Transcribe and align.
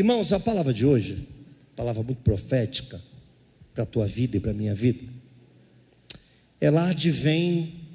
Irmãos, 0.00 0.32
a 0.32 0.40
palavra 0.40 0.72
de 0.72 0.86
hoje, 0.86 1.28
palavra 1.76 2.02
muito 2.02 2.22
profética 2.22 2.98
para 3.74 3.82
a 3.82 3.86
tua 3.86 4.06
vida 4.06 4.38
e 4.38 4.40
para 4.40 4.52
a 4.52 4.54
minha 4.54 4.74
vida, 4.74 5.04
ela 6.58 6.88
advém 6.88 7.86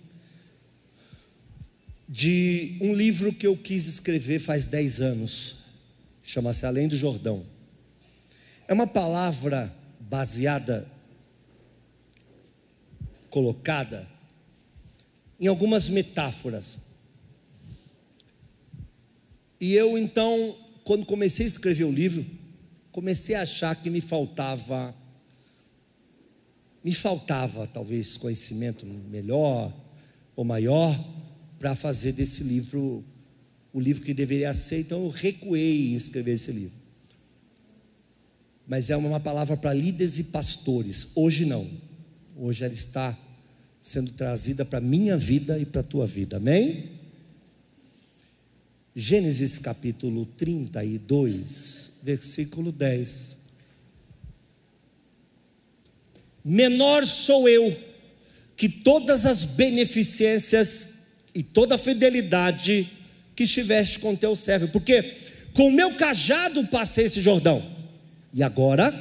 de 2.08 2.78
um 2.80 2.94
livro 2.94 3.34
que 3.34 3.48
eu 3.48 3.58
quis 3.58 3.88
escrever 3.88 4.38
faz 4.38 4.68
10 4.68 5.02
anos, 5.02 5.56
chama-se 6.22 6.64
Além 6.68 6.88
do 6.88 6.96
Jordão. 6.96 7.44
É 8.68 8.74
uma 8.76 8.86
palavra 8.86 9.76
baseada, 10.00 10.88
colocada 13.32 14.08
em 15.40 15.48
algumas 15.48 15.90
metáforas. 15.90 16.82
E 19.60 19.74
eu 19.74 19.98
então, 19.98 20.56
quando 20.86 21.06
comecei 21.06 21.46
a 21.46 21.50
escrever 21.50 21.84
o 21.84 21.92
livro, 21.92 22.24
comecei 22.92 23.36
a 23.36 23.42
achar 23.42 23.76
que 23.76 23.90
me 23.90 24.00
faltava, 24.00 24.96
me 26.84 26.94
faltava 26.94 27.66
talvez 27.66 28.16
conhecimento 28.16 28.86
melhor 28.86 29.74
ou 30.36 30.46
maior 30.46 30.98
para 31.58 31.76
fazer 31.76 32.14
desse 32.14 32.44
livro 32.44 33.04
o 33.74 33.80
livro 33.80 34.04
que 34.04 34.14
deveria 34.14 34.54
ser, 34.54 34.80
então 34.80 35.04
eu 35.04 35.10
recuei 35.10 35.90
em 35.92 35.96
escrever 35.96 36.34
esse 36.34 36.52
livro. 36.52 36.78
Mas 38.66 38.90
é 38.90 38.96
uma 38.96 39.20
palavra 39.20 39.58
para 39.58 39.74
líderes 39.74 40.18
e 40.18 40.24
pastores. 40.26 41.10
Hoje 41.14 41.46
não. 41.46 41.70
Hoje 42.38 42.64
ela 42.64 42.74
está 42.74 43.18
sendo 43.82 44.12
trazida 44.12 44.64
para 44.64 44.80
minha 44.80 45.18
vida 45.18 45.60
e 45.60 45.66
para 45.66 45.82
a 45.82 45.84
tua 45.84 46.08
vida. 46.08 46.38
Amém? 46.38 46.95
Gênesis 48.96 49.60
capítulo 49.60 50.26
32, 50.38 51.92
versículo 52.02 52.72
10. 52.72 53.38
Menor 56.46 57.06
sou 57.06 57.50
eu 57.50 57.78
que 58.56 58.70
todas 58.70 59.26
as 59.26 59.44
beneficências 59.44 60.90
e 61.34 61.44
toda 61.44 61.76
a 61.76 61.78
fidelidade 61.78 62.90
que 63.36 63.44
estiveste 63.44 64.00
com 64.00 64.16
teu 64.16 64.34
servo, 64.34 64.70
porque 64.70 65.14
com 65.54 65.68
o 65.68 65.74
meu 65.74 65.98
cajado 65.98 66.66
passei 66.68 67.04
esse 67.04 67.20
Jordão, 67.20 67.62
e 68.32 68.42
agora 68.42 68.94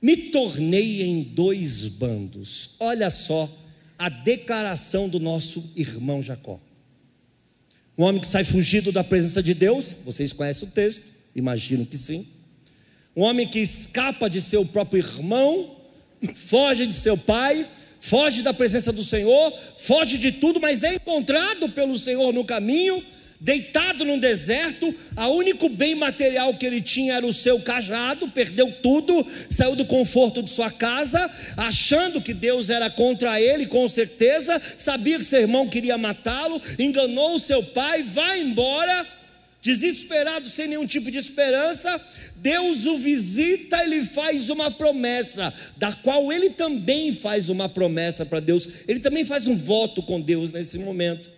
me 0.00 0.16
tornei 0.16 1.02
em 1.02 1.24
dois 1.24 1.84
bandos. 1.88 2.76
Olha 2.78 3.10
só 3.10 3.52
a 3.98 4.08
declaração 4.08 5.08
do 5.08 5.18
nosso 5.18 5.72
irmão 5.74 6.22
Jacó. 6.22 6.60
Um 7.98 8.04
homem 8.04 8.20
que 8.20 8.28
sai 8.28 8.44
fugido 8.44 8.92
da 8.92 9.02
presença 9.02 9.42
de 9.42 9.52
Deus, 9.52 9.96
vocês 10.04 10.32
conhecem 10.32 10.68
o 10.68 10.70
texto, 10.70 11.02
imagino 11.34 11.84
que 11.84 11.98
sim. 11.98 12.28
Um 13.16 13.22
homem 13.22 13.48
que 13.48 13.58
escapa 13.58 14.30
de 14.30 14.40
seu 14.40 14.64
próprio 14.64 15.00
irmão, 15.00 15.76
foge 16.32 16.86
de 16.86 16.94
seu 16.94 17.18
pai, 17.18 17.66
foge 18.00 18.40
da 18.42 18.54
presença 18.54 18.92
do 18.92 19.02
Senhor, 19.02 19.52
foge 19.76 20.16
de 20.16 20.30
tudo, 20.30 20.60
mas 20.60 20.84
é 20.84 20.94
encontrado 20.94 21.68
pelo 21.70 21.98
Senhor 21.98 22.32
no 22.32 22.44
caminho, 22.44 23.04
deitado 23.40 24.04
num 24.04 24.18
deserto, 24.18 24.94
a 25.16 25.28
único 25.28 25.68
bem 25.68 25.94
material 25.94 26.54
que 26.54 26.66
ele 26.66 26.80
tinha 26.80 27.14
era 27.14 27.26
o 27.26 27.32
seu 27.32 27.60
cajado, 27.60 28.28
perdeu 28.28 28.72
tudo, 28.82 29.24
saiu 29.48 29.76
do 29.76 29.84
conforto 29.84 30.42
de 30.42 30.50
sua 30.50 30.70
casa, 30.70 31.30
achando 31.56 32.20
que 32.20 32.34
Deus 32.34 32.68
era 32.68 32.90
contra 32.90 33.40
ele, 33.40 33.66
com 33.66 33.86
certeza, 33.88 34.60
sabia 34.76 35.18
que 35.18 35.24
seu 35.24 35.40
irmão 35.40 35.68
queria 35.68 35.96
matá-lo, 35.96 36.60
enganou 36.78 37.36
o 37.36 37.40
seu 37.40 37.62
pai, 37.62 38.02
vai 38.02 38.40
embora, 38.40 39.06
desesperado, 39.62 40.48
sem 40.48 40.66
nenhum 40.66 40.86
tipo 40.86 41.10
de 41.10 41.18
esperança, 41.18 42.00
Deus 42.36 42.86
o 42.86 42.98
visita 42.98 43.84
e 43.84 44.04
faz 44.04 44.48
uma 44.50 44.70
promessa, 44.70 45.52
da 45.76 45.92
qual 45.92 46.32
ele 46.32 46.50
também 46.50 47.12
faz 47.12 47.48
uma 47.48 47.68
promessa 47.68 48.26
para 48.26 48.40
Deus, 48.40 48.68
ele 48.88 49.00
também 49.00 49.24
faz 49.24 49.46
um 49.46 49.56
voto 49.56 50.02
com 50.02 50.20
Deus 50.20 50.50
nesse 50.50 50.78
momento. 50.78 51.37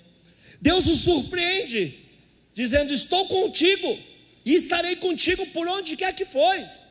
Deus 0.61 0.87
o 0.87 0.95
surpreende, 0.95 1.95
dizendo: 2.55 2.93
Estou 2.93 3.27
contigo 3.27 3.99
e 4.45 4.55
estarei 4.55 4.97
contigo 4.97 5.47
por 5.47 5.67
onde 5.69 5.97
quer 5.97 6.15
que 6.15 6.25
fores, 6.25 6.83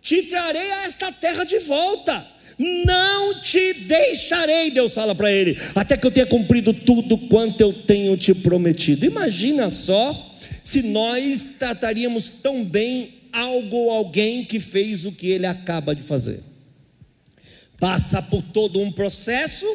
te 0.00 0.22
trarei 0.24 0.70
a 0.70 0.84
esta 0.84 1.12
terra 1.12 1.44
de 1.44 1.58
volta. 1.60 2.32
Não 2.56 3.40
te 3.40 3.74
deixarei, 3.74 4.70
Deus 4.70 4.94
fala 4.94 5.12
para 5.12 5.32
ele, 5.32 5.58
até 5.74 5.96
que 5.96 6.06
eu 6.06 6.10
tenha 6.10 6.26
cumprido 6.26 6.72
tudo 6.72 7.18
quanto 7.18 7.60
eu 7.60 7.72
tenho 7.72 8.16
te 8.16 8.32
prometido. 8.32 9.04
Imagina 9.04 9.70
só 9.70 10.32
se 10.62 10.82
nós 10.82 11.54
trataríamos 11.58 12.30
tão 12.30 12.64
bem 12.64 13.14
algo 13.32 13.76
ou 13.76 13.90
alguém 13.90 14.44
que 14.44 14.60
fez 14.60 15.04
o 15.04 15.10
que 15.10 15.30
ele 15.30 15.46
acaba 15.46 15.96
de 15.96 16.02
fazer. 16.02 16.44
Passa 17.80 18.22
por 18.22 18.40
todo 18.40 18.80
um 18.80 18.92
processo, 18.92 19.66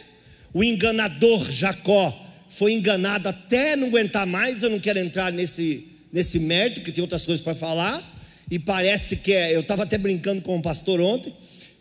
o 0.54 0.64
enganador 0.64 1.52
Jacó 1.52 2.29
foi 2.60 2.74
enganado 2.74 3.30
até 3.30 3.78
não 3.78 3.88
aguentar 3.88 4.28
mais, 4.28 4.64
eu 4.64 4.70
não 4.70 4.82
quero 4.82 5.00
entrar 5.00 5.32
nesse, 5.32 5.88
nesse 6.12 6.38
mérito, 6.40 6.82
que 6.82 6.92
tem 6.92 7.02
outras 7.02 7.26
coisas 7.26 7.42
para 7.42 7.56
falar, 7.56 8.04
e 8.52 8.60
parece 8.60 9.16
que 9.16 9.32
é, 9.32 9.56
eu 9.56 9.62
estava 9.62 9.84
até 9.84 9.98
brincando 9.98 10.42
com 10.42 10.58
o 10.58 10.62
pastor 10.62 11.00
ontem, 11.00 11.34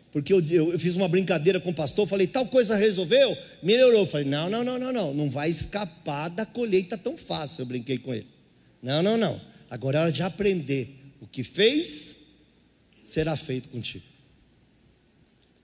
porque 0.09 0.31
eu, 0.31 0.39
eu, 0.39 0.71
eu, 0.71 0.79
fiz 0.79 0.95
uma 0.95 1.09
brincadeira 1.09 1.59
com 1.59 1.71
o 1.71 1.73
pastor, 1.73 2.07
falei, 2.07 2.27
tal 2.27 2.45
coisa 2.45 2.77
resolveu, 2.77 3.37
melhorou. 3.61 4.05
Falei, 4.05 4.25
não, 4.25 4.49
não, 4.49 4.63
não, 4.63 4.79
não, 4.79 4.93
não, 4.93 5.13
não 5.13 5.29
vai 5.29 5.49
escapar 5.49 6.29
da 6.29 6.45
colheita 6.45 6.97
tão 6.97 7.17
fácil, 7.17 7.63
eu 7.63 7.65
brinquei 7.65 7.97
com 7.97 8.13
ele. 8.13 8.27
Não, 8.81 9.03
não, 9.03 9.17
não. 9.17 9.41
Agora 9.69 9.97
é 9.97 10.01
hora 10.03 10.11
de 10.13 10.23
aprender 10.23 10.95
o 11.19 11.27
que 11.27 11.43
fez, 11.43 12.15
será 13.03 13.35
feito 13.35 13.67
contigo. 13.67 14.05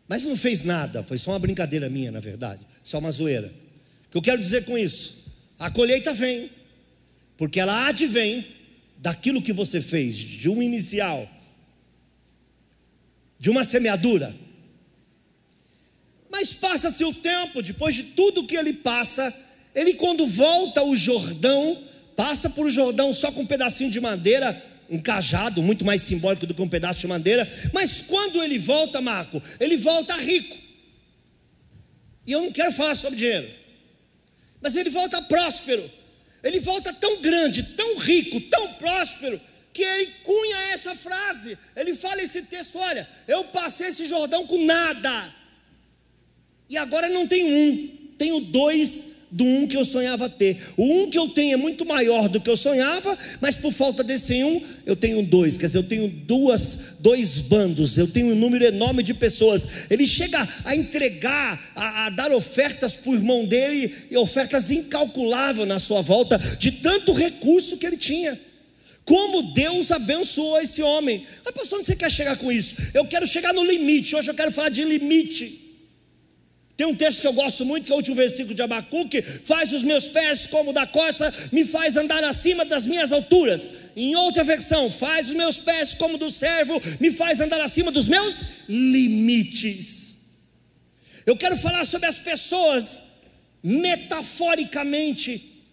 Mas 0.09 0.25
não 0.25 0.35
fez 0.35 0.61
nada, 0.61 1.03
foi 1.03 1.17
só 1.17 1.31
uma 1.31 1.39
brincadeira 1.39 1.89
minha, 1.89 2.11
na 2.11 2.19
verdade, 2.19 2.67
só 2.83 2.99
uma 2.99 3.11
zoeira. 3.11 3.63
O 4.15 4.21
que 4.21 4.29
eu 4.29 4.33
quero 4.33 4.41
dizer 4.41 4.63
com 4.63 4.77
isso? 4.77 5.17
A 5.59 5.69
colheita 5.69 6.13
vem, 6.13 6.49
porque 7.35 7.59
ela 7.59 7.89
advém 7.89 8.47
daquilo 8.97 9.41
que 9.41 9.51
você 9.51 9.81
fez, 9.81 10.15
de 10.15 10.49
um 10.49 10.63
inicial, 10.63 11.29
de 13.37 13.49
uma 13.49 13.65
semeadura. 13.65 14.33
Mas 16.31 16.53
passa-se 16.53 17.03
o 17.03 17.13
tempo, 17.13 17.61
depois 17.61 17.93
de 17.93 18.03
tudo 18.03 18.47
que 18.47 18.55
ele 18.55 18.71
passa, 18.71 19.33
ele 19.75 19.95
quando 19.95 20.25
volta 20.25 20.79
ao 20.79 20.95
Jordão, 20.95 21.83
passa 22.15 22.49
por 22.49 22.67
o 22.67 22.71
Jordão 22.71 23.13
só 23.13 23.33
com 23.33 23.41
um 23.41 23.45
pedacinho 23.45 23.91
de 23.91 23.99
madeira, 23.99 24.63
um 24.89 24.97
cajado, 24.97 25.61
muito 25.61 25.83
mais 25.83 26.01
simbólico 26.01 26.47
do 26.47 26.53
que 26.53 26.61
um 26.61 26.69
pedaço 26.69 27.01
de 27.01 27.07
madeira. 27.07 27.51
Mas 27.73 27.99
quando 27.99 28.41
ele 28.41 28.59
volta, 28.59 29.01
Marco, 29.01 29.43
ele 29.59 29.75
volta 29.75 30.15
rico. 30.15 30.55
E 32.25 32.31
eu 32.31 32.39
não 32.39 32.51
quero 32.53 32.71
falar 32.71 32.95
sobre 32.95 33.17
dinheiro, 33.17 33.64
mas 34.61 34.75
ele 34.75 34.89
volta 34.89 35.21
próspero. 35.23 35.89
Ele 36.43 36.59
volta 36.59 36.93
tão 36.93 37.21
grande, 37.21 37.63
tão 37.63 37.97
rico, 37.97 38.39
tão 38.41 38.73
próspero, 38.73 39.41
que 39.73 39.83
ele 39.83 40.13
cunha 40.23 40.57
essa 40.73 40.95
frase. 40.95 41.57
Ele 41.75 41.95
fala 41.95 42.21
esse 42.21 42.43
texto: 42.43 42.77
olha, 42.77 43.07
eu 43.27 43.45
passei 43.45 43.87
esse 43.87 44.05
Jordão 44.05 44.45
com 44.45 44.63
nada, 44.63 45.33
e 46.69 46.77
agora 46.77 47.09
não 47.09 47.27
tenho 47.27 47.47
um, 47.47 48.13
tenho 48.17 48.39
dois 48.41 49.14
do 49.31 49.43
um 49.43 49.67
que 49.67 49.75
eu 49.75 49.83
sonhava 49.83 50.29
ter. 50.29 50.57
O 50.77 50.83
um 50.83 51.09
que 51.09 51.17
eu 51.17 51.27
tenho 51.29 51.53
é 51.53 51.57
muito 51.57 51.85
maior 51.85 52.29
do 52.29 52.39
que 52.39 52.49
eu 52.49 52.55
sonhava, 52.55 53.17
mas 53.41 53.57
por 53.57 53.73
falta 53.73 54.03
desse 54.03 54.43
um, 54.43 54.61
eu 54.85 54.95
tenho 54.95 55.21
dois. 55.23 55.57
Quer 55.57 55.65
dizer, 55.67 55.77
eu 55.79 55.83
tenho 55.83 56.07
duas, 56.07 56.95
dois 56.99 57.39
bandos, 57.41 57.97
eu 57.97 58.07
tenho 58.07 58.27
um 58.27 58.35
número 58.35 58.63
enorme 58.65 59.03
de 59.03 59.13
pessoas. 59.13 59.67
Ele 59.89 60.05
chega 60.05 60.47
a 60.63 60.75
entregar, 60.75 61.71
a, 61.75 62.05
a 62.05 62.09
dar 62.09 62.31
ofertas 62.31 62.93
para 62.93 63.11
o 63.11 63.15
irmão 63.15 63.45
dele, 63.45 63.93
e 64.09 64.17
ofertas 64.17 64.71
incalculáveis 64.71 65.67
na 65.67 65.79
sua 65.79 66.01
volta, 66.01 66.37
de 66.37 66.71
tanto 66.71 67.13
recurso 67.13 67.77
que 67.77 67.85
ele 67.85 67.97
tinha. 67.97 68.39
Como 69.03 69.53
Deus 69.53 69.91
abençoou 69.91 70.59
esse 70.59 70.81
homem. 70.81 71.25
Mas, 71.43 71.53
pastor, 71.53 71.77
onde 71.77 71.85
você 71.85 71.95
quer 71.95 72.11
chegar 72.11 72.37
com 72.37 72.51
isso? 72.51 72.75
Eu 72.93 73.05
quero 73.05 73.27
chegar 73.27 73.53
no 73.53 73.63
limite. 73.63 74.15
Hoje 74.15 74.31
eu 74.31 74.33
quero 74.33 74.51
falar 74.51 74.69
de 74.69 74.83
limite. 74.83 75.64
Tem 76.77 76.85
um 76.85 76.95
texto 76.95 77.21
que 77.21 77.27
eu 77.27 77.33
gosto 77.33 77.65
muito, 77.65 77.85
que 77.85 77.91
é 77.91 77.95
o 77.95 77.97
último 77.97 78.17
versículo 78.17 78.53
de 78.53 78.61
Abacuque: 78.61 79.21
faz 79.21 79.71
os 79.71 79.81
meus 79.81 80.09
pés 80.09 80.45
como 80.45 80.73
da 80.73 80.85
corça, 80.85 81.31
me 81.51 81.63
faz 81.63 81.95
andar 81.95 82.23
acima 82.23 82.65
das 82.65 82.85
minhas 82.85 83.13
alturas. 83.13 83.67
Em 83.95 84.15
outra 84.15 84.43
versão, 84.43 84.91
faz 84.91 85.29
os 85.29 85.35
meus 85.35 85.57
pés 85.57 85.93
como 85.93 86.17
do 86.17 86.29
servo, 86.29 86.81
me 86.99 87.11
faz 87.11 87.39
andar 87.39 87.61
acima 87.61 87.91
dos 87.91 88.07
meus 88.07 88.43
limites. 88.67 90.17
Eu 91.25 91.37
quero 91.37 91.57
falar 91.57 91.85
sobre 91.85 92.07
as 92.07 92.19
pessoas, 92.19 92.99
metaforicamente, 93.63 95.63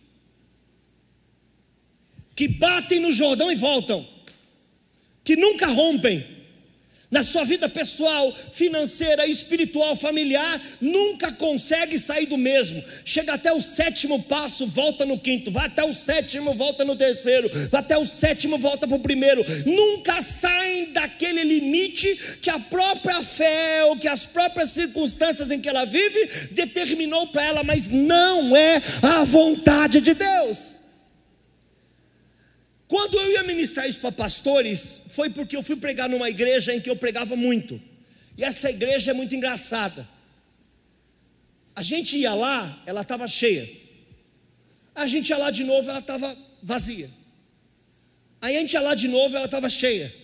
que 2.35 2.47
batem 2.47 3.01
no 3.01 3.11
Jordão 3.11 3.51
e 3.51 3.57
voltam, 3.57 4.09
que 5.25 5.35
nunca 5.35 5.67
rompem, 5.67 6.42
na 7.13 7.23
sua 7.23 7.45
vida 7.45 7.69
pessoal, 7.69 8.35
financeira, 8.53 9.27
espiritual, 9.27 9.95
familiar, 9.95 10.61
nunca 10.81 11.31
consegue 11.31 11.99
sair 11.99 12.25
do 12.25 12.39
mesmo. 12.39 12.83
Chega 13.05 13.35
até 13.35 13.53
o 13.53 13.61
sétimo 13.61 14.23
passo, 14.23 14.67
volta 14.67 15.05
no 15.05 15.19
quinto, 15.19 15.53
vai 15.53 15.67
até 15.67 15.85
o 15.85 15.95
sétimo, 15.95 16.55
volta 16.55 16.87
no 16.87 16.97
terceiro, 16.97 17.51
vai 17.71 17.81
até 17.81 17.99
o 17.99 18.07
sétimo, 18.07 18.57
volta 18.57 18.89
para 18.89 18.97
o 18.97 19.01
primeiro. 19.01 19.45
Nunca 19.67 20.23
saem 20.23 20.91
daquele 20.93 21.45
limite 21.45 22.39
que 22.41 22.49
a 22.49 22.59
própria 22.59 23.23
fé 23.23 23.85
ou 23.85 23.97
que 23.99 24.09
as 24.09 24.25
próprias 24.25 24.71
circunstâncias 24.71 25.51
em 25.51 25.61
que 25.61 25.69
ela 25.69 25.85
vive 25.85 26.49
determinou 26.53 27.27
para 27.27 27.45
ela, 27.45 27.63
mas 27.63 27.91
não 27.91 28.57
é 28.57 28.81
a 29.03 29.23
vontade 29.23 30.01
de 30.01 30.15
Deus. 30.15 30.82
Quando 32.93 33.19
eu 33.19 33.33
ia 33.33 33.43
ministrar 33.43 33.89
isso 33.89 34.01
para 34.01 34.13
pastores, 34.13 35.01
foi 35.17 35.31
porque 35.31 35.57
eu 35.57 35.63
fui 35.63 35.77
pregar 35.77 36.11
numa 36.11 36.29
igreja 36.29 36.75
em 36.75 36.79
que 36.79 36.91
eu 36.91 36.95
pregava 37.05 37.35
muito. 37.35 37.81
E 38.37 38.45
essa 38.45 38.69
igreja 38.69 39.13
é 39.13 39.15
muito 39.15 39.35
engraçada. 39.35 40.07
A 41.75 41.81
gente 41.81 42.19
ia 42.19 42.35
lá, 42.35 42.83
ela 42.85 43.01
estava 43.01 43.27
cheia. 43.27 43.67
A 44.95 45.07
gente 45.07 45.31
ia 45.31 45.39
lá 45.39 45.51
de 45.51 45.65
novo, 45.65 45.89
ela 45.89 46.01
estava 46.01 46.37
vazia. 46.63 47.09
Aí 48.43 48.59
a 48.59 48.61
gente 48.61 48.75
ia 48.75 48.83
lá 48.83 48.95
de 48.95 49.09
novo, 49.09 49.37
ela 49.37 49.47
estava 49.47 49.71
cheia. 49.71 50.15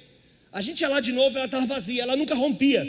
A 0.52 0.60
gente 0.60 0.82
ia 0.82 0.90
lá 0.90 1.00
de 1.00 1.12
novo, 1.12 1.38
ela 1.38 1.46
estava 1.46 1.64
vazia. 1.64 2.02
Ela 2.02 2.16
nunca 2.16 2.34
rompia. 2.34 2.84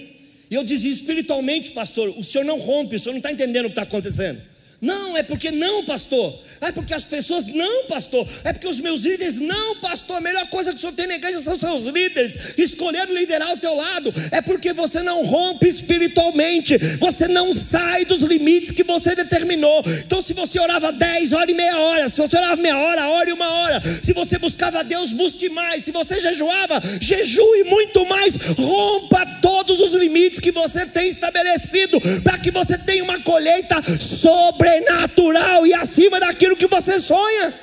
E 0.52 0.56
eu 0.56 0.64
dizia 0.66 0.92
espiritualmente, 0.92 1.72
pastor, 1.72 2.10
o 2.18 2.24
senhor 2.24 2.44
não 2.44 2.60
rompe, 2.60 2.98
o 2.98 3.00
senhor 3.00 3.14
não 3.14 3.20
está 3.20 3.32
entendendo 3.32 3.68
o 3.68 3.70
que 3.70 3.80
está 3.80 3.84
acontecendo. 3.84 4.42
Não, 4.82 5.16
é 5.16 5.24
porque 5.24 5.52
não, 5.52 5.86
pastor. 5.86 6.38
É 6.62 6.72
porque 6.72 6.94
as 6.94 7.06
pessoas 7.06 7.46
não, 7.46 7.86
pastor. 7.86 8.28
É 8.44 8.54
porque 8.54 8.68
os 8.68 8.80
meus 8.80 9.02
líderes 9.02 9.40
não, 9.40 9.76
pastor. 9.78 10.18
A 10.18 10.22
melhor 10.22 10.48
coisa 10.48 10.72
que 10.72 10.78
o 10.78 10.80
senhor 10.80 10.94
tem 10.94 11.08
na 11.08 11.16
igreja 11.16 11.42
são 11.42 11.58
seus 11.58 11.86
líderes. 11.88 12.58
Escolhendo 12.58 13.14
liderar 13.14 13.50
ao 13.50 13.58
teu 13.58 13.76
lado. 13.76 14.14
É 14.32 14.42
porque 14.42 14.74
você 14.74 15.02
não 15.02 15.24
rompe 15.24 15.68
espiritualmente. 15.68 16.78
Você 17.00 17.28
não 17.28 17.54
sai 17.54 18.06
dos 18.06 18.22
limites 18.22 18.72
que 18.72 18.84
você 18.84 19.16
determinou. 19.16 19.82
Então, 20.06 20.22
se 20.22 20.34
você 20.34 20.60
orava 20.60 20.92
10 20.92 21.32
horas 21.32 21.50
e 21.50 21.54
meia 21.54 21.78
hora, 21.78 22.10
se 22.10 22.18
você 22.18 22.38
orava 22.38 22.62
meia 22.62 22.78
hora, 22.78 23.08
hora 23.08 23.30
e 23.30 23.34
uma 23.34 23.50
hora. 23.50 23.82
Se 23.82 24.14
você 24.14 24.38
buscava 24.38 24.84
Deus, 24.84 25.14
busque 25.14 25.50
mais. 25.50 25.84
Se 25.84 25.92
você 25.92 26.20
jejuava, 26.20 26.80
jejue 27.02 27.64
muito 27.66 28.06
mais. 28.06 28.36
Rompa 28.58 29.26
todos 29.42 29.80
os 29.80 29.94
limites 29.94 30.40
que 30.40 30.52
você 30.52 30.86
tem 30.86 31.10
estabelecido. 31.10 32.00
Para 32.24 32.38
que 32.38 32.52
você 32.52 32.78
tenha 32.78 33.04
uma 33.04 33.20
colheita 33.22 33.76
sobre 34.00 34.50
sobrenatural 34.60 35.66
e 35.66 35.74
acima 35.74 36.20
daquilo 36.20 36.49
que 36.56 36.68
você 36.68 37.00
sonha. 37.00 37.54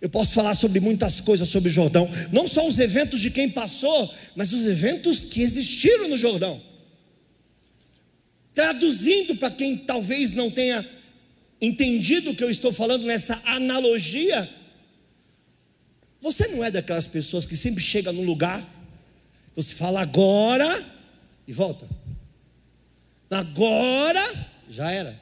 Eu 0.00 0.10
posso 0.10 0.34
falar 0.34 0.54
sobre 0.54 0.80
muitas 0.80 1.20
coisas 1.20 1.48
sobre 1.48 1.68
o 1.68 1.72
Jordão, 1.72 2.10
não 2.32 2.48
só 2.48 2.66
os 2.66 2.78
eventos 2.78 3.20
de 3.20 3.30
quem 3.30 3.48
passou, 3.48 4.12
mas 4.34 4.52
os 4.52 4.66
eventos 4.66 5.24
que 5.24 5.42
existiram 5.42 6.08
no 6.08 6.16
Jordão. 6.16 6.60
Traduzindo 8.52 9.36
para 9.36 9.50
quem 9.50 9.76
talvez 9.76 10.32
não 10.32 10.50
tenha 10.50 10.84
entendido 11.60 12.30
o 12.30 12.34
que 12.34 12.42
eu 12.42 12.50
estou 12.50 12.72
falando 12.72 13.06
nessa 13.06 13.40
analogia, 13.44 14.52
você 16.20 16.48
não 16.48 16.62
é 16.62 16.70
daquelas 16.70 17.06
pessoas 17.06 17.46
que 17.46 17.56
sempre 17.56 17.82
chega 17.82 18.12
num 18.12 18.24
lugar, 18.24 18.64
você 19.54 19.74
fala 19.74 20.00
agora 20.00 20.84
e 21.46 21.52
volta. 21.52 21.86
Agora 23.30 24.48
já 24.68 24.90
era. 24.90 25.20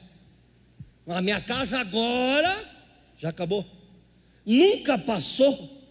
Na 1.11 1.21
minha 1.21 1.41
casa 1.41 1.77
agora 1.77 2.65
já 3.17 3.29
acabou. 3.29 3.65
Nunca 4.45 4.97
passou, 4.97 5.85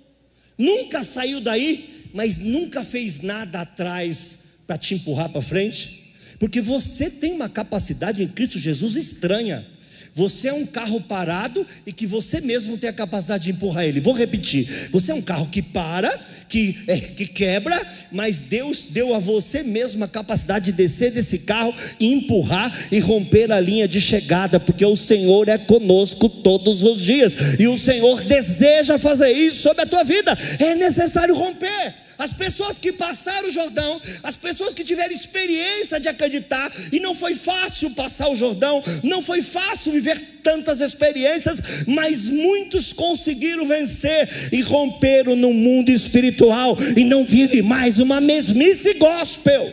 nunca 0.57 1.05
saiu 1.05 1.43
daí, 1.43 2.09
mas 2.15 2.39
nunca 2.39 2.83
fez 2.83 3.21
nada 3.21 3.61
atrás 3.61 4.39
para 4.67 4.79
te 4.79 4.95
empurrar 4.95 5.29
para 5.29 5.43
frente, 5.43 6.15
porque 6.39 6.63
você 6.63 7.11
tem 7.11 7.33
uma 7.33 7.51
capacidade 7.51 8.23
em 8.23 8.29
Cristo 8.29 8.59
Jesus 8.59 8.97
estranha. 8.97 9.67
Você 10.15 10.49
é 10.49 10.53
um 10.53 10.67
carro 10.67 11.01
parado 11.01 11.65
e 11.87 11.93
que 11.93 12.07
você 12.07 12.41
mesmo 12.41 12.77
tem 12.77 12.91
a 12.91 12.93
capacidade 12.93 13.45
de 13.45 13.51
empurrar 13.51 13.85
ele. 13.85 14.01
Vou 14.01 14.15
repetir: 14.15 14.89
você 14.91 15.13
é 15.13 15.15
um 15.15 15.23
carro 15.23 15.47
que 15.47 15.63
para, 15.63 16.09
que, 16.49 16.77
é, 16.87 16.99
que 16.99 17.27
quebra, 17.27 17.81
mas 18.11 18.41
Deus 18.41 18.87
deu 18.91 19.15
a 19.15 19.19
você 19.19 19.63
mesmo 19.63 20.03
a 20.05 20.09
capacidade 20.09 20.67
de 20.67 20.73
descer 20.73 21.13
desse 21.13 21.39
carro 21.39 21.73
e 21.99 22.13
empurrar 22.13 22.71
e 22.91 22.99
romper 22.99 23.53
a 23.53 23.61
linha 23.61 23.87
de 23.87 24.01
chegada, 24.01 24.59
porque 24.59 24.85
o 24.85 24.97
Senhor 24.97 25.49
é 25.49 25.59
conosco 25.59 26.29
todos 26.29 26.83
os 26.83 27.01
dias 27.01 27.35
e 27.59 27.69
o 27.69 27.79
Senhor 27.79 28.21
deseja 28.23 28.99
fazer 28.99 29.31
isso 29.31 29.63
sobre 29.63 29.83
a 29.83 29.87
tua 29.87 30.03
vida. 30.03 30.37
É 30.59 30.75
necessário 30.75 31.35
romper. 31.35 31.95
As 32.21 32.35
pessoas 32.35 32.79
que 32.79 32.93
passaram 32.93 33.49
o 33.49 33.53
Jordão, 33.53 33.99
as 34.23 34.37
pessoas 34.37 34.75
que 34.75 34.85
tiveram 34.85 35.11
experiência 35.11 35.99
de 35.99 36.07
acreditar, 36.07 36.71
e 36.93 37.01
não 37.01 37.15
foi 37.15 37.35
fácil 37.35 37.93
passar 37.93 38.29
o 38.29 38.37
Jordão, 38.37 38.83
não 39.03 39.23
foi 39.23 39.41
fácil 39.41 39.91
viver 39.91 40.21
tantas 40.43 40.83
experiências, 40.83 41.87
mas 41.87 42.27
muitos 42.27 42.93
conseguiram 42.93 43.67
vencer 43.67 44.29
e 44.53 44.61
romperam 44.61 45.35
no 45.35 45.55
mundo 45.55 45.89
espiritual 45.89 46.77
e 46.95 47.05
não 47.05 47.25
vive 47.25 47.63
mais 47.63 47.99
uma 47.99 48.21
mesmice 48.21 48.93
gospel. 48.95 49.73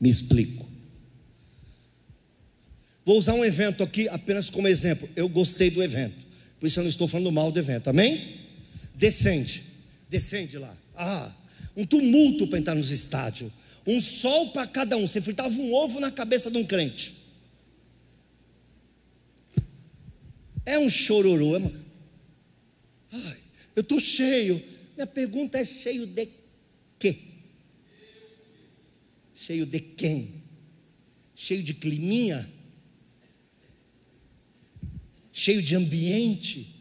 Me 0.00 0.10
explico. 0.10 0.68
Vou 3.04 3.18
usar 3.18 3.34
um 3.34 3.44
evento 3.44 3.84
aqui 3.84 4.08
apenas 4.08 4.50
como 4.50 4.66
exemplo. 4.66 5.08
Eu 5.14 5.28
gostei 5.28 5.70
do 5.70 5.80
evento, 5.80 6.26
por 6.58 6.66
isso 6.66 6.80
eu 6.80 6.82
não 6.82 6.90
estou 6.90 7.06
falando 7.06 7.30
mal 7.30 7.52
do 7.52 7.60
evento, 7.60 7.88
amém? 7.88 8.40
Descende 8.96 9.69
descende 10.10 10.58
lá. 10.58 10.76
Ah, 10.96 11.32
um 11.76 11.86
tumulto 11.86 12.48
para 12.48 12.58
entrar 12.58 12.74
nos 12.74 12.90
estádios. 12.90 13.50
Um 13.86 14.00
sol 14.00 14.50
para 14.50 14.66
cada 14.66 14.96
um. 14.96 15.06
Você 15.06 15.20
fritava 15.20 15.54
um 15.54 15.72
ovo 15.72 16.00
na 16.00 16.10
cabeça 16.10 16.50
de 16.50 16.58
um 16.58 16.66
crente. 16.66 17.14
É 20.66 20.78
um 20.78 20.88
chororô. 20.88 21.56
É 21.56 21.72
Ai, 23.12 23.38
eu 23.76 23.80
estou 23.80 24.00
cheio. 24.00 24.62
Minha 24.96 25.06
pergunta 25.06 25.58
é: 25.58 25.64
cheio 25.64 26.06
de 26.06 26.28
quê? 26.98 27.16
Cheio 29.34 29.64
de 29.64 29.80
quem? 29.80 30.42
Cheio 31.34 31.62
de 31.62 31.72
climinha? 31.72 32.50
Cheio 35.32 35.62
de 35.62 35.74
ambiente? 35.74 36.79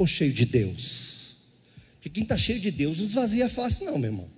Ou 0.00 0.06
cheio 0.06 0.32
de 0.32 0.46
Deus? 0.46 1.36
Porque 1.96 2.08
quem 2.08 2.22
está 2.22 2.38
cheio 2.38 2.58
de 2.58 2.70
Deus 2.70 2.98
não 2.98 3.06
esvazia 3.06 3.50
fácil, 3.50 3.84
não, 3.84 3.98
meu 3.98 4.10
irmão. 4.10 4.30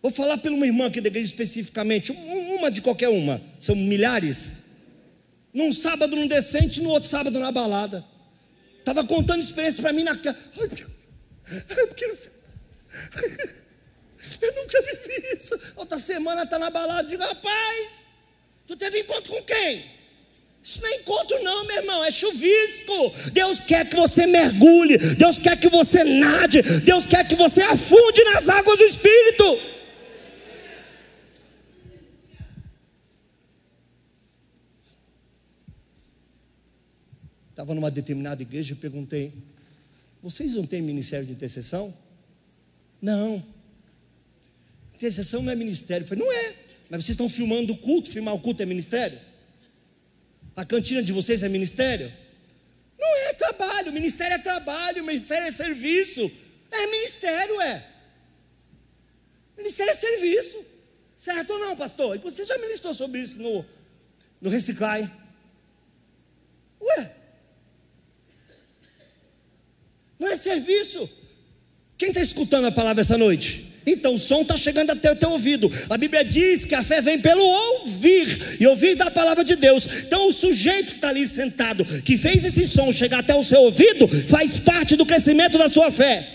Vou 0.00 0.12
falar 0.12 0.38
pela 0.38 0.54
uma 0.54 0.64
irmã 0.64 0.86
aqui 0.86 1.00
da 1.00 1.08
igreja 1.08 1.26
especificamente, 1.26 2.12
uma 2.12 2.70
de 2.70 2.80
qualquer 2.80 3.08
uma, 3.08 3.42
são 3.58 3.74
milhares. 3.74 4.60
Num 5.52 5.72
sábado 5.72 6.14
num 6.14 6.28
decente, 6.28 6.80
no 6.80 6.90
outro 6.90 7.08
sábado 7.08 7.40
na 7.40 7.50
balada. 7.50 8.04
Estava 8.78 9.04
contando 9.04 9.40
experiência 9.40 9.82
para 9.82 9.92
mim 9.92 10.04
na 10.04 10.16
casa. 10.16 10.38
Eu 14.40 14.54
nunca 14.54 14.82
vivi 14.82 15.36
isso. 15.36 15.58
Outra 15.74 15.98
semana 15.98 16.44
está 16.44 16.58
na 16.58 16.70
balada, 16.70 17.08
digo, 17.08 17.22
rapaz, 17.22 17.90
tu 18.66 18.76
teve 18.76 19.00
encontro 19.00 19.32
com 19.32 19.42
quem? 19.42 19.84
Isso 20.64 20.80
não 20.80 20.88
é 20.88 20.94
encontro, 20.94 21.42
não, 21.42 21.66
meu 21.66 21.76
irmão, 21.76 22.02
é 22.02 22.10
chuvisco. 22.10 23.12
Deus 23.34 23.60
quer 23.60 23.86
que 23.86 23.94
você 23.94 24.26
mergulhe, 24.26 24.96
Deus 24.96 25.38
quer 25.38 25.60
que 25.60 25.68
você 25.68 26.02
nade, 26.02 26.62
Deus 26.80 27.06
quer 27.06 27.28
que 27.28 27.34
você 27.34 27.60
afunde 27.60 28.24
nas 28.24 28.48
águas 28.48 28.78
do 28.78 28.84
Espírito. 28.84 29.60
Estava 37.50 37.74
numa 37.74 37.90
determinada 37.90 38.40
igreja 38.40 38.72
e 38.72 38.76
perguntei: 38.76 39.34
vocês 40.22 40.54
não 40.54 40.64
têm 40.64 40.80
ministério 40.80 41.26
de 41.26 41.32
intercessão? 41.32 41.94
Não. 43.02 43.44
Intercessão 44.94 45.42
não 45.42 45.52
é 45.52 45.54
ministério. 45.54 46.04
Eu 46.04 46.08
falei, 46.08 46.24
não 46.24 46.32
é. 46.32 46.54
Mas 46.88 47.04
vocês 47.04 47.10
estão 47.10 47.28
filmando 47.28 47.74
o 47.74 47.76
culto, 47.76 48.10
filmar 48.10 48.34
o 48.34 48.40
culto 48.40 48.62
é 48.62 48.66
ministério? 48.66 49.18
A 50.56 50.64
cantina 50.64 51.02
de 51.02 51.12
vocês 51.12 51.42
é 51.42 51.48
ministério? 51.48 52.12
Não 52.98 53.16
é 53.28 53.32
trabalho, 53.34 53.92
ministério 53.92 54.34
é 54.34 54.38
trabalho, 54.38 55.04
ministério 55.04 55.46
é 55.46 55.52
serviço. 55.52 56.30
É 56.70 56.86
ministério, 56.86 57.60
é. 57.60 57.90
Ministério 59.56 59.92
é 59.92 59.96
serviço. 59.96 60.64
Certo 61.16 61.52
ou 61.52 61.58
não, 61.58 61.76
pastor? 61.76 62.16
E 62.16 62.18
você 62.18 62.44
já 62.44 62.56
ministrou 62.58 62.94
sobre 62.94 63.20
isso 63.20 63.38
no, 63.38 63.64
no 64.40 64.50
Reciclai? 64.50 65.10
Ué? 66.80 67.16
Não 70.18 70.28
é 70.28 70.36
serviço? 70.36 71.10
Quem 71.96 72.08
está 72.08 72.20
escutando 72.20 72.66
a 72.66 72.72
palavra 72.72 73.02
essa 73.02 73.18
noite? 73.18 73.73
Então 73.86 74.14
o 74.14 74.18
som 74.18 74.42
está 74.42 74.56
chegando 74.56 74.90
até 74.90 75.12
o 75.12 75.16
teu 75.16 75.30
ouvido. 75.30 75.70
A 75.90 75.98
Bíblia 75.98 76.24
diz 76.24 76.64
que 76.64 76.74
a 76.74 76.82
fé 76.82 77.00
vem 77.00 77.20
pelo 77.20 77.42
ouvir 77.42 78.56
e 78.58 78.66
ouvir 78.66 78.94
da 78.94 79.10
palavra 79.10 79.44
de 79.44 79.56
Deus. 79.56 79.86
Então 80.04 80.28
o 80.28 80.32
sujeito 80.32 80.92
que 80.92 80.96
está 80.96 81.08
ali 81.10 81.26
sentado, 81.28 81.84
que 82.02 82.16
fez 82.16 82.44
esse 82.44 82.66
som 82.66 82.92
chegar 82.92 83.18
até 83.18 83.34
o 83.34 83.44
seu 83.44 83.60
ouvido, 83.60 84.08
faz 84.26 84.58
parte 84.58 84.96
do 84.96 85.04
crescimento 85.04 85.58
da 85.58 85.68
sua 85.68 85.90
fé. 85.90 86.30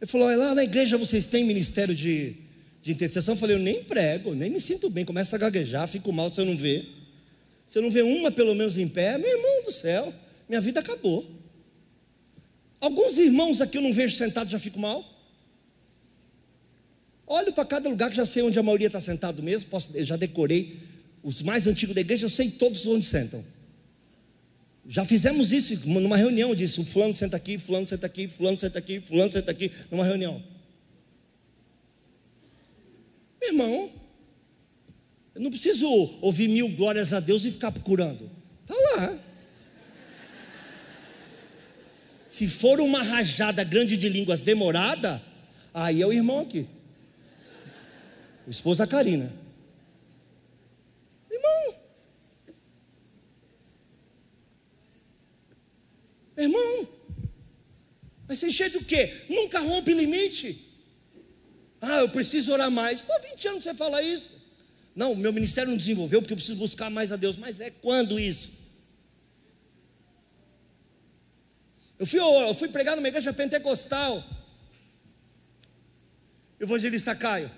Ele 0.00 0.10
falou: 0.10 0.34
lá 0.34 0.54
na 0.54 0.64
igreja 0.64 0.96
vocês 0.96 1.26
têm 1.26 1.44
ministério 1.44 1.94
de, 1.94 2.34
de 2.80 2.92
intercessão? 2.92 3.34
Eu 3.34 3.38
falei: 3.38 3.56
eu 3.56 3.60
nem 3.60 3.84
prego, 3.84 4.34
nem 4.34 4.48
me 4.48 4.60
sinto 4.60 4.88
bem. 4.88 5.04
Começa 5.04 5.36
a 5.36 5.38
gaguejar, 5.38 5.86
fico 5.86 6.10
mal 6.12 6.32
se 6.32 6.40
eu 6.40 6.46
não 6.46 6.56
ver. 6.56 6.88
Se 7.66 7.78
eu 7.78 7.82
não 7.82 7.90
ver 7.90 8.04
uma 8.04 8.30
pelo 8.30 8.54
menos 8.54 8.78
em 8.78 8.88
pé, 8.88 9.18
meu 9.18 9.28
irmão 9.28 9.64
do 9.64 9.72
céu 9.72 10.14
minha 10.48 10.60
vida 10.60 10.80
acabou. 10.80 11.28
Alguns 12.80 13.18
irmãos 13.18 13.60
aqui 13.60 13.78
eu 13.78 13.82
não 13.82 13.92
vejo 13.92 14.16
sentados, 14.16 14.52
já 14.52 14.58
fico 14.58 14.78
mal. 14.78 15.04
Olho 17.26 17.52
para 17.52 17.64
cada 17.64 17.88
lugar 17.88 18.10
que 18.10 18.16
já 18.16 18.24
sei 18.24 18.42
onde 18.42 18.58
a 18.58 18.62
maioria 18.62 18.86
está 18.86 19.00
sentado 19.00 19.42
mesmo, 19.42 19.68
posso, 19.70 19.88
já 20.04 20.16
decorei 20.16 20.78
os 21.22 21.42
mais 21.42 21.66
antigos 21.66 21.94
da 21.94 22.00
igreja, 22.00 22.26
eu 22.26 22.30
sei 22.30 22.50
todos 22.50 22.86
onde 22.86 23.04
sentam. 23.04 23.44
Já 24.86 25.04
fizemos 25.04 25.50
isso 25.50 25.88
numa 25.88 26.16
reunião, 26.16 26.50
eu 26.50 26.54
disse, 26.54 26.80
o 26.80 26.84
fulano 26.84 27.14
senta 27.16 27.36
aqui, 27.36 27.58
fulano 27.58 27.88
senta 27.88 28.06
aqui, 28.06 28.28
fulano 28.28 28.60
senta 28.60 28.78
aqui, 28.78 29.00
fulano 29.00 29.32
senta 29.32 29.50
aqui, 29.50 29.72
numa 29.90 30.04
reunião. 30.04 30.40
Meu 33.40 33.50
irmão, 33.50 33.90
eu 35.34 35.40
não 35.40 35.50
preciso 35.50 35.86
ouvir 36.20 36.46
mil 36.48 36.68
glórias 36.68 37.12
a 37.12 37.18
Deus 37.18 37.44
e 37.44 37.50
ficar 37.50 37.72
procurando. 37.72 38.30
Está 38.62 38.74
lá. 38.94 39.25
Se 42.36 42.46
for 42.48 42.80
uma 42.80 43.02
rajada 43.02 43.64
grande 43.64 43.96
de 43.96 44.10
línguas 44.10 44.42
demorada, 44.42 45.22
aí 45.72 46.02
é 46.02 46.06
o 46.06 46.12
irmão 46.12 46.40
aqui. 46.40 46.68
O 48.46 48.50
esposo 48.50 48.76
da 48.80 48.86
Karina. 48.86 49.32
Irmão. 51.30 51.74
Irmão. 56.36 56.88
Vai 58.28 58.36
ser 58.36 58.50
cheio 58.50 58.72
do 58.72 58.84
quê? 58.84 59.14
Nunca 59.30 59.60
rompe 59.60 59.94
limite. 59.94 60.62
Ah, 61.80 62.00
eu 62.00 62.08
preciso 62.10 62.52
orar 62.52 62.70
mais. 62.70 63.00
Pô, 63.00 63.14
20 63.30 63.48
anos 63.48 63.64
você 63.64 63.72
fala 63.72 64.02
isso. 64.02 64.34
Não, 64.94 65.14
meu 65.14 65.32
ministério 65.32 65.70
não 65.70 65.78
desenvolveu 65.78 66.20
porque 66.20 66.34
eu 66.34 66.36
preciso 66.36 66.58
buscar 66.58 66.90
mais 66.90 67.12
a 67.12 67.16
Deus. 67.16 67.38
Mas 67.38 67.60
é 67.60 67.70
quando 67.70 68.20
isso? 68.20 68.55
Eu 71.98 72.06
fui, 72.06 72.20
eu 72.20 72.54
fui 72.54 72.68
pregar 72.68 72.96
numa 72.96 73.08
igreja 73.08 73.32
pentecostal. 73.32 74.22
Evangelista 76.60 77.14
Caio. 77.14 77.50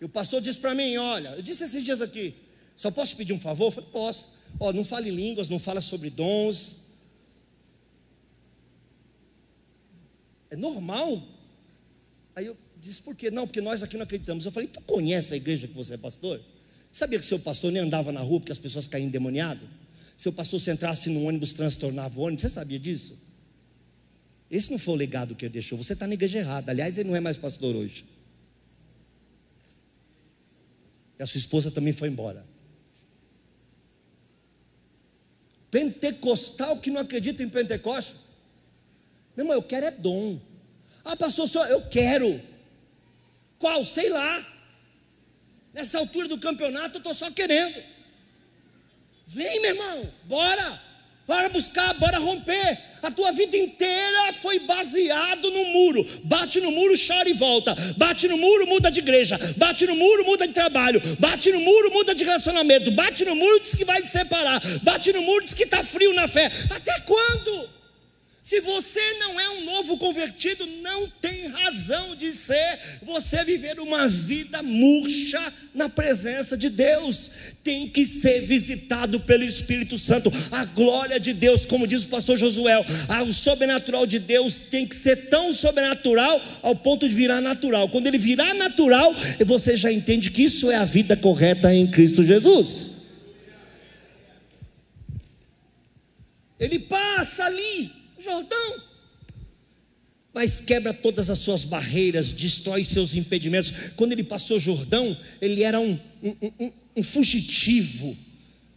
E 0.00 0.04
o 0.04 0.08
pastor 0.08 0.40
disse 0.40 0.60
para 0.60 0.74
mim: 0.74 0.96
Olha, 0.96 1.30
eu 1.30 1.42
disse 1.42 1.64
esses 1.64 1.84
dias 1.84 2.00
aqui, 2.00 2.34
só 2.76 2.90
posso 2.90 3.12
te 3.12 3.16
pedir 3.16 3.32
um 3.32 3.40
favor? 3.40 3.66
Eu 3.66 3.72
falei: 3.72 3.90
Posso. 3.90 4.28
Ó, 4.60 4.72
não 4.72 4.84
fale 4.84 5.10
línguas, 5.10 5.48
não 5.48 5.58
fala 5.58 5.80
sobre 5.80 6.10
dons. 6.10 6.76
É 10.50 10.56
normal. 10.56 11.22
Aí 12.36 12.46
eu 12.46 12.56
disse: 12.76 13.02
Por 13.02 13.14
quê? 13.14 13.30
Não, 13.30 13.46
porque 13.46 13.60
nós 13.60 13.82
aqui 13.82 13.96
não 13.96 14.04
acreditamos. 14.04 14.44
Eu 14.44 14.52
falei: 14.52 14.68
Tu 14.68 14.80
conhece 14.82 15.34
a 15.34 15.36
igreja 15.36 15.66
que 15.66 15.74
você 15.74 15.94
é 15.94 15.98
pastor? 15.98 16.40
Sabia 16.92 17.18
que 17.18 17.24
seu 17.24 17.38
pastor 17.38 17.70
nem 17.70 17.82
andava 17.82 18.12
na 18.12 18.20
rua 18.20 18.40
porque 18.40 18.52
as 18.52 18.58
pessoas 18.58 18.86
caíam 18.86 19.06
endemoniadas? 19.06 19.68
Seu 20.16 20.32
pastor, 20.32 20.60
se 20.60 20.70
entrasse 20.70 21.08
no 21.10 21.24
ônibus, 21.24 21.52
transtornava 21.52 22.18
o 22.18 22.22
ônibus. 22.22 22.42
Você 22.42 22.48
sabia 22.48 22.78
disso? 22.78 23.16
Esse 24.50 24.70
não 24.70 24.78
foi 24.78 24.94
o 24.94 24.96
legado 24.96 25.34
que 25.34 25.44
ele 25.44 25.52
deixou. 25.52 25.76
Você 25.76 25.92
está 25.92 26.06
na 26.06 26.14
igreja 26.14 26.38
errada. 26.38 26.72
Aliás, 26.72 26.96
ele 26.96 27.08
não 27.08 27.16
é 27.16 27.20
mais 27.20 27.36
pastor 27.36 27.76
hoje. 27.76 28.04
E 31.18 31.22
a 31.22 31.26
sua 31.26 31.38
esposa 31.38 31.70
também 31.70 31.92
foi 31.92 32.08
embora. 32.08 32.46
Pentecostal 35.70 36.78
que 36.78 36.90
não 36.90 37.00
acredita 37.00 37.42
em 37.42 37.48
Pentecoste. 37.48 38.14
Meu 39.36 39.44
irmão, 39.44 39.56
eu 39.56 39.62
quero 39.62 39.86
é 39.86 39.90
dom. 39.90 40.40
Ah, 41.04 41.16
pastor, 41.16 41.46
só 41.46 41.66
eu 41.66 41.82
quero. 41.88 42.40
Qual? 43.58 43.84
Sei 43.84 44.08
lá. 44.08 44.46
Nessa 45.74 45.98
altura 45.98 46.26
do 46.26 46.38
campeonato 46.38 46.96
eu 46.96 46.98
estou 46.98 47.14
só 47.14 47.30
querendo. 47.30 47.82
Vem, 49.26 49.60
meu 49.60 49.72
irmão, 49.72 50.12
bora. 50.24 50.87
Bora 51.28 51.50
buscar, 51.50 51.92
bora 51.98 52.18
romper. 52.18 52.78
A 53.02 53.10
tua 53.10 53.30
vida 53.32 53.54
inteira 53.54 54.32
foi 54.32 54.60
baseado 54.60 55.50
no 55.50 55.62
muro. 55.66 56.02
Bate 56.24 56.58
no 56.58 56.70
muro, 56.70 56.94
chora 56.98 57.28
e 57.28 57.34
volta. 57.34 57.76
Bate 57.98 58.26
no 58.26 58.38
muro, 58.38 58.66
muda 58.66 58.90
de 58.90 59.00
igreja. 59.00 59.38
Bate 59.58 59.86
no 59.86 59.94
muro, 59.94 60.24
muda 60.24 60.48
de 60.48 60.54
trabalho. 60.54 61.02
Bate 61.18 61.52
no 61.52 61.60
muro, 61.60 61.92
muda 61.92 62.14
de 62.14 62.24
relacionamento. 62.24 62.90
Bate 62.92 63.26
no 63.26 63.36
muro, 63.36 63.60
diz 63.60 63.74
que 63.74 63.84
vai 63.84 64.00
te 64.00 64.10
separar. 64.10 64.58
Bate 64.82 65.12
no 65.12 65.20
muro, 65.20 65.44
diz 65.44 65.52
que 65.52 65.64
está 65.64 65.84
frio 65.84 66.14
na 66.14 66.26
fé. 66.26 66.50
Até 66.70 66.98
quando? 67.00 67.77
Se 68.48 68.62
você 68.62 69.12
não 69.18 69.38
é 69.38 69.50
um 69.50 69.64
novo 69.66 69.98
convertido, 69.98 70.66
não 70.80 71.06
tem 71.20 71.48
razão 71.48 72.16
de 72.16 72.32
ser 72.32 72.78
você 73.02 73.44
viver 73.44 73.78
uma 73.78 74.08
vida 74.08 74.62
murcha 74.62 75.38
na 75.74 75.86
presença 75.90 76.56
de 76.56 76.70
Deus. 76.70 77.30
Tem 77.62 77.86
que 77.86 78.06
ser 78.06 78.40
visitado 78.46 79.20
pelo 79.20 79.44
Espírito 79.44 79.98
Santo. 79.98 80.32
A 80.50 80.64
glória 80.64 81.20
de 81.20 81.34
Deus, 81.34 81.66
como 81.66 81.86
diz 81.86 82.04
o 82.04 82.08
pastor 82.08 82.38
Josué, 82.38 82.82
o 83.22 83.34
sobrenatural 83.34 84.06
de 84.06 84.18
Deus 84.18 84.56
tem 84.56 84.86
que 84.86 84.96
ser 84.96 85.28
tão 85.28 85.52
sobrenatural 85.52 86.40
ao 86.62 86.74
ponto 86.74 87.06
de 87.06 87.14
virar 87.14 87.42
natural. 87.42 87.90
Quando 87.90 88.06
ele 88.06 88.16
virar 88.16 88.54
natural, 88.54 89.14
você 89.44 89.76
já 89.76 89.92
entende 89.92 90.30
que 90.30 90.44
isso 90.44 90.70
é 90.70 90.76
a 90.76 90.86
vida 90.86 91.14
correta 91.18 91.74
em 91.74 91.86
Cristo 91.86 92.24
Jesus. 92.24 92.86
Ele 96.58 96.78
passa 96.78 97.44
ali 97.44 97.97
Jordão. 98.18 98.82
Mas 100.34 100.60
quebra 100.60 100.92
todas 100.92 101.30
as 101.30 101.38
suas 101.38 101.64
barreiras, 101.64 102.32
destrói 102.32 102.84
seus 102.84 103.14
impedimentos. 103.14 103.72
Quando 103.96 104.12
ele 104.12 104.24
passou 104.24 104.60
Jordão, 104.60 105.16
ele 105.40 105.62
era 105.62 105.80
um, 105.80 105.98
um, 106.22 106.36
um, 106.60 106.72
um 106.96 107.02
fugitivo, 107.02 108.16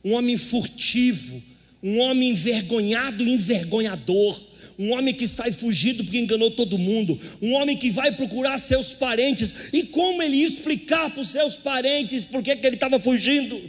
um 0.04 0.14
homem 0.14 0.38
furtivo, 0.38 1.42
um 1.84 2.00
homem 2.00 2.30
envergonhado 2.30 3.24
e 3.24 3.34
envergonhador 3.34 4.52
um 4.82 4.94
homem 4.94 5.14
que 5.14 5.28
sai 5.28 5.52
fugido 5.52 6.04
porque 6.04 6.18
enganou 6.18 6.50
todo 6.50 6.78
mundo, 6.78 7.20
um 7.40 7.54
homem 7.54 7.78
que 7.78 7.92
vai 7.92 8.12
procurar 8.12 8.58
seus 8.58 8.94
parentes, 8.94 9.70
e 9.72 9.84
como 9.84 10.24
ele 10.24 10.38
explicar 10.38 11.12
para 11.12 11.22
os 11.22 11.30
seus 11.30 11.56
parentes 11.56 12.26
por 12.26 12.42
que 12.42 12.52
ele 12.52 12.76
estava 12.76 13.00
fugindo? 13.00 13.62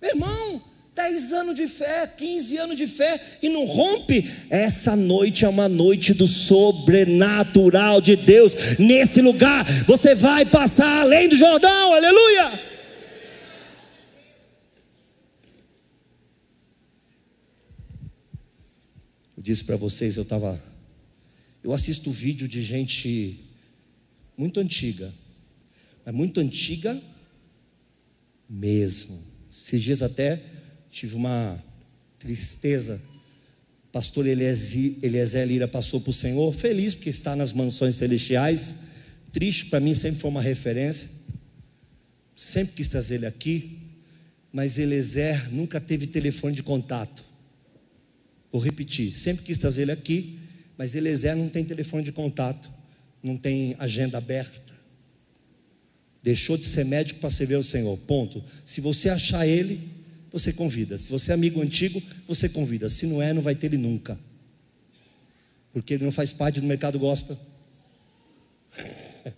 Meu 0.00 0.12
irmão, 0.12 0.62
10 1.00 1.32
anos 1.32 1.54
de 1.54 1.66
fé, 1.66 2.06
15 2.06 2.58
anos 2.58 2.76
de 2.76 2.86
fé 2.86 3.18
e 3.40 3.48
não 3.48 3.64
rompe. 3.64 4.30
Essa 4.50 4.94
noite 4.94 5.46
é 5.46 5.48
uma 5.48 5.66
noite 5.66 6.12
do 6.12 6.28
sobrenatural 6.28 8.02
de 8.02 8.16
Deus. 8.16 8.54
Nesse 8.78 9.22
lugar 9.22 9.64
você 9.86 10.14
vai 10.14 10.44
passar 10.44 11.00
além 11.00 11.26
do 11.26 11.36
Jordão, 11.36 11.94
aleluia. 11.94 12.70
Eu 19.34 19.42
disse 19.42 19.64
para 19.64 19.76
vocês, 19.76 20.18
eu 20.18 20.22
estava. 20.22 20.62
Eu 21.64 21.72
assisto 21.72 22.10
vídeo 22.10 22.46
de 22.46 22.62
gente 22.62 23.42
muito 24.36 24.60
antiga, 24.60 25.14
mas 26.04 26.14
muito 26.14 26.40
antiga 26.40 27.00
mesmo. 28.46 29.22
Esses 29.50 29.82
dias 29.82 30.02
até 30.02 30.59
tive 30.90 31.14
uma 31.14 31.62
tristeza. 32.18 33.00
Pastor 33.92 34.26
Eliezer 34.26 35.46
Lira 35.46 35.66
passou 35.66 36.00
para 36.00 36.10
o 36.10 36.14
Senhor, 36.14 36.52
feliz 36.52 36.94
porque 36.94 37.10
está 37.10 37.34
nas 37.34 37.52
mansões 37.52 37.96
celestiais. 37.96 38.74
Triste 39.32 39.66
para 39.66 39.80
mim, 39.80 39.94
sempre 39.94 40.20
foi 40.20 40.30
uma 40.30 40.42
referência. 40.42 41.08
Sempre 42.36 42.74
quis 42.74 42.88
trazer 42.88 43.16
ele 43.16 43.26
aqui, 43.26 43.78
mas 44.52 44.78
Eliezer 44.78 45.52
nunca 45.52 45.80
teve 45.80 46.06
telefone 46.06 46.54
de 46.54 46.62
contato. 46.62 47.24
Vou 48.50 48.60
repetir, 48.60 49.16
sempre 49.16 49.44
quis 49.44 49.58
trazer 49.58 49.82
ele 49.82 49.92
aqui, 49.92 50.38
mas 50.76 50.94
Eliezer 50.94 51.36
não 51.36 51.48
tem 51.48 51.64
telefone 51.64 52.02
de 52.02 52.12
contato, 52.12 52.70
não 53.22 53.36
tem 53.36 53.76
agenda 53.78 54.18
aberta. 54.18 54.72
Deixou 56.22 56.56
de 56.56 56.64
ser 56.64 56.84
médico 56.84 57.20
para 57.20 57.30
servir 57.30 57.56
o 57.56 57.62
Senhor. 57.62 57.96
Ponto. 57.98 58.42
Se 58.64 58.80
você 58.80 59.08
achar 59.08 59.46
ele, 59.46 59.99
você 60.32 60.52
convida. 60.52 60.96
Se 60.96 61.10
você 61.10 61.30
é 61.30 61.34
amigo 61.34 61.60
antigo, 61.60 62.02
você 62.26 62.48
convida. 62.48 62.88
Se 62.88 63.06
não 63.06 63.20
é, 63.20 63.32
não 63.32 63.42
vai 63.42 63.54
ter 63.54 63.66
ele 63.66 63.76
nunca. 63.76 64.18
Porque 65.72 65.94
ele 65.94 66.04
não 66.04 66.12
faz 66.12 66.32
parte 66.32 66.60
do 66.60 66.66
mercado 66.66 66.98
gospel. 66.98 67.38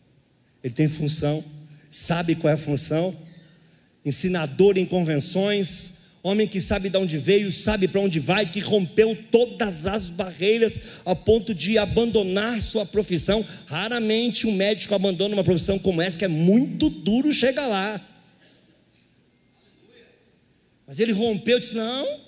Ele 0.64 0.72
tem 0.72 0.88
função, 0.88 1.44
sabe 1.90 2.36
qual 2.36 2.52
é 2.52 2.54
a 2.54 2.56
função. 2.56 3.16
Ensinador 4.04 4.78
em 4.78 4.86
convenções, 4.86 5.92
Homem 6.24 6.46
que 6.46 6.60
sabe 6.60 6.88
de 6.88 6.96
onde 6.96 7.18
veio, 7.18 7.50
sabe 7.50 7.88
para 7.88 8.00
onde 8.00 8.20
vai, 8.20 8.46
que 8.46 8.60
rompeu 8.60 9.18
todas 9.32 9.86
as 9.86 10.08
barreiras 10.08 10.78
a 11.04 11.16
ponto 11.16 11.52
de 11.52 11.76
abandonar 11.76 12.62
sua 12.62 12.86
profissão. 12.86 13.44
Raramente 13.66 14.46
um 14.46 14.54
médico 14.54 14.94
abandona 14.94 15.34
uma 15.34 15.42
profissão 15.42 15.80
como 15.80 16.00
essa, 16.00 16.16
que 16.16 16.24
é 16.24 16.28
muito 16.28 16.88
duro 16.88 17.32
chegar 17.32 17.66
lá. 17.66 18.00
Mas 20.86 20.98
ele 21.00 21.12
rompeu 21.12 21.58
e 21.58 21.60
disse: 21.60 21.74
Não, 21.74 22.20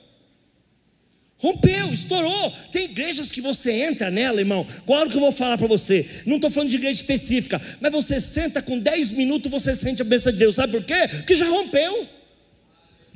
rompeu, 1.39 1.93
estourou. 1.93 2.53
Tem 2.73 2.85
igrejas 2.85 3.31
que 3.31 3.41
você 3.41 3.73
entra 3.73 4.11
nela, 4.11 4.41
irmão. 4.41 4.67
Agora 4.79 5.09
que 5.09 5.17
eu 5.17 5.21
vou 5.21 5.33
falar 5.33 5.59
para 5.59 5.67
você, 5.67 6.09
não 6.25 6.37
estou 6.37 6.51
falando 6.51 6.71
de 6.71 6.77
igreja 6.77 7.01
específica, 7.01 7.61
mas 7.81 7.93
você 7.93 8.21
senta 8.21 8.63
com 8.63 8.79
10 8.79 9.13
minutos, 9.13 9.51
você 9.51 9.77
sente 9.77 10.03
a 10.03 10.05
bênção 10.05 10.33
de 10.33 10.39
Deus. 10.39 10.57
Sabe 10.57 10.73
por 10.73 10.85
quê? 10.85 11.09
Porque 11.09 11.35
já 11.35 11.49
rompeu. 11.49 12.09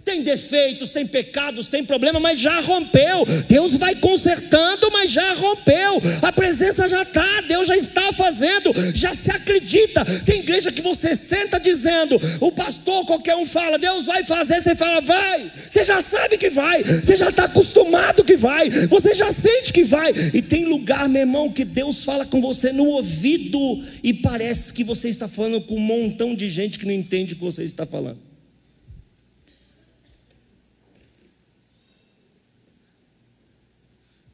Tem 0.09 0.23
defeitos, 0.23 0.91
tem 0.91 1.07
pecados, 1.07 1.69
tem 1.69 1.85
problema, 1.85 2.19
mas 2.19 2.41
já 2.41 2.61
rompeu. 2.61 3.27
Deus 3.47 3.77
vai 3.77 3.95
consertando, 3.95 4.91
mas 4.91 5.11
já 5.11 5.35
rompeu. 5.35 6.01
A 6.23 6.33
presença 6.33 6.89
já 6.89 7.03
está, 7.03 7.43
Deus 7.43 7.69
já 7.69 7.77
está 7.77 8.11
fazendo, 8.15 8.73
já 8.95 9.15
se 9.15 9.31
acredita. 9.31 10.03
Tem 10.25 10.39
igreja 10.39 10.73
que 10.73 10.81
você 10.81 11.15
senta 11.15 11.61
dizendo, 11.61 12.19
o 12.41 12.51
pastor, 12.51 13.05
qualquer 13.05 13.37
um 13.37 13.45
fala, 13.45 13.77
Deus 13.77 14.07
vai 14.07 14.25
fazer, 14.25 14.63
você 14.63 14.75
fala, 14.75 15.03
vai. 15.03 15.53
Você 15.69 15.85
já 15.85 16.01
sabe 16.01 16.39
que 16.39 16.49
vai, 16.49 16.83
você 16.83 17.15
já 17.15 17.29
está 17.29 17.45
acostumado 17.45 18.25
que 18.25 18.35
vai, 18.35 18.71
você 18.89 19.15
já 19.15 19.31
sente 19.31 19.75
que 19.75 19.85
vai. 19.85 20.11
E 20.33 20.41
tem 20.41 20.65
lugar, 20.65 21.07
meu 21.07 21.21
irmão, 21.21 21.53
que 21.53 21.67
Deus 21.67 22.03
fala 22.03 22.25
com 22.25 22.41
você 22.41 22.73
no 22.73 22.87
ouvido 22.87 23.85
e 24.03 24.15
parece 24.15 24.73
que 24.73 24.83
você 24.83 25.11
está 25.11 25.29
falando 25.29 25.61
com 25.61 25.75
um 25.75 25.81
montão 25.81 26.35
de 26.35 26.49
gente 26.49 26.79
que 26.79 26.87
não 26.87 26.95
entende 26.95 27.35
o 27.35 27.37
que 27.37 27.45
você 27.45 27.63
está 27.63 27.85
falando. 27.85 28.28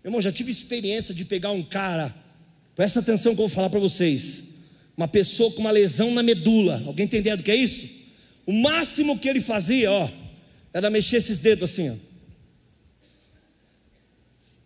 Irmão, 0.04 0.20
já 0.20 0.30
tive 0.30 0.50
experiência 0.50 1.14
de 1.14 1.25
pegar 1.25 1.50
um 1.50 1.62
cara, 1.62 2.14
presta 2.76 3.00
atenção 3.00 3.34
que 3.34 3.40
eu 3.40 3.49
vou 3.49 3.54
falar 3.54 3.70
para 3.70 3.80
vocês. 3.80 4.44
Uma 4.94 5.08
pessoa 5.08 5.50
com 5.50 5.61
uma 5.61 5.70
lesão 5.70 6.12
na 6.12 6.23
medula. 6.23 6.82
Alguém 6.87 7.08
tem 7.08 7.20
ideia 7.20 7.37
do 7.37 7.42
que 7.42 7.50
é 7.50 7.56
isso? 7.56 7.88
O 8.46 8.52
máximo 8.52 9.18
que 9.18 9.28
ele 9.28 9.40
fazia, 9.40 9.90
ó, 9.90 10.11
era 10.75 10.90
mexer 10.90 11.16
esses 11.16 11.40
dedos 11.40 11.70
assim, 11.70 11.90
ó. 11.90 11.94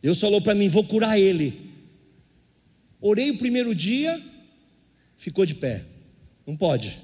Deus 0.02 0.21
falou 0.21 0.40
para 0.40 0.54
mim: 0.54 0.68
vou 0.68 0.85
curar 0.85 1.18
ele. 1.18 1.68
Orei 3.00 3.30
o 3.30 3.38
primeiro 3.38 3.75
dia, 3.75 4.21
ficou 5.16 5.47
de 5.47 5.54
pé. 5.54 5.85
Não 6.45 6.57
pode. 6.57 6.99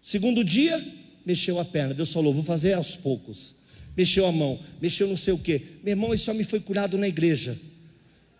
Segundo 0.00 0.42
dia, 0.42 0.82
mexeu 1.24 1.60
a 1.60 1.64
perna. 1.64 1.92
Deus 1.92 2.12
falou: 2.12 2.32
vou 2.32 2.42
fazer 2.42 2.72
aos 2.72 2.96
poucos 2.96 3.57
mexeu 3.98 4.26
a 4.26 4.30
mão, 4.30 4.60
mexeu 4.80 5.08
não 5.08 5.16
sei 5.16 5.34
o 5.34 5.38
que. 5.38 5.60
Meu 5.82 5.90
irmão, 5.90 6.14
esse 6.14 6.30
homem 6.30 6.44
foi 6.44 6.60
curado 6.60 6.96
na 6.96 7.08
igreja. 7.08 7.58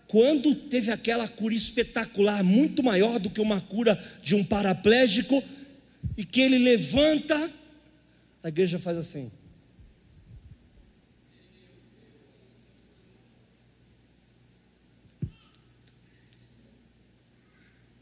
Quando 0.07 0.55
teve 0.55 0.93
aquela 0.93 1.27
cura 1.27 1.53
espetacular, 1.53 2.45
muito 2.45 2.81
maior 2.81 3.19
do 3.19 3.29
que 3.29 3.41
uma 3.41 3.61
cura 3.61 4.01
de 4.23 4.37
um 4.37 4.45
paraplégico, 4.45 5.43
e 6.17 6.25
que 6.25 6.41
ele 6.41 6.59
levanta, 6.59 7.53
a 8.41 8.49
igreja 8.49 8.79
faz 8.79 8.97
assim. 8.97 9.33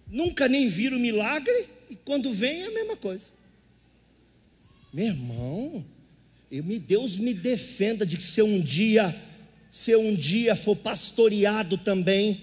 Nunca 0.07 0.47
nem 0.47 0.69
viram 0.69 0.99
milagre, 0.99 1.69
e 1.89 1.97
quando 1.97 2.35
vem 2.35 2.65
é 2.65 2.67
a 2.67 2.71
mesma 2.71 2.97
coisa. 2.99 3.31
Meu 4.93 5.07
irmão, 5.07 5.96
eu, 6.50 6.62
me, 6.62 6.79
Deus 6.79 7.19
me 7.19 7.35
defenda 7.35 8.07
de 8.07 8.17
que 8.17 8.23
se 8.23 8.43
um 8.43 8.61
dia, 8.61 9.15
se 9.71 9.97
um 9.97 10.15
dia 10.15 10.55
for 10.55 10.76
pastoreado 10.76 11.76
também 11.76 12.41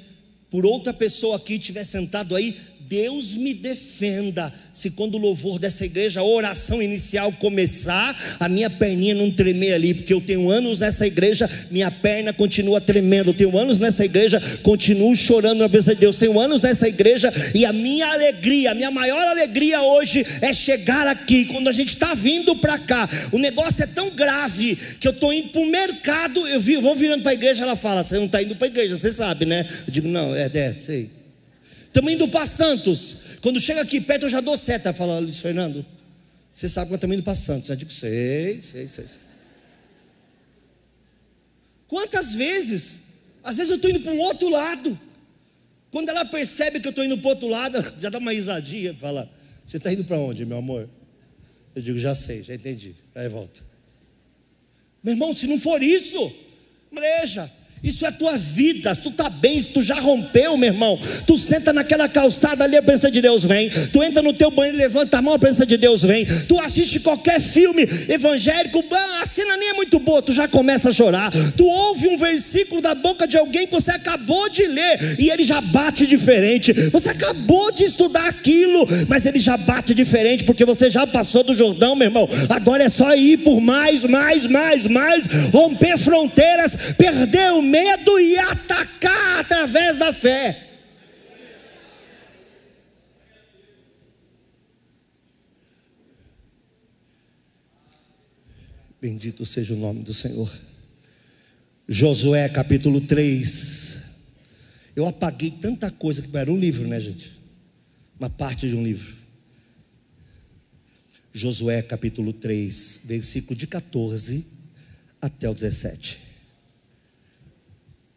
por 0.49 0.65
outra 0.65 0.93
pessoa 0.93 1.37
aqui 1.37 1.53
estiver 1.53 1.83
sentado 1.83 2.35
aí, 2.35 2.55
Deus 2.87 3.33
me 3.33 3.53
defenda 3.53 4.53
se 4.73 4.89
quando 4.89 5.15
o 5.15 5.19
louvor 5.19 5.59
dessa 5.59 5.85
igreja, 5.85 6.19
a 6.19 6.23
oração 6.23 6.81
inicial 6.81 7.31
começar, 7.33 8.37
a 8.39 8.49
minha 8.49 8.69
perninha 8.69 9.13
não 9.13 9.31
tremer 9.31 9.73
ali, 9.73 9.93
porque 9.93 10.13
eu 10.13 10.19
tenho 10.19 10.49
anos 10.49 10.79
nessa 10.79 11.05
igreja, 11.05 11.49
minha 11.69 11.91
perna 11.91 12.33
continua 12.33 12.81
tremendo. 12.81 13.29
Eu 13.29 13.33
tenho 13.33 13.57
anos 13.57 13.79
nessa 13.79 14.03
igreja, 14.03 14.41
continuo 14.63 15.15
chorando 15.15 15.59
na 15.59 15.69
presença 15.69 15.95
de 15.95 16.01
Deus. 16.01 16.17
Tenho 16.17 16.39
anos 16.39 16.59
nessa 16.61 16.87
igreja 16.87 17.31
e 17.53 17.65
a 17.65 17.71
minha 17.71 18.07
alegria, 18.07 18.71
a 18.71 18.75
minha 18.75 18.91
maior 18.91 19.25
alegria 19.27 19.81
hoje 19.81 20.25
é 20.41 20.51
chegar 20.51 21.07
aqui. 21.07 21.45
Quando 21.45 21.69
a 21.69 21.73
gente 21.73 21.89
está 21.89 22.13
vindo 22.13 22.55
para 22.55 22.77
cá, 22.79 23.07
o 23.31 23.37
negócio 23.37 23.83
é 23.83 23.87
tão 23.87 24.09
grave 24.09 24.75
que 24.99 25.07
eu 25.07 25.11
estou 25.11 25.31
indo 25.31 25.49
para 25.49 25.61
o 25.61 25.65
mercado. 25.65 26.47
Eu 26.47 26.81
vou 26.81 26.95
virando 26.95 27.21
para 27.21 27.31
a 27.31 27.35
igreja, 27.35 27.63
ela 27.63 27.75
fala: 27.75 28.03
Você 28.03 28.17
não 28.17 28.25
está 28.25 28.41
indo 28.41 28.55
para 28.55 28.67
a 28.67 28.69
igreja, 28.69 28.95
você 28.95 29.11
sabe, 29.11 29.45
né? 29.45 29.67
Eu 29.87 29.93
digo: 29.93 30.07
Não, 30.07 30.35
é, 30.35 30.49
é 30.53 30.73
sei. 30.73 31.22
Estamos 31.93 32.11
indo 32.11 32.27
para 32.27 32.47
Santos. 32.47 33.17
Quando 33.39 33.59
chega 33.61 33.79
aqui 33.81 34.01
perto, 34.01 34.23
eu 34.23 34.29
já 34.29 34.41
dou 34.41 34.57
seta. 34.57 34.91
Fala, 34.91 35.19
Luiz 35.19 35.39
Fernando, 35.39 35.85
você 36.51 36.67
sabe 36.67 36.89
que 36.89 36.95
estamos 36.95 37.15
indo 37.15 37.21
para 37.21 37.35
Santos. 37.35 37.69
Eu 37.69 37.75
digo, 37.75 37.91
sei, 37.91 38.59
sei, 38.63 38.87
sei, 38.87 39.05
sei. 39.05 39.21
Quantas 41.87 42.33
vezes? 42.33 43.01
Às 43.43 43.57
vezes 43.57 43.69
eu 43.69 43.75
estou 43.75 43.91
indo 43.91 43.99
para 43.99 44.11
um 44.11 44.17
outro 44.21 44.49
lado. 44.49 44.99
Quando 45.91 46.09
ela 46.09 46.25
percebe 46.25 46.79
que 46.79 46.87
eu 46.87 46.89
estou 46.89 47.05
indo 47.05 47.15
para 47.19 47.27
o 47.27 47.29
outro 47.29 47.47
lado, 47.47 47.77
ela 47.77 47.93
já 47.99 48.09
dá 48.09 48.17
uma 48.17 48.31
risadinha. 48.31 48.95
Fala, 48.95 49.31
você 49.63 49.77
está 49.77 49.93
indo 49.93 50.03
para 50.03 50.17
onde, 50.17 50.47
meu 50.47 50.57
amor? 50.57 50.89
Eu 51.75 51.81
digo, 51.83 51.99
já 51.99 52.15
sei, 52.15 52.41
já 52.41 52.55
entendi. 52.55 52.95
Aí 53.13 53.29
volta. 53.29 53.59
Meu 55.03 55.13
irmão, 55.13 55.31
se 55.31 55.45
não 55.45 55.59
for 55.59 55.83
isso, 55.83 56.35
breja. 56.91 57.51
Isso 57.83 58.05
é 58.05 58.11
tua 58.11 58.37
vida. 58.37 58.95
Se 58.95 59.01
tu 59.01 59.09
está 59.09 59.29
bem, 59.29 59.61
se 59.61 59.67
tu 59.67 59.81
já 59.81 59.95
rompeu, 59.95 60.55
meu 60.55 60.69
irmão. 60.69 60.97
Tu 61.27 61.37
senta 61.37 61.73
naquela 61.73 62.07
calçada 62.07 62.63
ali, 62.63 62.77
a 62.77 62.81
presença 62.81 63.11
de 63.11 63.21
Deus 63.21 63.43
vem. 63.43 63.69
Tu 63.91 64.01
entra 64.01 64.23
no 64.23 64.31
teu 64.31 64.49
banheiro, 64.49 64.77
levanta 64.77 65.17
a 65.17 65.21
mão, 65.21 65.33
a 65.33 65.39
presença 65.39 65.65
de 65.65 65.75
Deus 65.75 66.01
vem. 66.01 66.25
Tu 66.47 66.57
assiste 66.61 67.01
qualquer 67.01 67.41
filme 67.41 67.85
evangélico, 68.07 68.81
a 69.21 69.25
cena 69.25 69.57
nem 69.57 69.71
é 69.71 69.73
muito 69.73 69.99
boa, 69.99 70.21
tu 70.21 70.31
já 70.31 70.47
começa 70.47 70.89
a 70.89 70.93
chorar. 70.93 71.29
Tu 71.57 71.65
ouve 71.65 72.07
um 72.07 72.15
versículo 72.15 72.79
da 72.79 72.95
boca 72.95 73.27
de 73.27 73.35
alguém 73.35 73.67
que 73.67 73.73
você 73.73 73.91
acabou 73.91 74.47
de 74.47 74.65
ler 74.65 75.19
e 75.19 75.29
ele 75.29 75.43
já 75.43 75.59
bate 75.59 76.07
diferente. 76.07 76.71
Você 76.89 77.09
acabou 77.09 77.69
de 77.69 77.83
estudar 77.83 78.29
aquilo, 78.29 78.87
mas 79.09 79.25
ele 79.25 79.41
já 79.41 79.57
bate 79.57 79.93
diferente 79.93 80.45
porque 80.45 80.63
você 80.63 80.89
já 80.89 81.05
passou 81.05 81.43
do 81.43 81.53
Jordão, 81.53 81.97
meu 81.97 82.07
irmão. 82.07 82.29
Agora 82.47 82.83
é 82.83 82.89
só 82.89 83.13
ir 83.13 83.39
por 83.39 83.59
mais, 83.59 84.05
mais, 84.05 84.47
mais, 84.47 84.87
mais, 84.87 85.25
romper 85.51 85.97
fronteiras, 85.97 86.77
perder 86.97 87.51
o 87.51 87.72
medo 87.73 88.19
e 88.19 88.37
atacar 88.37 89.39
através 89.39 89.97
da 89.97 90.13
fé. 90.13 90.69
Bendito 99.01 99.43
seja 99.43 99.73
o 99.73 99.77
nome 99.77 100.03
do 100.03 100.13
Senhor. 100.13 100.55
Josué 101.89 102.47
capítulo 102.47 103.01
3. 103.01 104.03
Eu 104.95 105.07
apaguei 105.07 105.49
tanta 105.49 105.89
coisa 105.89 106.21
que 106.21 106.37
era 106.37 106.51
um 106.51 106.57
livro, 106.57 106.87
né, 106.87 107.01
gente? 107.01 107.35
Uma 108.19 108.29
parte 108.29 108.69
de 108.69 108.75
um 108.75 108.83
livro. 108.83 109.17
Josué 111.33 111.81
capítulo 111.81 112.31
3, 112.33 113.01
versículo 113.05 113.57
de 113.57 113.65
14 113.65 114.45
até 115.19 115.49
o 115.49 115.55
17. 115.55 116.22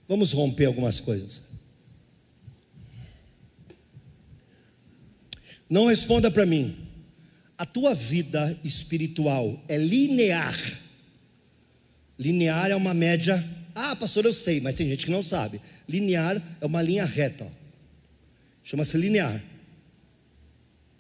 Vamos 0.09 0.33
romper 0.33 0.67
algumas 0.67 1.01
coisas. 1.01 1.43
Não 5.69 5.87
responda 5.87 6.31
para 6.31 6.47
mim. 6.47 6.77
A 7.59 7.67
tua 7.67 7.95
vida 7.95 8.59
espiritual 8.63 9.63
é 9.69 9.77
linear. 9.77 10.57
Linear 12.19 12.71
é 12.71 12.77
uma 12.77 12.95
média. 12.95 13.45
Ah, 13.75 13.97
pastor, 13.97 14.25
eu 14.25 14.33
sei, 14.33 14.61
mas 14.61 14.75
tem 14.75 14.89
gente 14.89 15.05
que 15.05 15.11
não 15.11 15.23
sabe. 15.23 15.61
Linear 15.89 16.41
é 16.61 16.67
uma 16.67 16.83
linha 16.83 17.05
reta. 17.05 17.51
Chama-se 18.63 18.97
linear. 18.97 19.43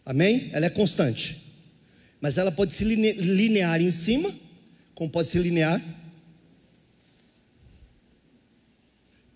Amém? 0.05 0.51
Ela 0.53 0.67
é 0.67 0.71
constante. 0.71 1.43
Mas 2.21 2.39
ela 2.39 2.51
pode 2.51 2.73
se 2.73 2.85
linear 2.85 3.81
em 3.81 3.91
cima, 3.91 4.35
como 4.95 5.11
pode 5.11 5.29
se 5.29 5.39
linear 5.39 5.83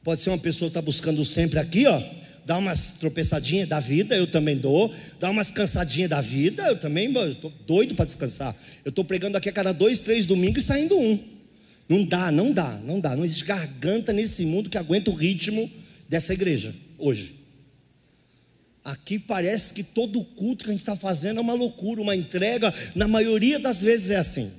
Pode 0.02 0.22
ser 0.22 0.30
uma 0.30 0.38
pessoa 0.38 0.68
que 0.68 0.78
está 0.78 0.82
buscando 0.82 1.24
sempre 1.24 1.58
aqui, 1.58 1.86
ó. 1.86 2.02
Dá 2.44 2.56
umas 2.56 2.92
tropeçadinhas 2.92 3.68
da 3.68 3.78
vida, 3.80 4.16
eu 4.16 4.26
também 4.26 4.56
dou. 4.56 4.92
Dá 5.18 5.30
umas 5.30 5.50
cansadinhas 5.50 6.08
da 6.08 6.20
vida, 6.20 6.66
eu 6.66 6.78
também 6.78 7.12
estou 7.30 7.52
doido 7.66 7.94
para 7.94 8.06
descansar. 8.06 8.56
Eu 8.84 8.90
estou 8.90 9.04
pregando 9.04 9.36
aqui 9.36 9.48
a 9.48 9.52
cada 9.52 9.72
dois, 9.72 10.00
três 10.00 10.26
domingos 10.26 10.64
e 10.64 10.66
saindo 10.66 10.98
um. 10.98 11.18
Não 11.88 12.04
dá, 12.04 12.30
não 12.30 12.52
dá, 12.52 12.80
não 12.84 12.98
dá. 12.98 13.14
Não 13.14 13.24
existe 13.24 13.44
garganta 13.44 14.12
nesse 14.12 14.46
mundo 14.46 14.70
que 14.70 14.78
aguenta 14.78 15.10
o 15.10 15.14
ritmo 15.14 15.70
dessa 16.08 16.32
igreja 16.32 16.74
hoje. 16.98 17.36
Aqui 18.84 19.18
parece 19.18 19.74
que 19.74 19.82
todo 19.82 20.24
culto 20.24 20.64
que 20.64 20.70
a 20.70 20.72
gente 20.72 20.80
está 20.80 20.96
fazendo 20.96 21.38
é 21.38 21.40
uma 21.40 21.52
loucura, 21.52 22.00
uma 22.00 22.16
entrega. 22.16 22.72
Na 22.94 23.06
maioria 23.06 23.58
das 23.58 23.82
vezes 23.82 24.10
é 24.10 24.16
assim. 24.16 24.50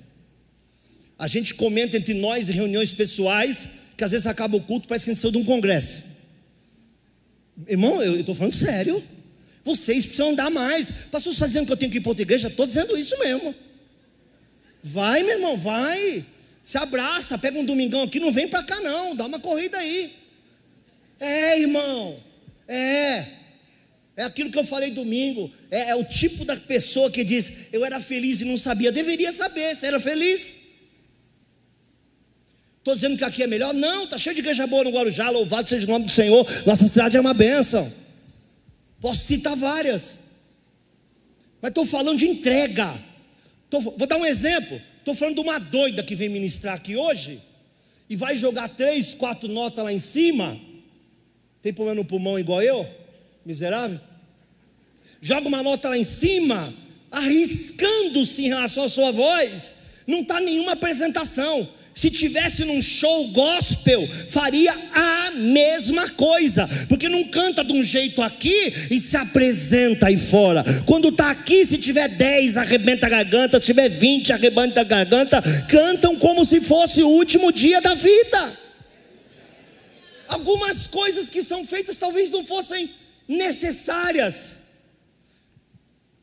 A 1.17 1.27
gente 1.27 1.53
comenta 1.55 1.97
entre 1.97 2.13
nós 2.13 2.49
em 2.49 2.53
reuniões 2.53 2.93
pessoais, 2.93 3.67
que 4.01 4.05
às 4.05 4.09
vezes 4.09 4.25
acaba 4.25 4.57
o 4.57 4.61
culto, 4.61 4.87
parece 4.87 5.05
que 5.05 5.11
a 5.11 5.13
gente 5.13 5.21
saiu 5.21 5.31
de 5.31 5.37
um 5.37 5.45
congresso. 5.45 6.01
Irmão, 7.67 8.01
eu 8.01 8.19
estou 8.19 8.33
falando 8.33 8.55
sério. 8.55 9.03
Vocês 9.63 10.07
precisam 10.07 10.29
andar 10.29 10.49
mais. 10.49 10.91
Pastor, 11.11 11.31
está 11.31 11.45
dizendo 11.45 11.67
que 11.67 11.71
eu 11.73 11.77
tenho 11.77 11.91
que 11.91 11.99
ir 11.99 12.01
para 12.01 12.09
outra 12.09 12.23
igreja? 12.23 12.47
Estou 12.47 12.65
dizendo 12.65 12.97
isso 12.97 13.15
mesmo. 13.19 13.53
Vai, 14.81 15.21
meu 15.21 15.33
irmão, 15.33 15.55
vai. 15.55 16.25
Se 16.63 16.79
abraça, 16.79 17.37
pega 17.37 17.59
um 17.59 17.63
domingão 17.63 18.01
aqui, 18.01 18.19
não 18.19 18.31
vem 18.31 18.47
para 18.47 18.63
cá 18.63 18.81
não, 18.81 19.15
dá 19.15 19.27
uma 19.27 19.39
corrida 19.39 19.77
aí. 19.77 20.11
É, 21.19 21.59
irmão, 21.59 22.17
é. 22.67 23.27
É 24.17 24.23
aquilo 24.23 24.49
que 24.49 24.57
eu 24.57 24.63
falei 24.63 24.89
domingo. 24.89 25.53
É, 25.69 25.91
é, 25.91 25.95
o 25.95 26.03
tipo 26.03 26.43
da 26.43 26.57
pessoa 26.57 27.11
que 27.11 27.23
diz: 27.23 27.67
Eu 27.71 27.85
era 27.85 27.99
feliz 27.99 28.41
e 28.41 28.45
não 28.45 28.57
sabia. 28.57 28.91
Deveria 28.91 29.31
saber, 29.31 29.75
você 29.75 29.85
era 29.85 29.99
feliz. 29.99 30.60
Estou 32.81 32.95
dizendo 32.95 33.15
que 33.15 33.23
aqui 33.23 33.43
é 33.43 33.47
melhor? 33.47 33.75
Não, 33.75 34.05
está 34.05 34.17
cheio 34.17 34.33
de 34.33 34.41
igreja 34.41 34.65
boa 34.65 34.83
no 34.83 34.89
Guarujá, 34.89 35.29
louvado 35.29 35.69
seja 35.69 35.85
o 35.85 35.89
nome 35.89 36.05
do 36.05 36.11
Senhor. 36.11 36.43
Nossa 36.65 36.87
cidade 36.87 37.15
é 37.15 37.21
uma 37.21 37.33
bênção. 37.33 37.93
Posso 38.99 39.23
citar 39.23 39.55
várias. 39.55 40.17
Mas 41.61 41.69
estou 41.69 41.85
falando 41.85 42.17
de 42.17 42.27
entrega. 42.27 42.91
Tô, 43.69 43.79
vou 43.81 44.07
dar 44.07 44.17
um 44.17 44.25
exemplo. 44.25 44.81
Estou 44.97 45.13
falando 45.13 45.35
de 45.35 45.41
uma 45.41 45.59
doida 45.59 46.03
que 46.03 46.15
vem 46.15 46.27
ministrar 46.27 46.73
aqui 46.73 46.95
hoje 46.95 47.39
e 48.09 48.15
vai 48.15 48.35
jogar 48.35 48.67
três, 48.69 49.13
quatro 49.13 49.47
notas 49.47 49.83
lá 49.83 49.93
em 49.93 49.99
cima. 49.99 50.59
Tem 51.61 51.71
problema 51.71 52.01
no 52.01 52.05
pulmão 52.05 52.39
igual 52.39 52.63
eu? 52.63 52.89
Miserável? 53.45 54.01
Joga 55.21 55.47
uma 55.47 55.61
nota 55.61 55.87
lá 55.89 55.97
em 55.97 56.03
cima, 56.03 56.73
arriscando-se 57.11 58.43
em 58.43 58.47
relação 58.47 58.85
à 58.85 58.89
sua 58.89 59.11
voz. 59.11 59.75
Não 60.07 60.21
está 60.21 60.39
nenhuma 60.39 60.71
apresentação. 60.71 61.69
Se 62.01 62.09
tivesse 62.09 62.65
num 62.65 62.81
show 62.81 63.27
gospel, 63.27 64.09
faria 64.27 64.73
a 64.91 65.31
mesma 65.35 66.09
coisa, 66.09 66.67
porque 66.89 67.07
não 67.07 67.25
canta 67.25 67.63
de 67.63 67.73
um 67.73 67.83
jeito 67.83 68.23
aqui 68.23 68.73
e 68.89 68.99
se 68.99 69.15
apresenta 69.15 70.07
aí 70.07 70.17
fora. 70.17 70.63
Quando 70.87 71.09
está 71.09 71.29
aqui, 71.29 71.63
se 71.63 71.77
tiver 71.77 72.07
10, 72.07 72.57
arrebenta 72.57 73.05
a 73.05 73.09
garganta, 73.09 73.59
se 73.59 73.67
tiver 73.67 73.87
20, 73.87 74.33
arrebenta 74.33 74.81
a 74.81 74.83
garganta, 74.83 75.43
cantam 75.69 76.17
como 76.17 76.43
se 76.43 76.59
fosse 76.59 77.03
o 77.03 77.07
último 77.07 77.51
dia 77.51 77.79
da 77.79 77.93
vida. 77.93 78.51
Algumas 80.27 80.87
coisas 80.87 81.29
que 81.29 81.43
são 81.43 81.63
feitas 81.63 81.97
talvez 81.97 82.31
não 82.31 82.43
fossem 82.43 82.89
necessárias 83.27 84.57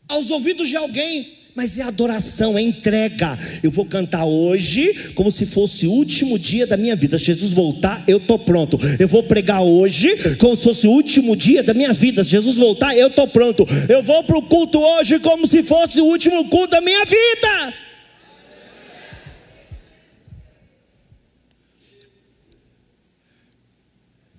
aos 0.09 0.29
ouvidos 0.29 0.69
de 0.69 0.75
alguém, 0.75 1.38
mas 1.59 1.77
é 1.77 1.83
adoração, 1.83 2.57
é 2.57 2.62
entrega. 2.62 3.37
Eu 3.64 3.73
vou 3.73 3.85
cantar 3.85 4.25
hoje 4.25 5.11
como 5.16 5.33
se 5.33 5.44
fosse 5.44 5.88
o 5.88 5.90
último 5.90 6.38
dia 6.38 6.64
da 6.64 6.77
minha 6.77 6.94
vida. 6.94 7.18
Se 7.18 7.25
Jesus 7.25 7.53
voltar, 7.53 8.05
eu 8.07 8.18
estou 8.18 8.38
pronto. 8.38 8.79
Eu 8.97 9.09
vou 9.09 9.25
pregar 9.25 9.61
hoje 9.61 10.37
como 10.37 10.57
se 10.57 10.62
fosse 10.62 10.87
o 10.87 10.92
último 10.92 11.35
dia 11.35 11.64
da 11.64 11.75
minha 11.75 11.92
vida. 11.92 12.23
Se 12.23 12.31
Jesus 12.31 12.57
voltar, 12.59 12.97
eu 12.97 13.09
estou 13.09 13.27
pronto. 13.27 13.66
Eu 13.88 14.05
vou 14.05 14.23
para 14.23 14.38
o 14.38 14.42
culto 14.42 14.79
hoje 14.79 15.18
como 15.18 15.49
se 15.49 15.64
fosse 15.64 16.01
o 16.01 16.05
último 16.05 16.49
culto 16.49 16.77
da 16.77 16.81
minha 16.81 17.05
vida. 17.05 17.75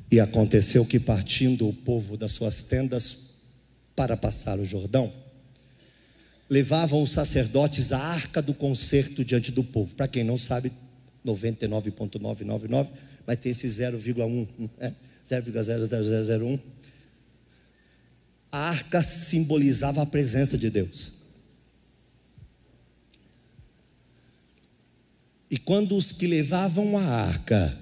E 0.09 0.21
aconteceu 0.21 0.85
que, 0.85 1.01
partindo 1.01 1.67
o 1.67 1.73
povo 1.73 2.15
das 2.15 2.31
suas 2.31 2.63
tendas 2.63 3.31
para 3.93 4.15
passar 4.15 4.57
o 4.57 4.63
Jordão, 4.63 5.11
levavam 6.49 7.03
os 7.03 7.11
sacerdotes 7.11 7.91
a 7.91 7.99
arca 7.99 8.41
do 8.41 8.53
concerto 8.53 9.23
diante 9.23 9.51
do 9.51 9.63
povo. 9.63 9.93
Para 9.93 10.07
quem 10.07 10.23
não 10.23 10.37
sabe, 10.37 10.71
99,999, 11.23 12.89
mas 13.25 13.39
tem 13.39 13.51
esse 13.51 13.67
0,1, 13.67 14.69
é, 14.79 14.93
0,00001. 15.23 16.59
A 18.51 18.57
arca 18.69 19.03
simbolizava 19.03 20.01
a 20.01 20.05
presença 20.05 20.57
de 20.57 20.69
Deus. 20.71 21.13
E 25.51 25.57
quando 25.57 25.95
os 25.95 26.11
que 26.11 26.27
levavam 26.27 26.97
a 26.97 27.03
arca 27.03 27.77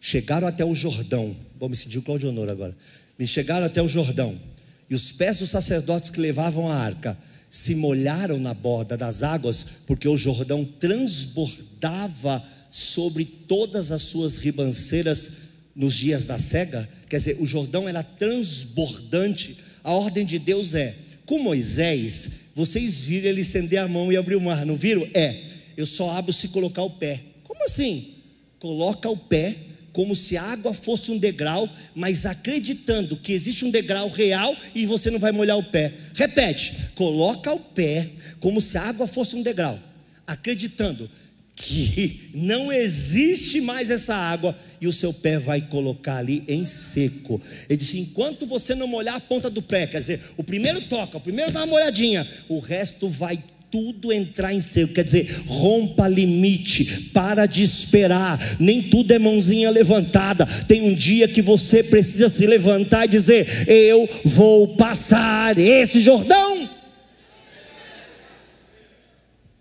chegaram 0.00 0.46
até 0.46 0.64
o 0.64 0.74
Jordão, 0.74 1.36
vou 1.58 1.68
me 1.68 1.76
sentir 1.76 1.98
o 1.98 2.02
Claudio 2.02 2.28
Honor 2.28 2.48
agora, 2.48 2.76
me 3.18 3.26
chegaram 3.26 3.66
até 3.66 3.82
o 3.82 3.88
Jordão, 3.88 4.40
e 4.88 4.94
os 4.94 5.10
pés 5.12 5.38
dos 5.38 5.50
sacerdotes 5.50 6.08
que 6.10 6.20
levavam 6.20 6.68
a 6.68 6.76
arca 6.76 7.18
se 7.50 7.74
molharam 7.74 8.38
na 8.38 8.52
borda 8.52 8.96
das 8.96 9.22
águas, 9.22 9.66
porque 9.86 10.08
o 10.08 10.16
Jordão 10.16 10.64
transbordava 10.64 12.44
sobre 12.70 13.24
todas 13.24 13.90
as 13.90 14.02
suas 14.02 14.38
ribanceiras 14.38 15.30
nos 15.74 15.94
dias 15.94 16.26
da 16.26 16.38
cega. 16.38 16.88
Quer 17.08 17.18
dizer, 17.18 17.36
o 17.40 17.46
Jordão 17.46 17.88
era 17.88 18.02
transbordante. 18.02 19.56
A 19.82 19.92
ordem 19.92 20.26
de 20.26 20.38
Deus 20.38 20.74
é: 20.74 20.94
com 21.24 21.38
Moisés, 21.38 22.30
vocês 22.54 23.00
viram 23.00 23.28
ele 23.28 23.40
estender 23.40 23.78
a 23.78 23.88
mão 23.88 24.12
e 24.12 24.16
abrir 24.16 24.36
o 24.36 24.40
mar, 24.40 24.66
não 24.66 24.76
viram? 24.76 25.08
É, 25.14 25.44
eu 25.76 25.86
só 25.86 26.10
abro 26.10 26.32
se 26.32 26.48
colocar 26.48 26.82
o 26.82 26.90
pé. 26.90 27.22
Como 27.44 27.64
assim? 27.64 28.14
Coloca 28.58 29.08
o 29.08 29.16
pé 29.16 29.56
como 29.98 30.14
se 30.14 30.36
a 30.36 30.44
água 30.44 30.72
fosse 30.72 31.10
um 31.10 31.18
degrau, 31.18 31.68
mas 31.92 32.24
acreditando 32.24 33.16
que 33.16 33.32
existe 33.32 33.64
um 33.64 33.70
degrau 33.72 34.08
real 34.08 34.56
e 34.72 34.86
você 34.86 35.10
não 35.10 35.18
vai 35.18 35.32
molhar 35.32 35.58
o 35.58 35.64
pé. 35.64 35.92
Repete: 36.14 36.72
coloca 36.94 37.52
o 37.52 37.58
pé 37.58 38.10
como 38.38 38.60
se 38.60 38.78
a 38.78 38.82
água 38.82 39.08
fosse 39.08 39.34
um 39.34 39.42
degrau, 39.42 39.76
acreditando 40.24 41.10
que 41.56 42.30
não 42.32 42.72
existe 42.72 43.60
mais 43.60 43.90
essa 43.90 44.14
água 44.14 44.56
e 44.80 44.86
o 44.86 44.92
seu 44.92 45.12
pé 45.12 45.36
vai 45.36 45.62
colocar 45.62 46.18
ali 46.18 46.44
em 46.46 46.64
seco. 46.64 47.42
Ele 47.68 47.76
disse: 47.76 47.98
enquanto 47.98 48.46
você 48.46 48.76
não 48.76 48.86
molhar 48.86 49.16
a 49.16 49.20
ponta 49.20 49.50
do 49.50 49.60
pé, 49.60 49.88
quer 49.88 49.98
dizer, 49.98 50.20
o 50.36 50.44
primeiro 50.44 50.82
toca, 50.82 51.18
o 51.18 51.20
primeiro 51.20 51.50
dá 51.50 51.58
uma 51.58 51.66
molhadinha, 51.66 52.24
o 52.48 52.60
resto 52.60 53.08
vai 53.08 53.42
tudo 53.70 54.12
entrar 54.12 54.54
em 54.54 54.60
seco, 54.60 54.94
quer 54.94 55.04
dizer, 55.04 55.42
rompa 55.46 56.08
limite, 56.08 57.10
para 57.12 57.46
de 57.46 57.62
esperar, 57.62 58.38
nem 58.58 58.82
tudo 58.82 59.12
é 59.12 59.18
mãozinha 59.18 59.70
levantada. 59.70 60.46
Tem 60.66 60.82
um 60.82 60.94
dia 60.94 61.28
que 61.28 61.42
você 61.42 61.82
precisa 61.82 62.28
se 62.28 62.46
levantar 62.46 63.04
e 63.04 63.08
dizer: 63.08 63.68
Eu 63.68 64.08
vou 64.24 64.76
passar 64.76 65.58
esse 65.58 66.00
Jordão. 66.00 66.68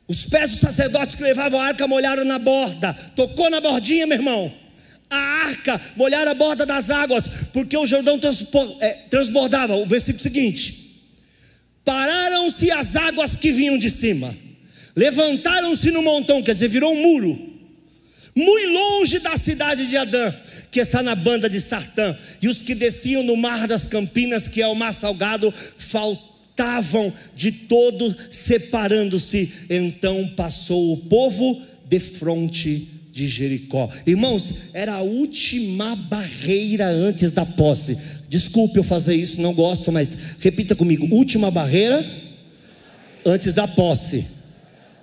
Os 0.08 0.26
pés 0.26 0.52
dos 0.52 0.60
sacerdotes 0.62 1.16
que 1.16 1.24
levavam 1.24 1.60
a 1.60 1.66
arca 1.66 1.86
molharam 1.86 2.24
na 2.24 2.40
borda, 2.40 2.94
tocou 3.14 3.50
na 3.50 3.60
bordinha, 3.60 4.08
meu 4.08 4.18
irmão. 4.18 4.54
A 5.10 5.18
arca 5.48 5.80
molharam 5.98 6.32
a 6.32 6.34
borda 6.34 6.66
das 6.66 6.90
águas, 6.90 7.30
porque 7.52 7.78
o 7.78 7.86
Jordão 7.86 8.18
é, 8.80 8.90
transbordava. 9.10 9.76
O 9.76 9.86
versículo 9.86 10.22
seguinte 10.22 10.87
Pararam-se 11.88 12.70
as 12.70 12.98
águas 12.98 13.38
que 13.38 13.50
vinham 13.50 13.78
de 13.78 13.90
cima, 13.90 14.36
levantaram-se 14.94 15.90
no 15.90 16.02
montão, 16.02 16.44
quer 16.44 16.52
dizer, 16.52 16.68
virou 16.68 16.94
um 16.94 17.02
muro, 17.02 17.40
muito 18.36 18.74
longe 18.74 19.20
da 19.20 19.38
cidade 19.38 19.88
de 19.88 19.96
Adã, 19.96 20.34
que 20.70 20.82
está 20.82 21.02
na 21.02 21.16
banda 21.16 21.50
de 21.50 21.62
Sartã, 21.62 22.14
e 22.42 22.50
os 22.50 22.62
que 22.62 22.76
desciam 22.76 23.24
no 23.24 23.38
mar 23.38 23.70
das 23.70 23.88
Campinas, 23.88 24.50
que 24.50 24.62
é 24.62 24.68
o 24.68 24.76
mar 24.76 24.94
salgado, 24.94 25.54
faltavam 25.78 27.14
de 27.34 27.54
todo, 27.54 28.14
separando-se. 28.30 29.50
Então 29.70 30.28
passou 30.36 30.92
o 30.92 30.98
povo 30.98 31.62
de 31.88 32.02
fronte 32.02 32.86
de 33.14 33.28
Jericó. 33.28 33.90
Irmãos, 34.06 34.54
era 34.74 34.94
a 34.94 35.02
última 35.02 35.96
barreira 35.96 36.88
antes 36.88 37.32
da 37.32 37.46
posse. 37.46 37.98
Desculpe 38.30 38.78
eu 38.78 38.84
fazer 38.84 39.16
isso, 39.16 39.42
não 39.42 39.54
gosto, 39.54 39.92
mas 39.92 40.18
repita 40.40 40.76
comigo: 40.76 41.08
última 41.14 41.50
barreira 41.50 42.06
antes 43.26 43.54
da 43.54 43.68
posse 43.68 44.37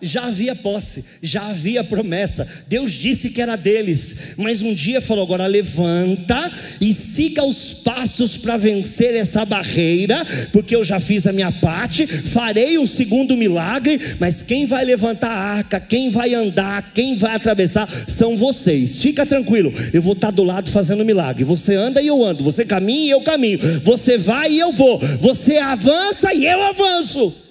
já 0.06 0.26
havia 0.26 0.54
posse, 0.54 1.04
já 1.22 1.48
havia 1.48 1.82
promessa. 1.84 2.46
Deus 2.68 2.92
disse 2.92 3.30
que 3.30 3.40
era 3.40 3.56
deles, 3.56 4.34
mas 4.36 4.62
um 4.62 4.72
dia 4.72 5.00
falou: 5.00 5.24
agora 5.24 5.46
levanta 5.46 6.50
e 6.80 6.92
siga 6.92 7.44
os 7.44 7.74
passos 7.74 8.36
para 8.36 8.56
vencer 8.56 9.14
essa 9.14 9.44
barreira, 9.44 10.24
porque 10.52 10.74
eu 10.74 10.84
já 10.84 11.00
fiz 11.00 11.26
a 11.26 11.32
minha 11.32 11.52
parte, 11.52 12.06
farei 12.06 12.78
um 12.78 12.86
segundo 12.86 13.36
milagre, 13.36 14.00
mas 14.18 14.42
quem 14.42 14.66
vai 14.66 14.84
levantar 14.84 15.30
a 15.30 15.56
arca, 15.56 15.80
quem 15.80 16.10
vai 16.10 16.34
andar, 16.34 16.92
quem 16.92 17.16
vai 17.16 17.34
atravessar 17.34 17.88
são 18.08 18.36
vocês. 18.36 19.00
Fica 19.02 19.26
tranquilo, 19.26 19.72
eu 19.92 20.02
vou 20.02 20.14
estar 20.14 20.30
do 20.30 20.44
lado 20.44 20.70
fazendo 20.70 21.04
milagre. 21.04 21.44
Você 21.44 21.74
anda 21.74 22.00
e 22.00 22.06
eu 22.06 22.24
ando, 22.24 22.44
você 22.44 22.64
caminha 22.64 23.06
e 23.06 23.10
eu 23.10 23.22
caminho, 23.22 23.58
você 23.82 24.16
vai 24.18 24.52
e 24.52 24.58
eu 24.58 24.72
vou, 24.72 24.98
você 25.20 25.58
avança 25.58 26.32
e 26.34 26.46
eu 26.46 26.62
avanço. 26.62 27.43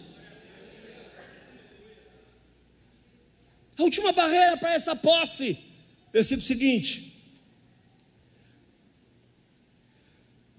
Última 3.84 4.14
barreira 4.14 4.56
para 4.56 4.74
essa 4.74 4.96
posse. 4.96 5.58
Versículo 6.14 6.42
seguinte. 6.42 7.14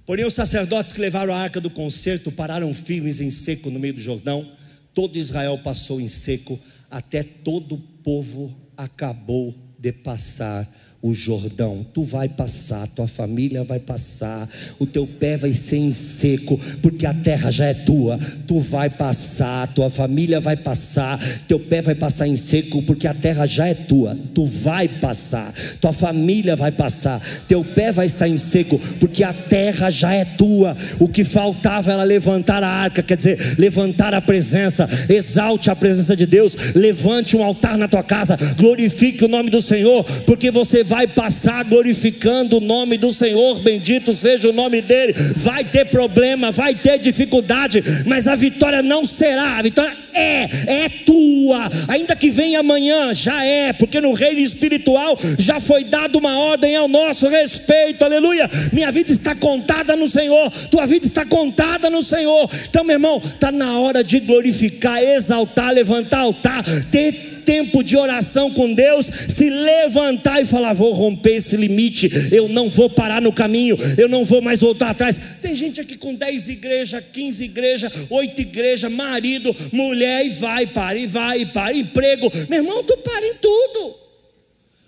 Porém, 0.04 0.26
os 0.26 0.34
sacerdotes 0.34 0.92
que 0.92 1.00
levaram 1.00 1.32
a 1.32 1.38
arca 1.38 1.60
do 1.60 1.70
concerto 1.70 2.30
pararam 2.30 2.74
firmes 2.74 3.20
em 3.20 3.30
seco 3.30 3.70
no 3.70 3.80
meio 3.80 3.94
do 3.94 4.00
Jordão. 4.00 4.52
Todo 4.92 5.16
Israel 5.16 5.58
passou 5.58 6.00
em 6.00 6.08
seco, 6.08 6.60
até 6.90 7.22
todo 7.22 7.76
o 7.76 7.78
povo 7.78 8.54
acabou 8.76 9.54
de 9.78 9.90
passar 9.90 10.70
o 11.04 11.12
Jordão. 11.12 11.84
Tu 11.92 12.02
vai 12.02 12.30
passar, 12.30 12.88
tua 12.88 13.06
família 13.06 13.62
vai 13.62 13.78
passar, 13.78 14.48
o 14.78 14.86
teu 14.86 15.06
pé 15.06 15.36
vai 15.36 15.52
ser 15.52 15.76
em 15.76 15.92
seco, 15.92 16.58
porque 16.80 17.04
a 17.04 17.12
terra 17.12 17.50
já 17.50 17.66
é 17.66 17.74
tua. 17.74 18.18
Tu 18.46 18.58
vai 18.58 18.88
passar, 18.88 19.66
tua 19.74 19.90
família 19.90 20.40
vai 20.40 20.56
passar, 20.56 21.20
teu 21.46 21.60
pé 21.60 21.82
vai 21.82 21.94
passar 21.94 22.26
em 22.26 22.36
seco, 22.36 22.80
porque 22.84 23.06
a 23.06 23.12
terra 23.12 23.44
já 23.44 23.66
é 23.66 23.74
tua. 23.74 24.16
Tu 24.34 24.46
vai 24.46 24.88
passar, 24.88 25.52
tua 25.78 25.92
família 25.92 26.56
vai 26.56 26.72
passar, 26.72 27.20
teu 27.46 27.62
pé 27.62 27.92
vai 27.92 28.06
estar 28.06 28.26
em 28.26 28.38
seco, 28.38 28.78
porque 28.98 29.22
a 29.22 29.34
terra 29.34 29.90
já 29.90 30.14
é 30.14 30.24
tua. 30.24 30.74
O 30.98 31.06
que 31.06 31.22
faltava 31.22 31.92
era 31.92 32.02
levantar 32.02 32.62
a 32.62 32.68
arca, 32.68 33.02
quer 33.02 33.18
dizer, 33.18 33.56
levantar 33.58 34.14
a 34.14 34.22
presença, 34.22 34.88
exalte 35.10 35.70
a 35.70 35.76
presença 35.76 36.16
de 36.16 36.24
Deus, 36.24 36.56
levante 36.74 37.36
um 37.36 37.44
altar 37.44 37.76
na 37.76 37.88
tua 37.88 38.02
casa, 38.02 38.38
glorifique 38.56 39.22
o 39.22 39.28
nome 39.28 39.50
do 39.50 39.60
Senhor, 39.60 40.02
porque 40.24 40.50
você 40.50 40.82
vai 40.82 40.93
vai 40.94 41.08
passar 41.08 41.64
glorificando 41.64 42.58
o 42.58 42.60
nome 42.60 42.96
do 42.96 43.12
Senhor, 43.12 43.60
bendito 43.60 44.14
seja 44.14 44.48
o 44.48 44.52
nome 44.52 44.80
dele. 44.80 45.12
Vai 45.34 45.64
ter 45.64 45.86
problema, 45.86 46.52
vai 46.52 46.72
ter 46.72 47.00
dificuldade, 47.00 47.82
mas 48.06 48.28
a 48.28 48.36
vitória 48.36 48.80
não 48.80 49.04
será, 49.04 49.58
a 49.58 49.62
vitória 49.62 49.92
é, 50.12 50.84
é 50.84 50.88
tua, 51.04 51.68
ainda 51.88 52.14
que 52.14 52.30
venha 52.30 52.60
amanhã, 52.60 53.12
já 53.12 53.44
é, 53.44 53.72
porque 53.72 54.00
no 54.00 54.12
reino 54.12 54.38
espiritual 54.38 55.18
já 55.36 55.58
foi 55.58 55.82
dada 55.82 56.16
uma 56.16 56.38
ordem 56.38 56.76
ao 56.76 56.86
nosso 56.86 57.26
respeito, 57.26 58.04
aleluia. 58.04 58.48
Minha 58.72 58.92
vida 58.92 59.10
está 59.10 59.34
contada 59.34 59.96
no 59.96 60.08
Senhor, 60.08 60.48
tua 60.70 60.86
vida 60.86 61.06
está 61.08 61.24
contada 61.26 61.90
no 61.90 62.04
Senhor. 62.04 62.48
Então, 62.70 62.84
meu 62.84 62.94
irmão, 62.94 63.20
está 63.24 63.50
na 63.50 63.80
hora 63.80 64.04
de 64.04 64.20
glorificar, 64.20 65.02
exaltar, 65.02 65.72
levantar 65.72 66.20
altar, 66.20 66.62
ter 66.92 67.33
tempo 67.44 67.82
de 67.82 67.96
oração 67.96 68.50
com 68.50 68.72
Deus, 68.72 69.06
se 69.06 69.50
levantar 69.50 70.40
e 70.40 70.44
falar: 70.44 70.72
vou 70.72 70.92
romper 70.92 71.36
esse 71.36 71.56
limite, 71.56 72.10
eu 72.32 72.48
não 72.48 72.68
vou 72.68 72.88
parar 72.88 73.20
no 73.20 73.32
caminho, 73.32 73.76
eu 73.98 74.08
não 74.08 74.24
vou 74.24 74.40
mais 74.40 74.60
voltar 74.60 74.90
atrás. 74.90 75.20
Tem 75.40 75.54
gente 75.54 75.80
aqui 75.80 75.96
com 75.96 76.14
10 76.14 76.48
igrejas, 76.48 77.04
15 77.12 77.44
igrejas, 77.44 77.92
8 78.10 78.40
igrejas, 78.40 78.90
marido, 78.90 79.54
mulher, 79.72 80.26
e 80.26 80.30
vai, 80.30 80.66
para, 80.66 80.98
e 80.98 81.06
vai, 81.06 81.40
e 81.40 81.46
para, 81.46 81.74
emprego. 81.74 82.30
Meu 82.48 82.62
irmão, 82.62 82.82
tu 82.82 82.96
para 82.96 83.26
em 83.26 83.34
tudo, 83.34 83.96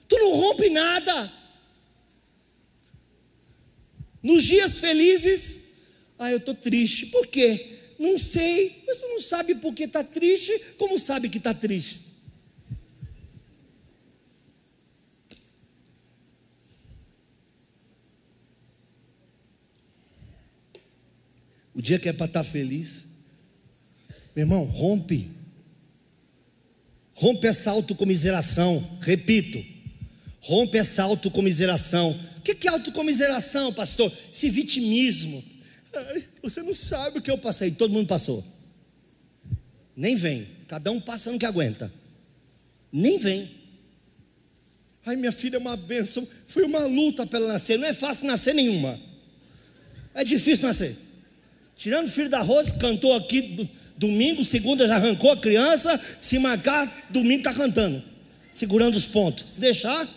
tu 0.09 0.19
não 0.19 0.35
rompe 0.35 0.71
nada. 0.71 1.33
Nos 4.23 4.43
dias 4.43 4.81
felizes, 4.81 5.59
ah, 6.19 6.31
eu 6.31 6.39
estou 6.39 6.55
triste, 6.55 7.07
por 7.07 7.27
quê? 7.27 7.67
Não 7.99 8.19
sei, 8.19 8.83
mas 8.87 8.99
tu 8.99 9.09
não 9.09 9.21
sabe 9.21 9.55
por 9.55 9.73
que 9.73 9.85
está 9.85 10.03
triste, 10.03 10.53
como 10.77 10.99
sabe 10.99 11.29
que 11.29 11.39
está 11.39 11.55
triste? 11.55 12.06
O 21.77 21.83
dia 21.83 21.99
que 21.99 22.09
é 22.09 22.13
para 22.13 22.25
estar 22.25 22.43
tá 22.43 22.51
feliz. 22.51 23.05
Meu 24.35 24.45
irmão, 24.45 24.65
rompe. 24.65 25.31
Rompe 27.13 27.47
essa 27.47 27.71
autocomiseração. 27.71 28.99
Repito. 29.03 29.63
Rompe 30.41 30.79
essa 30.79 31.03
autocomiseração. 31.03 32.19
O 32.39 32.41
que 32.41 32.67
é 32.67 32.71
autocomiseração, 32.71 33.75
pastor? 33.75 34.11
Esse 34.33 34.49
vitimismo. 34.49 35.45
Você 36.43 36.63
não 36.63 36.73
sabe 36.73 37.19
o 37.19 37.23
que 37.23 37.31
eu 37.31 37.37
passei. 37.37 37.71
Todo 37.71 37.93
mundo 37.93 38.07
passou. 38.07 38.43
Nem 39.95 40.17
vem. 40.17 40.49
Cada 40.67 40.91
um 40.91 41.01
passa 41.01 41.31
no 41.31 41.39
que 41.39 41.45
aguenta. 41.45 41.93
Nem 42.91 43.19
vem. 43.19 43.51
Ai, 45.05 45.17
minha 45.17 45.33
filha 45.33 45.57
é 45.57 45.59
uma 45.59 45.77
bênção. 45.77 46.27
Foi 46.47 46.65
uma 46.65 46.87
luta 46.87 47.27
para 47.27 47.39
ela 47.39 47.53
nascer. 47.53 47.79
Não 47.79 47.87
é 47.87 47.93
fácil 47.93 48.27
nascer 48.27 48.55
nenhuma. 48.55 48.99
É 50.15 50.25
difícil 50.25 50.67
nascer. 50.67 51.06
Tirando 51.77 52.07
o 52.07 52.11
filho 52.11 52.31
da 52.31 52.41
Rose, 52.41 52.75
cantou 52.75 53.15
aqui 53.15 53.69
domingo, 53.99 54.43
segunda 54.43 54.87
já 54.87 54.97
arrancou 54.97 55.31
a 55.31 55.37
criança, 55.37 56.01
se 56.21 56.39
marcar, 56.39 57.07
domingo 57.11 57.41
está 57.41 57.53
cantando, 57.53 58.03
segurando 58.51 58.97
os 58.97 59.07
pontos. 59.07 59.53
Se 59.53 59.61
deixar. 59.61 60.09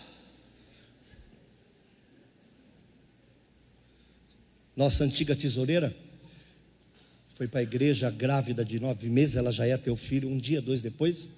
Nossa 4.74 5.04
antiga 5.04 5.36
tesoureira 5.36 5.94
foi 7.34 7.46
para 7.46 7.60
a 7.60 7.62
igreja 7.62 8.10
grávida 8.10 8.64
de 8.64 8.80
nove 8.80 9.08
meses, 9.10 9.36
ela 9.36 9.52
já 9.52 9.66
ia 9.66 9.76
ter 9.76 9.90
o 9.90 9.96
filho 9.96 10.30
um 10.30 10.38
dia, 10.38 10.62
dois 10.62 10.80
depois, 10.80 11.28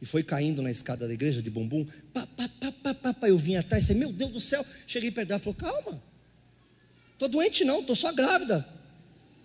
e 0.00 0.06
foi 0.06 0.24
caindo 0.24 0.60
na 0.60 0.70
escada 0.72 1.06
da 1.06 1.14
igreja 1.14 1.40
de 1.40 1.50
bumbum. 1.50 1.86
Pá, 2.12 2.26
pá, 2.36 2.48
pá, 2.48 2.72
pá, 2.72 2.94
pá, 2.94 3.14
pá. 3.14 3.28
Eu 3.28 3.38
vim 3.38 3.54
atrás 3.54 3.86
disse, 3.86 3.94
meu 3.94 4.12
Deus 4.12 4.32
do 4.32 4.40
céu. 4.40 4.66
Cheguei 4.84 5.12
perto 5.12 5.28
dela 5.28 5.38
falou: 5.38 5.54
calma, 5.54 6.02
estou 7.12 7.28
doente 7.28 7.64
não, 7.64 7.80
estou 7.80 7.94
só 7.94 8.12
grávida. 8.12 8.66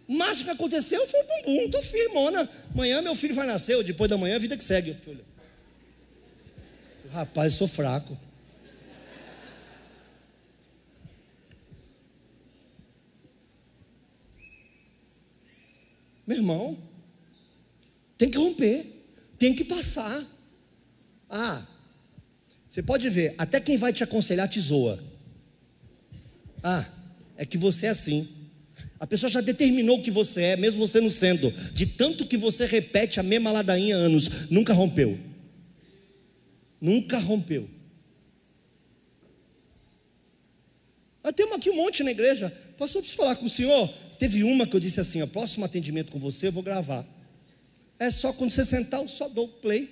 O 0.07 0.17
máximo 0.17 0.45
que 0.45 0.51
aconteceu 0.51 1.05
foi 1.07 1.23
bumbum, 1.23 1.65
estou 1.65 1.83
firmona. 1.83 2.49
Amanhã 2.73 3.01
meu 3.01 3.13
filho 3.13 3.35
vai 3.35 3.45
nascer, 3.45 3.75
ou 3.75 3.83
depois 3.83 4.09
da 4.09 4.17
manhã 4.17 4.37
a 4.37 4.39
vida 4.39 4.55
que 4.55 4.63
segue. 4.63 4.95
Rapaz, 7.11 7.53
eu 7.53 7.57
sou 7.57 7.67
fraco. 7.67 8.17
Meu 16.25 16.37
irmão, 16.37 16.77
tem 18.17 18.29
que 18.29 18.37
romper, 18.37 18.85
tem 19.37 19.53
que 19.53 19.63
passar. 19.63 20.25
Ah, 21.29 21.65
você 22.67 22.83
pode 22.83 23.09
ver, 23.09 23.33
até 23.37 23.59
quem 23.59 23.77
vai 23.77 23.91
te 23.91 24.03
aconselhar 24.03 24.47
te 24.47 24.59
zoa. 24.59 25.01
Ah, 26.61 26.85
é 27.37 27.45
que 27.45 27.57
você 27.57 27.85
é 27.85 27.89
assim. 27.89 28.36
A 28.99 29.05
pessoa 29.05 29.29
já 29.29 29.41
determinou 29.41 29.99
o 29.99 30.01
que 30.01 30.09
você 30.09 30.41
é, 30.41 30.55
mesmo 30.55 30.85
você 30.87 30.99
não 30.99 31.09
sendo. 31.09 31.51
De 31.71 31.85
tanto 31.85 32.25
que 32.25 32.37
você 32.37 32.65
repete 32.65 33.19
a 33.19 33.23
mesma 33.23 33.51
ladainha 33.51 33.95
há 33.95 33.99
anos, 33.99 34.49
nunca 34.49 34.73
rompeu. 34.73 35.19
Nunca 36.81 37.17
rompeu. 37.17 37.69
Nós 41.23 41.33
temos 41.35 41.55
aqui 41.55 41.69
um 41.69 41.75
monte 41.75 42.03
na 42.03 42.11
igreja. 42.11 42.49
Pastor, 42.77 43.01
preciso 43.01 43.21
falar 43.21 43.35
com 43.35 43.45
o 43.45 43.49
senhor. 43.49 43.89
Teve 44.17 44.43
uma 44.43 44.65
que 44.65 44.75
eu 44.75 44.79
disse 44.79 44.99
assim: 44.99 45.21
o 45.21 45.27
próximo 45.27 45.65
atendimento 45.65 46.11
com 46.11 46.19
você 46.19 46.47
eu 46.47 46.51
vou 46.51 46.63
gravar. 46.63 47.05
É 47.99 48.09
só 48.09 48.31
quando 48.31 48.51
você 48.51 48.65
sentar, 48.65 49.01
eu 49.01 49.07
só 49.07 49.27
dou 49.27 49.47
play. 49.47 49.89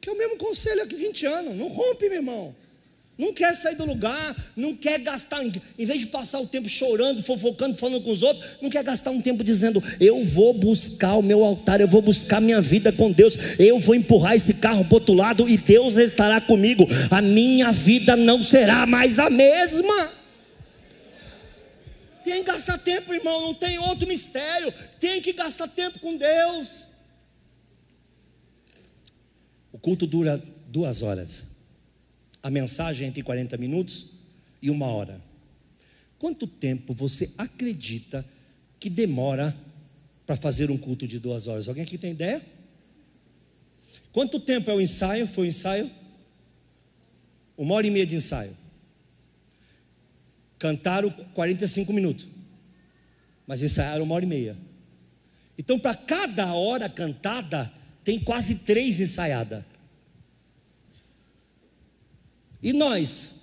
Que 0.00 0.08
é 0.08 0.12
o 0.12 0.18
mesmo 0.18 0.36
conselho 0.36 0.82
aqui 0.82 0.96
20 0.96 1.26
anos. 1.26 1.56
Não 1.56 1.68
rompe, 1.68 2.08
meu 2.08 2.18
irmão. 2.18 2.56
Não 3.18 3.32
quer 3.32 3.54
sair 3.54 3.76
do 3.76 3.84
lugar, 3.84 4.34
não 4.56 4.74
quer 4.74 4.98
gastar, 4.98 5.44
em 5.44 5.84
vez 5.84 6.00
de 6.00 6.06
passar 6.06 6.40
o 6.40 6.46
tempo 6.46 6.66
chorando, 6.66 7.22
fofocando, 7.22 7.76
falando 7.76 8.02
com 8.02 8.10
os 8.10 8.22
outros, 8.22 8.56
não 8.60 8.70
quer 8.70 8.82
gastar 8.82 9.10
um 9.10 9.20
tempo 9.20 9.44
dizendo: 9.44 9.82
Eu 10.00 10.24
vou 10.24 10.54
buscar 10.54 11.16
o 11.16 11.22
meu 11.22 11.44
altar, 11.44 11.80
eu 11.80 11.88
vou 11.88 12.00
buscar 12.00 12.40
minha 12.40 12.60
vida 12.60 12.90
com 12.90 13.12
Deus, 13.12 13.36
eu 13.58 13.78
vou 13.78 13.94
empurrar 13.94 14.34
esse 14.34 14.54
carro 14.54 14.84
para 14.84 14.94
outro 14.94 15.14
lado 15.14 15.46
e 15.46 15.58
Deus 15.58 15.96
estará 15.96 16.40
comigo. 16.40 16.86
A 17.10 17.20
minha 17.20 17.70
vida 17.70 18.16
não 18.16 18.42
será 18.42 18.86
mais 18.86 19.18
a 19.18 19.28
mesma. 19.28 20.12
Tem 22.24 22.42
que 22.42 22.50
gastar 22.50 22.78
tempo, 22.78 23.12
irmão, 23.12 23.42
não 23.42 23.54
tem 23.54 23.78
outro 23.78 24.08
mistério. 24.08 24.72
Tem 24.98 25.20
que 25.20 25.34
gastar 25.34 25.68
tempo 25.68 25.98
com 25.98 26.16
Deus. 26.16 26.86
O 29.70 29.78
culto 29.78 30.06
dura 30.06 30.42
duas 30.68 31.02
horas 31.02 31.51
a 32.42 32.50
mensagem 32.50 33.08
entre 33.08 33.22
40 33.22 33.56
minutos 33.56 34.06
e 34.60 34.70
uma 34.70 34.86
hora. 34.86 35.20
Quanto 36.18 36.46
tempo 36.46 36.94
você 36.94 37.32
acredita 37.38 38.24
que 38.78 38.90
demora 38.90 39.56
para 40.26 40.36
fazer 40.36 40.70
um 40.70 40.78
culto 40.78 41.06
de 41.06 41.18
duas 41.18 41.46
horas? 41.46 41.68
Alguém 41.68 41.84
aqui 41.84 41.98
tem 41.98 42.12
ideia? 42.12 42.42
Quanto 44.12 44.38
tempo 44.38 44.70
é 44.70 44.74
o 44.74 44.80
ensaio? 44.80 45.26
Foi 45.26 45.46
o 45.46 45.48
ensaio? 45.48 45.90
Uma 47.56 47.74
hora 47.74 47.86
e 47.86 47.90
meia 47.90 48.06
de 48.06 48.14
ensaio. 48.14 48.56
Cantaram 50.58 51.10
45 51.10 51.92
minutos, 51.92 52.28
mas 53.46 53.62
ensaiaram 53.62 54.04
uma 54.04 54.14
hora 54.14 54.24
e 54.24 54.28
meia. 54.28 54.56
Então, 55.58 55.78
para 55.78 55.94
cada 55.94 56.54
hora 56.54 56.88
cantada, 56.88 57.72
tem 58.04 58.18
quase 58.18 58.56
três 58.56 59.00
ensaiadas. 59.00 59.64
E 62.62 62.72
nós 62.72 63.34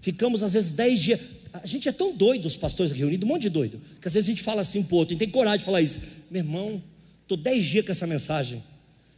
ficamos 0.00 0.42
às 0.42 0.52
vezes 0.52 0.72
dez 0.72 1.00
dias. 1.00 1.20
A 1.52 1.66
gente 1.66 1.88
é 1.88 1.92
tão 1.92 2.14
doido, 2.14 2.46
os 2.46 2.56
pastores 2.56 2.92
reunidos, 2.92 3.24
um 3.24 3.32
monte 3.32 3.42
de 3.42 3.50
doido, 3.50 3.80
que 4.00 4.06
às 4.06 4.14
vezes 4.14 4.28
a 4.28 4.30
gente 4.32 4.42
fala 4.42 4.62
assim 4.62 4.82
para 4.82 4.94
o 4.94 4.98
outro, 4.98 5.14
e 5.14 5.18
tem 5.18 5.28
coragem 5.28 5.58
de 5.58 5.64
falar 5.64 5.82
isso. 5.82 6.00
Meu 6.30 6.40
irmão, 6.40 6.82
estou 7.22 7.36
dez 7.36 7.64
dias 7.64 7.84
com 7.84 7.92
essa 7.92 8.06
mensagem. 8.06 8.62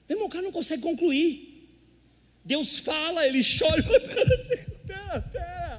Meu 0.08 0.16
irmão, 0.16 0.28
o 0.28 0.30
cara 0.30 0.42
não 0.42 0.52
consegue 0.52 0.82
concluir. 0.82 1.68
Deus 2.44 2.78
fala, 2.78 3.26
ele 3.26 3.42
chora 3.42 3.82
fala: 3.84 4.00
pera, 4.00 4.38
pera, 4.86 5.20
pera. 5.20 5.71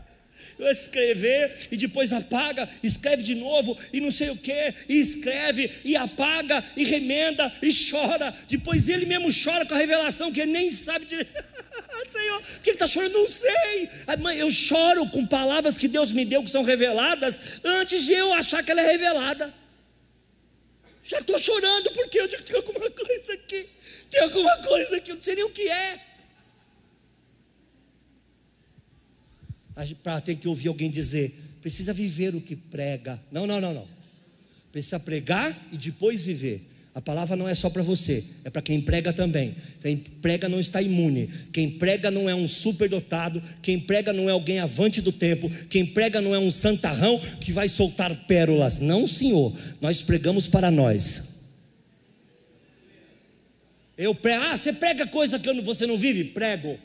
Escrever 0.72 1.68
e 1.72 1.78
depois 1.78 2.12
apaga, 2.12 2.68
escreve 2.82 3.24
de 3.24 3.36
novo 3.36 3.78
e 3.92 4.00
não 4.00 4.12
sei 4.12 4.30
o 4.30 4.38
que, 4.38 4.74
e 4.88 5.00
escreve 5.00 5.72
e 5.84 5.96
apaga 5.96 6.64
e 6.76 6.84
remenda 6.84 7.52
e 7.62 7.72
chora. 7.74 8.34
Depois 8.48 8.88
ele 8.88 9.06
mesmo 9.06 9.30
chora 9.32 9.66
com 9.66 9.74
a 9.74 9.78
revelação 9.78 10.32
que 10.32 10.42
ele 10.42 10.52
nem 10.52 10.72
sabe 10.72 11.06
direito. 11.06 11.32
Senhor. 12.10 12.42
Que 12.62 12.72
está 12.72 12.88
chorando? 12.88 13.14
Não 13.14 13.28
sei. 13.28 13.90
Mãe, 14.20 14.38
eu 14.38 14.52
choro 14.52 15.08
com 15.10 15.26
palavras 15.26 15.78
que 15.78 15.88
Deus 15.88 16.12
me 16.12 16.26
deu 16.26 16.44
que 16.44 16.50
são 16.50 16.64
reveladas 16.64 17.40
antes 17.64 18.06
de 18.06 18.14
eu 18.14 18.34
achar 18.34 18.64
que 18.64 18.72
ela 18.72 18.82
é 18.82 18.92
revelada. 18.92 19.54
Já 21.04 21.20
estou 21.20 21.38
chorando 21.38 21.92
porque 21.92 22.20
eu 22.20 22.28
digo: 22.28 22.44
tem 22.44 22.56
alguma 22.56 22.90
coisa 22.90 23.34
aqui. 23.34 23.70
Tem 24.10 24.22
alguma 24.22 24.58
coisa 24.58 24.98
aqui. 24.98 25.12
Eu 25.12 25.16
não 25.16 25.24
sei 25.24 25.36
nem 25.36 25.44
o 25.44 25.50
que 25.50 25.68
é. 25.68 26.00
Para 30.04 30.22
ter 30.22 30.36
que 30.36 30.48
ouvir 30.48 30.68
alguém 30.68 30.90
dizer: 30.90 31.40
precisa 31.62 31.94
viver 31.94 32.36
o 32.36 32.42
que 32.42 32.56
prega. 32.56 33.22
Não, 33.32 33.48
não, 33.48 33.60
não, 33.60 33.74
não. 33.74 33.88
Precisa 34.72 35.00
pregar 35.00 35.56
e 35.72 35.78
depois 35.78 36.22
viver. 36.22 36.70
A 36.96 37.02
palavra 37.02 37.36
não 37.36 37.50
é 37.50 37.56
só 37.56 37.72
para 37.72 37.82
você, 37.82 38.24
é 38.44 38.52
para 38.52 38.62
quem 38.62 38.80
prega 38.80 39.12
também. 39.12 39.56
Quem 39.82 39.98
prega 39.98 40.48
não 40.48 40.60
está 40.60 40.80
imune. 40.80 41.28
Quem 41.52 41.72
prega 41.72 42.12
não 42.12 42.30
é 42.30 42.36
um 42.36 42.46
superdotado. 42.46 43.42
Quem 43.64 43.80
prega 43.80 44.14
não 44.14 44.30
é 44.30 44.32
alguém 44.32 44.60
avante 44.60 45.02
do 45.02 45.12
tempo. 45.12 45.50
Quem 45.70 45.88
prega 45.88 46.22
não 46.22 46.36
é 46.36 46.40
um 46.40 46.52
santarrão 46.52 47.20
que 47.42 47.52
vai 47.52 47.68
soltar 47.68 48.16
pérolas. 48.28 48.80
Não, 48.80 49.08
senhor. 49.08 49.58
Nós 49.82 50.04
pregamos 50.04 50.48
para 50.48 50.70
nós. 50.70 51.34
Eu 53.98 54.14
prego. 54.14 54.44
Ah, 54.44 54.58
você 54.58 54.72
prega 54.72 55.08
coisa 55.08 55.40
que 55.40 55.52
você 55.62 55.88
não 55.88 55.98
vive? 55.98 56.26
Prego. 56.26 56.78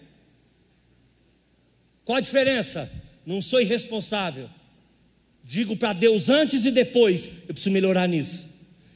Qual 2.08 2.16
a 2.16 2.22
diferença? 2.22 2.90
Não 3.26 3.38
sou 3.42 3.60
irresponsável. 3.60 4.48
Digo 5.44 5.76
para 5.76 5.92
Deus 5.92 6.30
antes 6.30 6.64
e 6.64 6.70
depois. 6.70 7.26
Eu 7.46 7.52
preciso 7.52 7.70
melhorar 7.70 8.08
nisso. 8.08 8.46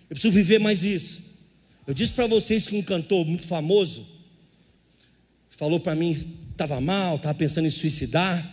Eu 0.08 0.16
preciso 0.16 0.32
viver 0.32 0.58
mais 0.58 0.82
isso. 0.82 1.20
Eu 1.86 1.92
disse 1.92 2.14
para 2.14 2.26
vocês 2.26 2.66
que 2.66 2.74
um 2.74 2.80
cantor 2.80 3.26
muito 3.26 3.46
famoso 3.46 4.08
falou 5.50 5.78
para 5.78 5.94
mim, 5.94 6.10
estava 6.52 6.80
mal, 6.80 7.16
estava 7.16 7.34
pensando 7.34 7.66
em 7.66 7.70
suicidar. 7.70 8.50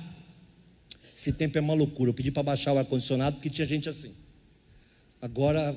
Esse 1.15 1.31
tempo 1.31 1.57
é 1.57 1.61
uma 1.61 1.73
loucura. 1.73 2.09
Eu 2.09 2.13
pedi 2.13 2.29
para 2.29 2.43
baixar 2.43 2.73
o 2.73 2.79
ar-condicionado 2.79 3.37
porque 3.37 3.49
tinha 3.49 3.65
gente 3.65 3.87
assim. 3.87 4.11
Agora, 5.21 5.73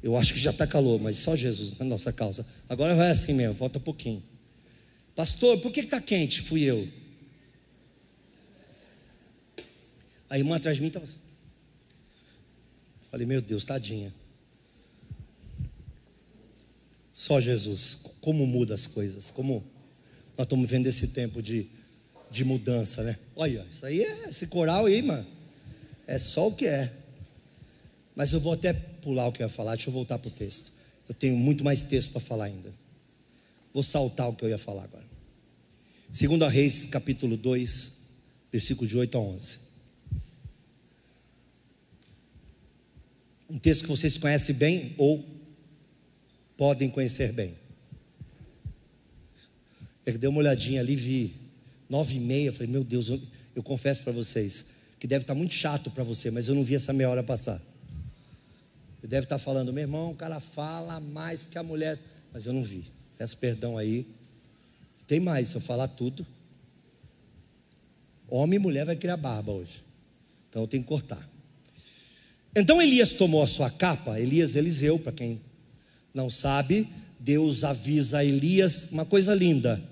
eu 0.00 0.16
acho 0.16 0.32
que 0.34 0.38
já 0.38 0.52
está 0.52 0.68
calor, 0.68 1.00
mas 1.00 1.16
só 1.16 1.34
Jesus 1.34 1.76
na 1.76 1.84
nossa 1.84 2.12
causa. 2.12 2.46
Agora 2.68 2.94
vai 2.94 3.10
assim 3.10 3.32
mesmo, 3.32 3.56
falta 3.56 3.80
pouquinho. 3.80 4.22
Pastor, 5.16 5.58
por 5.58 5.72
que 5.72 5.80
está 5.80 6.00
quente? 6.00 6.40
Fui 6.42 6.62
eu. 6.62 7.02
A 10.34 10.38
irmã 10.38 10.56
atrás 10.56 10.76
de 10.76 10.82
mim 10.82 10.88
estava 10.88 11.04
assim. 11.04 11.20
Falei, 13.08 13.24
meu 13.24 13.40
Deus, 13.40 13.64
tadinha. 13.64 14.12
Só 17.12 17.40
Jesus, 17.40 18.00
como 18.20 18.44
muda 18.44 18.74
as 18.74 18.88
coisas, 18.88 19.30
como 19.30 19.64
nós 20.36 20.44
estamos 20.44 20.68
vendo 20.68 20.88
esse 20.88 21.06
tempo 21.06 21.40
de, 21.40 21.68
de 22.32 22.44
mudança, 22.44 23.04
né? 23.04 23.16
Olha, 23.36 23.64
isso 23.70 23.86
aí 23.86 24.02
é 24.02 24.28
esse 24.28 24.48
coral 24.48 24.86
aí, 24.86 25.00
mano. 25.02 25.24
É 26.04 26.18
só 26.18 26.48
o 26.48 26.52
que 26.52 26.66
é. 26.66 26.92
Mas 28.16 28.32
eu 28.32 28.40
vou 28.40 28.54
até 28.54 28.72
pular 28.72 29.28
o 29.28 29.32
que 29.32 29.40
eu 29.40 29.46
ia 29.46 29.48
falar, 29.48 29.76
deixa 29.76 29.88
eu 29.88 29.94
voltar 29.94 30.18
para 30.18 30.30
o 30.30 30.32
texto. 30.32 30.72
Eu 31.08 31.14
tenho 31.14 31.36
muito 31.36 31.62
mais 31.62 31.84
texto 31.84 32.10
para 32.10 32.20
falar 32.20 32.46
ainda. 32.46 32.74
Vou 33.72 33.84
saltar 33.84 34.28
o 34.30 34.34
que 34.34 34.44
eu 34.44 34.48
ia 34.48 34.58
falar 34.58 34.82
agora. 34.82 35.06
Segundo 36.10 36.44
a 36.44 36.48
Reis, 36.48 36.86
capítulo 36.86 37.36
2, 37.36 37.92
versículo 38.50 38.88
de 38.88 38.98
8 38.98 39.16
a 39.16 39.20
11. 39.20 39.73
Um 43.48 43.58
texto 43.58 43.82
que 43.82 43.88
vocês 43.88 44.16
conhecem 44.16 44.54
bem 44.54 44.94
ou 44.96 45.24
podem 46.56 46.88
conhecer 46.88 47.32
bem. 47.32 47.54
Eu 50.06 50.18
dei 50.18 50.28
uma 50.28 50.38
olhadinha 50.38 50.80
ali, 50.80 50.96
vi 50.96 51.34
nove 51.88 52.16
e 52.16 52.20
meia, 52.20 52.52
falei, 52.52 52.68
meu 52.68 52.84
Deus, 52.84 53.08
eu, 53.08 53.20
eu 53.54 53.62
confesso 53.62 54.02
para 54.02 54.12
vocês 54.12 54.66
que 54.98 55.06
deve 55.06 55.22
estar 55.22 55.34
tá 55.34 55.38
muito 55.38 55.52
chato 55.52 55.90
para 55.90 56.02
você, 56.02 56.30
mas 56.30 56.48
eu 56.48 56.54
não 56.54 56.64
vi 56.64 56.74
essa 56.74 56.92
meia 56.92 57.10
hora 57.10 57.22
passar. 57.22 57.60
Você 59.00 59.06
deve 59.06 59.24
estar 59.24 59.38
tá 59.38 59.38
falando, 59.38 59.72
meu 59.72 59.82
irmão, 59.82 60.12
o 60.12 60.14
cara 60.14 60.40
fala 60.40 60.98
mais 60.98 61.46
que 61.46 61.58
a 61.58 61.62
mulher, 61.62 61.98
mas 62.32 62.46
eu 62.46 62.52
não 62.52 62.62
vi. 62.62 62.90
Peço 63.18 63.36
perdão 63.36 63.76
aí. 63.76 64.06
Tem 65.06 65.20
mais, 65.20 65.50
se 65.50 65.56
eu 65.56 65.60
falar 65.60 65.88
tudo. 65.88 66.26
Homem 68.28 68.56
e 68.56 68.58
mulher 68.58 68.86
vai 68.86 68.96
criar 68.96 69.16
barba 69.16 69.52
hoje. 69.52 69.84
Então 70.48 70.62
eu 70.62 70.68
tenho 70.68 70.82
que 70.82 70.88
cortar. 70.88 71.33
Então 72.56 72.80
Elias 72.80 73.12
tomou 73.12 73.42
a 73.42 73.46
sua 73.46 73.70
capa, 73.70 74.20
Elias 74.20 74.54
Eliseu, 74.54 74.98
para 74.98 75.12
quem 75.12 75.40
não 76.12 76.30
sabe, 76.30 76.88
Deus 77.18 77.64
avisa 77.64 78.18
a 78.18 78.24
Elias 78.24 78.88
uma 78.92 79.04
coisa 79.04 79.34
linda. 79.34 79.82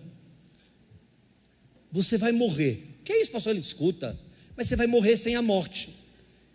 Você 1.91 2.17
vai 2.17 2.31
morrer. 2.31 2.89
Que 3.05 3.13
é 3.13 3.23
isso, 3.23 3.33
pastor? 3.33 3.53
Ele 3.53 3.61
escuta. 3.61 4.19
Mas 4.57 4.69
você 4.69 4.77
vai 4.77 4.87
morrer 4.87 5.17
sem 5.17 5.35
a 5.35 5.43
morte. 5.43 5.97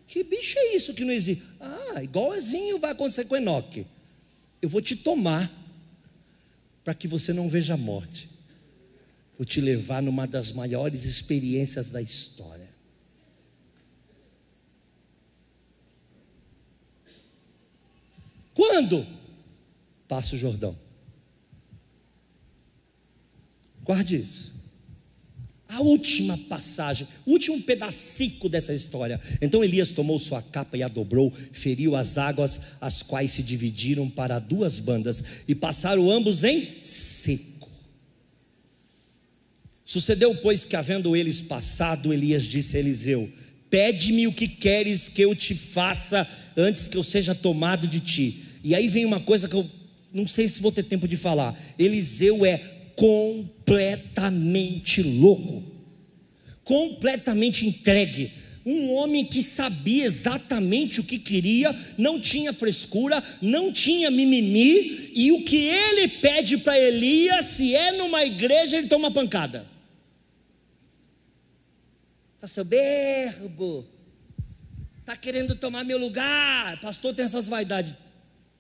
Que 0.08 0.24
bicho 0.24 0.58
é 0.58 0.76
isso 0.76 0.94
que 0.94 1.04
não 1.04 1.12
existe? 1.12 1.44
Ah, 1.60 2.02
igualzinho 2.02 2.80
vai 2.80 2.92
acontecer 2.92 3.26
com 3.26 3.36
Enoque. 3.36 3.86
Eu 4.62 4.70
vou 4.70 4.82
te 4.82 4.96
tomar 4.96 5.52
para 6.84 6.96
que 6.96 7.08
você 7.08 7.34
não 7.34 7.50
veja 7.50 7.74
a 7.74 7.78
morte. 7.78 8.30
Vou 9.38 9.46
te 9.46 9.60
levar 9.60 10.02
numa 10.02 10.26
das 10.26 10.52
maiores 10.54 11.04
experiências 11.04 11.92
da 11.92 12.02
história. 12.02 12.67
Quando? 18.58 19.06
Passa 20.08 20.34
o 20.34 20.38
Jordão. 20.38 20.76
Guarde 23.84 24.16
isso. 24.16 24.52
A 25.70 25.80
última 25.82 26.36
passagem, 26.50 27.08
o 27.24 27.34
último 27.34 27.62
pedacinho 27.62 28.50
dessa 28.50 28.74
história. 28.74 29.22
Então 29.40 29.64
Elias 29.64 29.92
tomou 29.92 30.18
sua 30.18 30.42
capa 30.42 30.76
e 30.76 30.82
a 30.82 30.88
dobrou, 30.88 31.32
feriu 31.52 31.96
as 31.96 32.18
águas, 32.18 32.60
as 32.82 33.04
quais 33.04 33.30
se 33.32 33.44
dividiram 33.44 34.10
para 34.10 34.40
duas 34.40 34.80
bandas 34.80 35.24
e 35.48 35.54
passaram 35.54 36.10
ambos 36.10 36.44
em 36.44 36.82
seco. 36.82 37.70
Sucedeu, 39.86 40.34
pois, 40.38 40.66
que 40.66 40.76
havendo 40.76 41.16
eles 41.16 41.44
passado, 41.44 42.12
Elias 42.12 42.44
disse 42.44 42.76
a 42.76 42.80
Eliseu: 42.80 43.32
Pede-me 43.70 44.26
o 44.26 44.34
que 44.34 44.48
queres 44.48 45.08
que 45.10 45.22
eu 45.22 45.36
te 45.36 45.54
faça 45.54 46.28
antes 46.58 46.88
que 46.88 46.98
eu 46.98 47.04
seja 47.04 47.36
tomado 47.36 47.88
de 47.88 48.00
ti. 48.00 48.47
E 48.68 48.76
aí 48.76 48.88
vem 48.90 49.06
uma 49.06 49.22
coisa 49.22 49.48
que 49.48 49.56
eu 49.56 49.66
não 50.14 50.28
sei 50.28 50.50
se 50.50 50.60
vou 50.60 50.74
ter 50.74 50.84
tempo 50.84 51.08
de 51.08 51.16
falar. 51.16 51.58
Eliseu 51.80 52.46
é 52.46 52.58
completamente 52.98 55.02
louco, 55.02 55.64
completamente 56.66 57.66
entregue. 57.66 58.30
Um 58.66 58.92
homem 58.92 59.24
que 59.24 59.42
sabia 59.42 60.04
exatamente 60.04 61.00
o 61.00 61.04
que 61.06 61.18
queria, 61.18 61.74
não 61.98 62.20
tinha 62.20 62.52
frescura, 62.52 63.24
não 63.42 63.72
tinha 63.72 64.12
mimimi, 64.12 65.14
e 65.16 65.32
o 65.32 65.46
que 65.46 65.56
ele 65.56 66.10
pede 66.10 66.58
para 66.58 66.78
Elias, 66.78 67.46
se 67.46 67.74
é 67.74 67.94
numa 67.94 68.26
igreja, 68.26 68.76
ele 68.76 68.88
toma 68.88 69.10
pancada. 69.10 69.66
Está 72.36 72.50
soberbo, 72.50 73.88
está 75.00 75.16
querendo 75.16 75.56
tomar 75.56 75.86
meu 75.86 75.98
lugar, 75.98 76.82
pastor 76.82 77.16
tem 77.16 77.24
essas 77.24 77.48
vaidades 77.48 77.96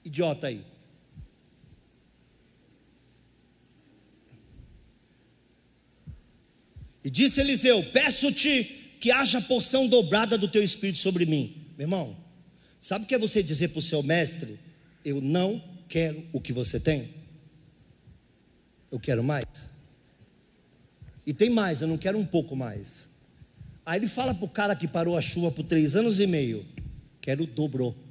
idiota 0.07 0.47
aí. 0.47 0.63
E 7.03 7.09
disse 7.09 7.39
Eliseu: 7.39 7.83
Peço-te 7.91 8.63
que 8.99 9.11
haja 9.11 9.41
porção 9.41 9.87
dobrada 9.87 10.37
do 10.37 10.47
teu 10.47 10.63
espírito 10.63 10.99
sobre 10.99 11.25
mim. 11.25 11.67
Meu 11.77 11.85
irmão, 11.85 12.17
sabe 12.81 13.05
o 13.05 13.07
que 13.07 13.15
é 13.15 13.19
você 13.19 13.43
dizer 13.43 13.69
para 13.69 13.79
o 13.79 13.81
seu 13.81 14.01
mestre? 14.01 14.59
Eu 15.05 15.21
não 15.21 15.63
quero 15.87 16.23
o 16.33 16.41
que 16.41 16.51
você 16.51 16.79
tem. 16.79 17.09
Eu 18.91 18.99
quero 18.99 19.23
mais. 19.23 19.45
E 21.25 21.33
tem 21.33 21.49
mais, 21.49 21.81
eu 21.81 21.87
não 21.87 21.97
quero 21.97 22.17
um 22.17 22.25
pouco 22.25 22.55
mais. 22.55 23.09
Aí 23.85 23.99
ele 23.99 24.07
fala 24.07 24.33
para 24.33 24.45
o 24.45 24.49
cara 24.49 24.75
que 24.75 24.87
parou 24.87 25.17
a 25.17 25.21
chuva 25.21 25.51
por 25.51 25.63
três 25.63 25.95
anos 25.95 26.19
e 26.19 26.27
meio: 26.27 26.65
Quero 27.21 27.43
o 27.43 27.47
dobro. 27.47 28.06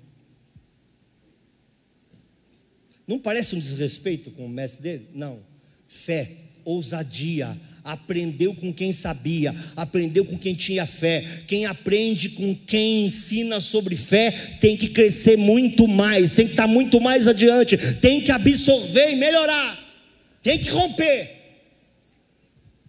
Não 3.07 3.19
parece 3.19 3.55
um 3.55 3.59
desrespeito 3.59 4.31
com 4.31 4.47
o 4.47 4.49
mestre 4.49 4.83
dele? 4.83 5.09
Não. 5.14 5.38
Fé, 5.87 6.31
ousadia, 6.66 7.57
aprendeu 7.85 8.53
com 8.53 8.73
quem 8.73 8.92
sabia, 8.92 9.55
aprendeu 9.77 10.25
com 10.25 10.37
quem 10.37 10.53
tinha 10.53 10.85
fé. 10.85 11.24
Quem 11.47 11.64
aprende 11.64 12.30
com 12.30 12.55
quem 12.55 13.07
ensina 13.07 13.61
sobre 13.61 13.95
fé 13.95 14.33
tem 14.61 14.76
que 14.76 14.89
crescer 14.89 15.37
muito 15.37 15.87
mais, 15.87 16.33
tem 16.33 16.47
que 16.47 16.53
estar 16.55 16.66
muito 16.66 17.01
mais 17.01 17.28
adiante, 17.28 17.76
tem 18.01 18.20
que 18.20 18.33
absorver 18.33 19.12
e 19.12 19.16
melhorar, 19.16 19.78
tem 20.43 20.59
que 20.59 20.68
romper. 20.68 21.37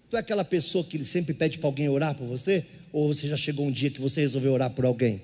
Tu 0.10 0.16
é 0.16 0.20
aquela 0.20 0.44
pessoa 0.44 0.84
que 0.84 1.04
sempre 1.06 1.36
pede 1.36 1.60
para 1.60 1.68
alguém 1.68 1.88
orar 1.88 2.16
por 2.16 2.26
você? 2.26 2.66
Ou 2.92 3.14
você 3.14 3.28
já 3.28 3.38
chegou 3.38 3.68
um 3.68 3.72
dia 3.72 3.92
que 3.92 4.02
você 4.02 4.22
resolveu 4.22 4.54
orar 4.54 4.72
por 4.72 4.86
alguém? 4.86 5.22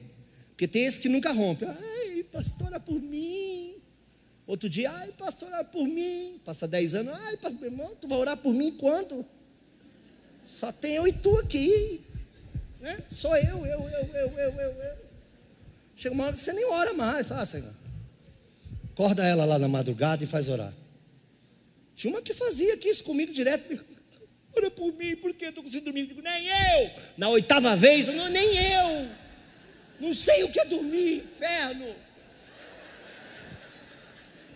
Porque 0.49 0.67
tem 0.67 0.84
esse 0.86 0.99
que 0.99 1.09
nunca 1.09 1.32
rompe. 1.32 1.65
Ai, 1.65 2.24
pastora 2.32 2.80
por 2.80 3.01
mim. 3.01 3.42
Outro 4.45 4.69
dia, 4.69 4.91
ai, 4.91 5.11
pastor, 5.17 5.47
orar 5.47 5.65
por 5.65 5.87
mim. 5.87 6.39
Passa 6.43 6.67
dez 6.67 6.93
anos, 6.93 7.13
ai, 7.13 7.37
pastor, 7.37 7.63
irmão, 7.63 7.95
tu 7.95 8.07
vai 8.07 8.17
orar 8.17 8.37
por 8.37 8.53
mim 8.53 8.71
quando? 8.71 9.25
Só 10.43 10.71
tem 10.71 10.95
eu 10.95 11.07
e 11.07 11.13
tu 11.13 11.35
aqui. 11.39 12.01
Né? 12.79 12.97
Só 13.09 13.35
eu, 13.37 13.65
eu, 13.65 13.79
eu, 13.89 14.09
eu, 14.13 14.39
eu, 14.39 14.59
eu, 14.59 14.71
eu. 14.71 14.97
Chega 15.95 16.13
uma 16.13 16.25
hora 16.25 16.33
que 16.33 16.39
você 16.39 16.51
nem 16.51 16.65
ora 16.65 16.93
mais, 16.93 17.31
ah, 17.31 17.45
Senhor. 17.45 17.73
Acorda 18.91 19.25
ela 19.25 19.45
lá 19.45 19.57
na 19.57 19.67
madrugada 19.67 20.23
e 20.23 20.27
faz 20.27 20.49
orar. 20.49 20.73
Tinha 21.95 22.11
uma 22.11 22.21
que 22.21 22.33
fazia 22.33 22.73
aqui 22.73 22.89
isso 22.89 23.03
comigo 23.03 23.33
direto. 23.33 23.79
Ora 24.55 24.69
por 24.69 24.93
mim, 24.93 25.15
porque 25.15 25.45
eu 25.45 25.49
estou 25.49 25.63
conseguindo 25.63 25.85
dormir? 25.85 26.01
Eu 26.01 26.07
digo, 26.07 26.21
nem 26.21 26.47
eu. 26.47 26.91
Na 27.17 27.29
oitava 27.29 27.75
vez, 27.75 28.07
não, 28.13 28.29
nem 28.29 28.55
eu. 28.55 29.09
Não 29.99 30.13
sei 30.13 30.43
o 30.43 30.51
que 30.51 30.59
é 30.59 30.65
dormir, 30.65 31.23
inferno. 31.23 31.95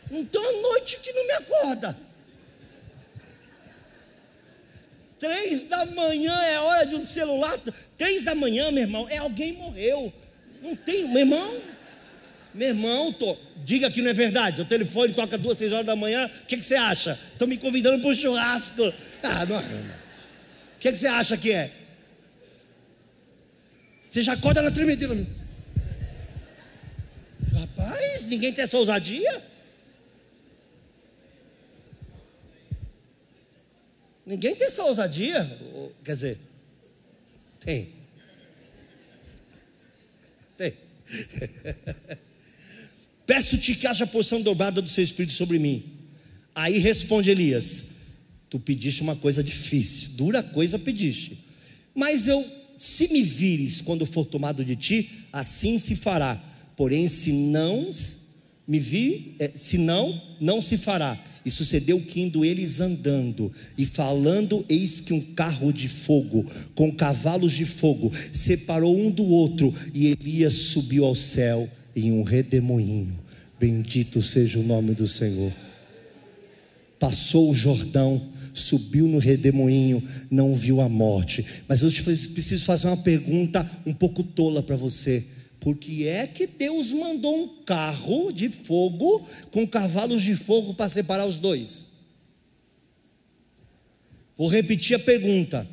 Então 0.09 0.61
noite 0.61 0.99
que 1.01 1.11
não 1.11 1.25
me 1.25 1.33
acorda. 1.33 1.97
Três 5.19 5.63
da 5.63 5.85
manhã 5.85 6.33
é 6.43 6.59
hora 6.59 6.85
de 6.85 6.95
um 6.95 7.05
celular. 7.05 7.57
Três 7.97 8.23
da 8.23 8.35
manhã, 8.35 8.71
meu 8.71 8.83
irmão, 8.83 9.07
é 9.09 9.17
alguém 9.17 9.53
morreu. 9.53 10.13
Não 10.61 10.75
tem, 10.75 11.07
meu 11.07 11.19
irmão. 11.19 11.61
Meu 12.53 12.69
irmão, 12.69 13.13
tô, 13.13 13.37
diga 13.63 13.89
que 13.91 14.01
não 14.01 14.09
é 14.09 14.13
verdade. 14.13 14.61
O 14.61 14.65
telefone 14.65 15.13
toca 15.13 15.37
duas, 15.37 15.57
seis 15.57 15.71
horas 15.71 15.85
da 15.85 15.95
manhã. 15.95 16.27
O 16.27 16.45
que, 16.45 16.57
que 16.57 16.63
você 16.63 16.75
acha? 16.75 17.19
Estão 17.31 17.47
me 17.47 17.57
convidando 17.57 17.99
para 18.01 18.09
um 18.09 18.15
churrasco. 18.15 18.93
Ah, 19.23 19.45
não. 19.45 19.59
O 19.59 20.79
que, 20.79 20.91
que 20.91 20.97
você 20.97 21.07
acha 21.07 21.37
que 21.37 21.51
é? 21.51 21.71
Você 24.07 24.21
já 24.21 24.33
acorda 24.33 24.61
na 24.61 24.71
tremedeira. 24.71 25.15
Rapaz, 27.53 28.27
ninguém 28.27 28.53
tem 28.53 28.63
essa 28.63 28.77
ousadia? 28.77 29.43
Ninguém 34.27 34.53
tem 34.53 34.67
essa 34.67 34.83
ousadia. 34.83 35.57
Quer 36.03 36.13
dizer, 36.13 36.37
tem. 37.61 37.87
Tem. 40.57 40.73
Peço-te 43.25 43.73
que 43.75 43.87
haja 43.87 44.05
porção 44.05 44.41
dobrada 44.41 44.81
do 44.81 44.89
seu 44.89 45.03
espírito 45.03 45.31
sobre 45.31 45.57
mim. 45.57 45.93
Aí 46.53 46.77
responde 46.77 47.29
Elias: 47.29 47.85
Tu 48.49 48.59
pediste 48.59 49.01
uma 49.01 49.15
coisa 49.15 49.41
difícil, 49.41 50.09
dura 50.15 50.43
coisa 50.43 50.77
pediste. 50.77 51.45
Mas 51.95 52.27
eu, 52.27 52.45
se 52.77 53.07
me 53.07 53.23
vires 53.23 53.81
quando 53.81 54.05
for 54.05 54.25
tomado 54.25 54.63
de 54.65 54.75
ti, 54.75 55.09
assim 55.31 55.79
se 55.79 55.95
fará. 55.95 56.35
Porém, 56.75 57.07
se 57.07 57.31
não 57.31 57.89
me 58.67 58.79
vi, 58.79 59.35
é, 59.39 59.51
se 59.55 59.77
não, 59.77 60.21
não 60.41 60.61
se 60.61 60.77
fará. 60.77 61.17
E 61.47 61.51
sucedeu 61.51 62.01
que 62.01 62.19
indo 62.19 62.43
eles 62.43 62.81
andando 62.81 63.49
e 63.77 63.85
falando, 63.85 64.65
eis 64.67 64.99
que 64.99 65.13
um 65.13 65.21
carro 65.21 65.71
de 65.71 65.87
fogo, 65.87 66.45
com 66.75 66.91
cavalos 66.91 67.53
de 67.53 67.63
fogo, 67.63 68.11
separou 68.33 68.99
um 68.99 69.09
do 69.09 69.25
outro, 69.25 69.73
e 69.93 70.07
Elias 70.07 70.53
subiu 70.53 71.05
ao 71.05 71.15
céu 71.15 71.69
em 71.95 72.11
um 72.11 72.21
redemoinho. 72.21 73.17
Bendito 73.57 74.21
seja 74.21 74.59
o 74.59 74.63
nome 74.63 74.93
do 74.93 75.07
Senhor. 75.07 75.53
Passou 76.99 77.49
o 77.49 77.55
Jordão, 77.55 78.27
subiu 78.53 79.07
no 79.07 79.17
redemoinho, 79.17 80.03
não 80.29 80.53
viu 80.53 80.81
a 80.81 80.89
morte. 80.89 81.45
Mas 81.65 81.81
eu 81.81 81.89
preciso 82.33 82.65
fazer 82.65 82.87
uma 82.87 82.97
pergunta 82.97 83.65
um 83.85 83.93
pouco 83.93 84.21
tola 84.21 84.61
para 84.61 84.75
você. 84.75 85.23
Por 85.67 85.75
que 85.75 86.07
é 86.07 86.25
que 86.25 86.47
Deus 86.47 86.93
mandou 86.93 87.43
um 87.43 87.61
carro 87.65 88.31
de 88.31 88.47
fogo 88.47 89.27
com 89.51 89.67
cavalos 89.67 90.21
de 90.21 90.33
fogo 90.33 90.73
para 90.73 90.87
separar 90.87 91.25
os 91.25 91.39
dois? 91.39 91.87
Vou 94.37 94.47
repetir 94.47 94.95
a 94.95 94.99
pergunta. 94.99 95.67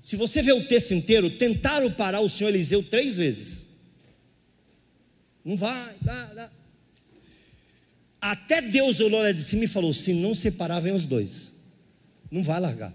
Se 0.00 0.14
você 0.14 0.40
ver 0.40 0.52
o 0.52 0.68
texto 0.68 0.94
inteiro, 0.94 1.30
tentaram 1.30 1.90
parar 1.90 2.20
o 2.20 2.28
senhor 2.28 2.50
Eliseu 2.50 2.80
três 2.80 3.16
vezes. 3.16 3.66
Não 5.44 5.56
vai, 5.56 5.96
dá, 6.00 6.24
dá. 6.34 6.50
Até 8.20 8.62
Deus 8.62 9.00
olhou 9.00 9.20
lá 9.20 9.32
de 9.32 9.42
cima 9.42 9.64
e 9.64 9.66
falou: 9.66 9.92
se 9.92 10.14
não 10.14 10.32
separar, 10.32 10.78
vem 10.78 10.94
os 10.94 11.06
dois. 11.06 11.50
Não 12.30 12.44
vai 12.44 12.60
largar. 12.60 12.94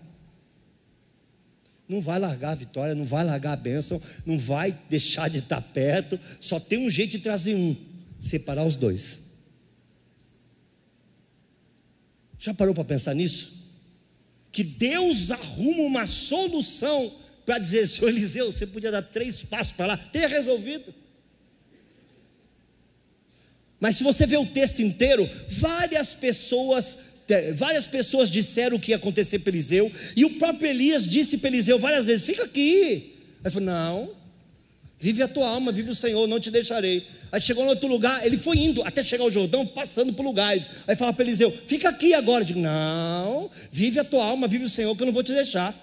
Não 1.93 2.01
vai 2.01 2.17
largar 2.17 2.51
a 2.51 2.55
vitória, 2.55 2.95
não 2.95 3.05
vai 3.05 3.23
largar 3.23 3.53
a 3.53 3.55
bênção, 3.55 4.01
não 4.25 4.37
vai 4.37 4.75
deixar 4.89 5.29
de 5.29 5.39
estar 5.39 5.61
perto. 5.61 6.19
Só 6.39 6.59
tem 6.59 6.79
um 6.79 6.89
jeito 6.89 7.11
de 7.11 7.19
trazer 7.19 7.53
um: 7.55 7.75
separar 8.19 8.65
os 8.65 8.75
dois. 8.75 9.19
Já 12.39 12.53
parou 12.53 12.73
para 12.73 12.83
pensar 12.83 13.13
nisso? 13.13 13.53
Que 14.51 14.63
Deus 14.63 15.29
arruma 15.29 15.83
uma 15.83 16.07
solução 16.07 17.15
para 17.45 17.59
dizer, 17.59 17.87
senhor 17.87 18.09
Eliseu, 18.09 18.51
você 18.51 18.65
podia 18.65 18.91
dar 18.91 19.01
três 19.01 19.43
passos 19.43 19.73
para 19.73 19.85
lá, 19.85 19.97
teria 19.97 20.27
resolvido. 20.27 20.93
Mas 23.79 23.97
se 23.97 24.03
você 24.03 24.25
ver 24.25 24.37
o 24.37 24.45
texto 24.45 24.81
inteiro, 24.81 25.29
várias 25.47 26.13
pessoas 26.13 26.97
várias 27.55 27.87
pessoas 27.87 28.29
disseram 28.29 28.77
o 28.77 28.79
que 28.79 28.91
ia 28.91 28.97
acontecer 28.97 29.39
para 29.39 29.51
Eliseu, 29.51 29.91
e 30.15 30.25
o 30.25 30.31
próprio 30.31 30.69
Elias 30.69 31.05
disse 31.05 31.37
para 31.37 31.49
Eliseu 31.49 31.79
várias 31.79 32.05
vezes: 32.07 32.25
fica 32.25 32.43
aqui. 32.43 33.15
Aí 33.43 33.51
falou: 33.51 33.65
não, 33.65 34.11
vive 34.99 35.21
a 35.21 35.27
tua 35.27 35.49
alma, 35.49 35.71
vive 35.71 35.89
o 35.89 35.95
Senhor, 35.95 36.27
não 36.27 36.39
te 36.39 36.51
deixarei. 36.51 37.05
Aí 37.31 37.41
chegou 37.41 37.63
em 37.65 37.67
outro 37.69 37.87
lugar, 37.87 38.25
ele 38.25 38.37
foi 38.37 38.57
indo 38.57 38.83
até 38.83 39.01
chegar 39.03 39.23
ao 39.23 39.31
Jordão, 39.31 39.65
passando 39.65 40.13
por 40.13 40.23
lugares. 40.23 40.67
Aí 40.87 40.95
fala 40.95 41.13
para 41.13 41.23
Eliseu: 41.23 41.51
fica 41.67 41.89
aqui 41.89 42.13
agora. 42.13 42.43
Digo: 42.43 42.59
não, 42.59 43.49
vive 43.71 43.99
a 43.99 44.03
tua 44.03 44.23
alma, 44.23 44.47
vive 44.47 44.65
o 44.65 44.69
Senhor, 44.69 44.95
que 44.95 45.01
eu 45.01 45.07
não 45.07 45.13
vou 45.13 45.23
te 45.23 45.33
deixar. 45.33 45.73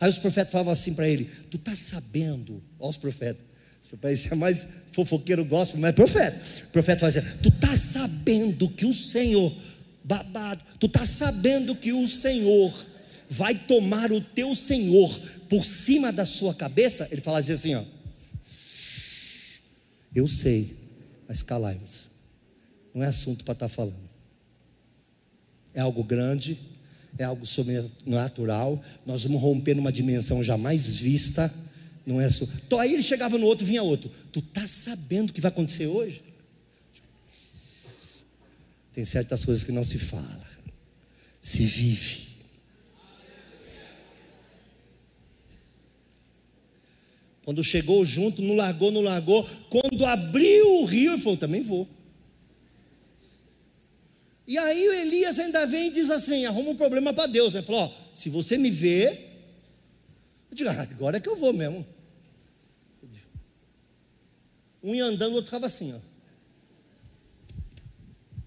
Aí 0.00 0.10
os 0.10 0.18
profetas 0.18 0.52
falavam 0.52 0.72
assim 0.72 0.94
para 0.94 1.08
ele: 1.08 1.28
tu 1.50 1.56
está 1.56 1.74
sabendo, 1.74 2.62
olha 2.78 2.90
os 2.90 2.96
profetas. 2.96 3.54
Isso 4.12 4.28
é 4.32 4.34
mais 4.34 4.66
fofoqueiro 4.92 5.44
gospel, 5.44 5.78
mas 5.78 5.90
é 5.90 5.92
profeta. 5.92 6.40
O 6.64 6.68
profeta 6.68 7.00
fala 7.00 7.10
assim: 7.10 7.38
Tu 7.42 7.48
está 7.48 7.76
sabendo 7.76 8.68
que 8.68 8.86
o 8.86 8.94
Senhor 8.94 9.54
babado. 10.04 10.62
Tu 10.78 10.86
está 10.86 11.06
sabendo 11.06 11.74
que 11.74 11.92
o 11.92 12.06
Senhor 12.06 12.72
vai 13.28 13.54
tomar 13.54 14.12
o 14.12 14.20
teu 14.20 14.54
Senhor 14.54 15.18
por 15.48 15.64
cima 15.64 16.12
da 16.12 16.26
sua 16.26 16.54
cabeça? 16.54 17.08
Ele 17.10 17.22
fala 17.22 17.38
assim: 17.38 17.74
ó, 17.74 17.82
eu 20.14 20.28
sei, 20.28 20.76
mas 21.26 21.42
calai-vos. 21.42 22.10
Não 22.94 23.02
é 23.02 23.06
assunto 23.06 23.42
para 23.42 23.52
estar 23.52 23.68
tá 23.68 23.74
falando. 23.74 24.04
É 25.72 25.80
algo 25.80 26.04
grande, 26.04 26.60
é 27.18 27.24
algo 27.24 27.44
sobrenatural. 27.44 28.80
Nós 29.04 29.24
vamos 29.24 29.40
romper 29.40 29.74
numa 29.74 29.90
dimensão 29.90 30.42
jamais 30.42 30.86
vista. 30.94 31.52
Não 32.06 32.20
é. 32.20 32.28
Então 32.66 32.78
aí 32.78 32.92
ele 32.92 33.02
chegava 33.02 33.38
no 33.38 33.46
outro, 33.46 33.66
vinha 33.66 33.82
outro. 33.82 34.10
Tu 34.30 34.38
está 34.38 34.68
sabendo 34.68 35.30
o 35.30 35.32
que 35.32 35.40
vai 35.40 35.50
acontecer 35.50 35.86
hoje? 35.86 36.22
Tem 38.94 39.04
certas 39.04 39.44
coisas 39.44 39.64
que 39.64 39.72
não 39.72 39.82
se 39.82 39.98
fala, 39.98 40.48
se 41.42 41.64
vive. 41.64 42.28
Quando 47.44 47.62
chegou 47.62 48.06
junto, 48.06 48.40
não 48.40 48.54
largou, 48.54 48.90
não 48.92 49.02
largou. 49.02 49.46
Quando 49.68 50.06
abriu 50.06 50.80
o 50.80 50.84
rio, 50.84 51.12
ele 51.12 51.20
falou: 51.20 51.36
também 51.36 51.60
vou. 51.60 51.88
E 54.46 54.56
aí 54.56 54.88
o 54.88 54.92
Elias 54.92 55.38
ainda 55.38 55.66
vem 55.66 55.88
e 55.88 55.90
diz 55.90 56.08
assim: 56.08 56.46
arruma 56.46 56.70
um 56.70 56.76
problema 56.76 57.12
para 57.12 57.26
Deus. 57.26 57.54
Ele 57.54 57.66
falou: 57.66 57.92
se 58.14 58.30
você 58.30 58.56
me 58.56 58.70
ver, 58.70 59.10
eu 60.50 60.56
digo, 60.56 60.70
ah, 60.70 60.82
agora 60.82 61.16
é 61.16 61.20
que 61.20 61.28
eu 61.28 61.36
vou 61.36 61.52
mesmo. 61.52 61.84
Um 64.80 64.94
ia 64.94 65.04
andando, 65.04 65.32
o 65.32 65.36
outro 65.36 65.46
ficava 65.46 65.66
assim, 65.66 65.92
ó. 65.92 66.13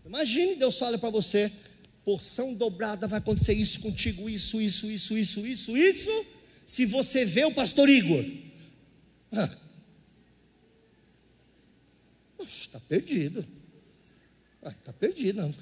Imagine 0.08 0.56
Deus 0.56 0.78
fala 0.78 0.98
para 0.98 1.10
você, 1.10 1.52
porção 2.04 2.54
dobrada 2.54 3.08
vai 3.08 3.20
acontecer 3.20 3.54
isso 3.54 3.82
contigo, 3.82 4.30
isso, 4.30 4.62
isso, 4.62 4.90
isso, 4.90 5.18
isso, 5.18 5.46
isso, 5.46 5.78
isso. 5.78 6.26
Se 6.66 6.86
você 6.86 7.26
vê 7.26 7.44
o 7.46 7.54
pastor 7.54 7.90
Igor, 7.90 8.26
está 12.40 12.80
perdido. 12.80 13.46
Está 14.66 14.94
perdido, 14.94 15.42
não. 15.42 15.54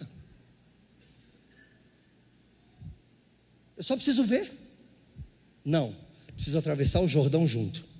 Eu 3.78 3.84
só 3.84 3.96
preciso 3.96 4.24
ver. 4.24 4.52
Não, 5.64 5.96
preciso 6.36 6.58
atravessar 6.58 7.02
o 7.02 7.08
Jordão 7.08 7.48
junto. 7.48 7.95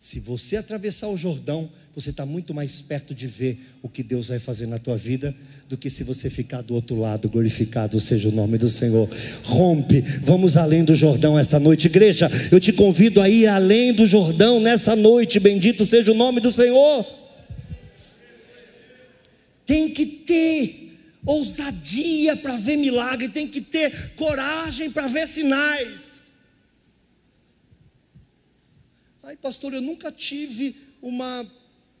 Se 0.00 0.20
você 0.20 0.56
atravessar 0.56 1.08
o 1.08 1.16
Jordão, 1.16 1.68
você 1.92 2.10
está 2.10 2.24
muito 2.24 2.54
mais 2.54 2.80
perto 2.80 3.12
de 3.12 3.26
ver 3.26 3.58
o 3.82 3.88
que 3.88 4.04
Deus 4.04 4.28
vai 4.28 4.38
fazer 4.38 4.66
na 4.66 4.78
tua 4.78 4.96
vida 4.96 5.34
do 5.68 5.76
que 5.76 5.90
se 5.90 6.04
você 6.04 6.30
ficar 6.30 6.62
do 6.62 6.72
outro 6.72 6.94
lado. 6.96 7.28
Glorificado 7.28 7.98
seja 7.98 8.28
o 8.28 8.32
nome 8.32 8.58
do 8.58 8.68
Senhor. 8.68 9.08
Rompe, 9.42 10.00
vamos 10.22 10.56
além 10.56 10.84
do 10.84 10.94
Jordão 10.94 11.36
essa 11.36 11.58
noite, 11.58 11.86
igreja. 11.86 12.30
Eu 12.52 12.60
te 12.60 12.72
convido 12.72 13.20
a 13.20 13.28
ir 13.28 13.48
além 13.48 13.92
do 13.92 14.06
Jordão 14.06 14.60
nessa 14.60 14.94
noite. 14.94 15.40
Bendito 15.40 15.84
seja 15.84 16.12
o 16.12 16.14
nome 16.14 16.40
do 16.40 16.52
Senhor. 16.52 17.04
que 19.66 20.06
ter 20.06 20.88
ousadia 21.26 22.36
para 22.36 22.56
ver 22.56 22.76
milagre, 22.76 23.28
tem 23.28 23.48
que 23.48 23.60
ter 23.60 24.12
coragem 24.14 24.90
para 24.92 25.08
ver 25.08 25.26
sinais. 25.26 26.07
Ai, 29.28 29.36
pastor, 29.36 29.74
eu 29.74 29.82
nunca 29.82 30.10
tive 30.10 30.74
uma 31.02 31.46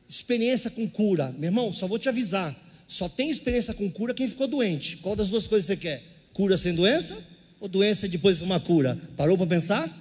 experiência 0.08 0.70
com 0.70 0.88
cura. 0.88 1.30
Meu 1.32 1.48
irmão, 1.48 1.70
só 1.70 1.86
vou 1.86 1.98
te 1.98 2.08
avisar. 2.08 2.56
Só 2.88 3.06
tem 3.06 3.28
experiência 3.28 3.74
com 3.74 3.90
cura 3.90 4.14
quem 4.14 4.26
ficou 4.26 4.48
doente. 4.48 4.96
Qual 4.96 5.14
das 5.14 5.28
duas 5.28 5.46
coisas 5.46 5.66
você 5.66 5.76
quer? 5.76 6.02
Cura 6.32 6.56
sem 6.56 6.74
doença 6.74 7.22
ou 7.60 7.68
doença 7.68 8.08
depois 8.08 8.38
de 8.38 8.44
uma 8.44 8.58
cura? 8.58 8.98
Parou 9.14 9.36
para 9.36 9.46
pensar? 9.46 9.94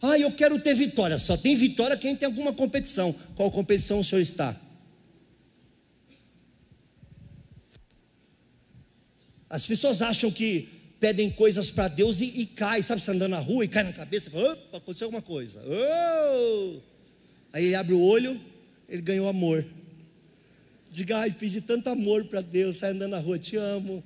Ah, 0.00 0.16
eu 0.20 0.30
quero 0.30 0.60
ter 0.60 0.72
vitória. 0.72 1.18
Só 1.18 1.36
tem 1.36 1.56
vitória 1.56 1.96
quem 1.96 2.14
tem 2.14 2.26
alguma 2.26 2.52
competição. 2.52 3.12
Qual 3.34 3.50
competição 3.50 3.98
o 3.98 4.04
senhor 4.04 4.20
está? 4.20 4.54
As 9.48 9.66
pessoas 9.66 10.00
acham 10.00 10.30
que 10.30 10.68
pedem 11.00 11.30
coisas 11.30 11.70
para 11.70 11.88
Deus 11.88 12.20
e, 12.20 12.26
e 12.42 12.46
cai, 12.46 12.82
sabe? 12.82 13.00
Você 13.00 13.10
andando 13.10 13.30
na 13.30 13.38
rua 13.38 13.64
e 13.64 13.68
cai 13.68 13.82
na 13.82 13.92
cabeça 13.92 14.30
fala: 14.30 14.52
opa, 14.52 14.76
aconteceu 14.76 15.06
alguma 15.06 15.22
coisa. 15.22 15.60
Oh! 15.66 16.78
Aí 17.52 17.64
ele 17.64 17.74
abre 17.74 17.94
o 17.94 18.00
olho, 18.00 18.38
ele 18.88 19.02
ganhou 19.02 19.26
amor. 19.26 19.66
Diga, 20.92 21.18
ai, 21.18 21.30
pedi 21.30 21.60
tanto 21.60 21.88
amor 21.88 22.26
para 22.26 22.40
Deus, 22.40 22.76
sai 22.76 22.90
andando 22.90 23.12
na 23.12 23.18
rua, 23.18 23.38
te 23.38 23.56
amo. 23.56 24.04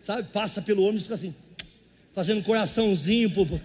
Sabe? 0.00 0.28
Passa 0.32 0.62
pelo 0.62 0.82
ônibus 0.82 1.02
e 1.02 1.04
fica 1.04 1.14
assim, 1.14 1.34
fazendo 2.14 2.42
coraçãozinho. 2.42 3.30
Pro... 3.30 3.60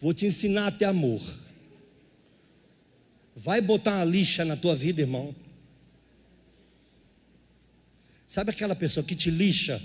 Vou 0.00 0.12
te 0.12 0.26
ensinar 0.26 0.66
a 0.66 0.70
ter 0.70 0.86
amor. 0.86 1.20
Vai 3.36 3.60
botar 3.60 3.92
uma 3.96 4.04
lixa 4.04 4.44
na 4.44 4.56
tua 4.56 4.74
vida, 4.74 5.00
irmão. 5.00 5.34
Sabe 8.28 8.50
aquela 8.50 8.76
pessoa 8.76 9.02
que 9.02 9.16
te 9.16 9.30
lixa? 9.30 9.82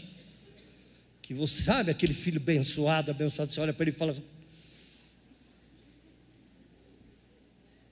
Que 1.21 1.33
você 1.33 1.63
sabe 1.63 1.89
aquele 1.89 2.13
filho 2.13 2.41
abençoado, 2.41 3.09
abençoado, 3.09 3.53
você 3.53 3.61
olha 3.61 3.73
para 3.73 3.85
ele 3.85 3.91
e 3.91 3.97
fala 3.97 4.11
assim, 4.11 4.23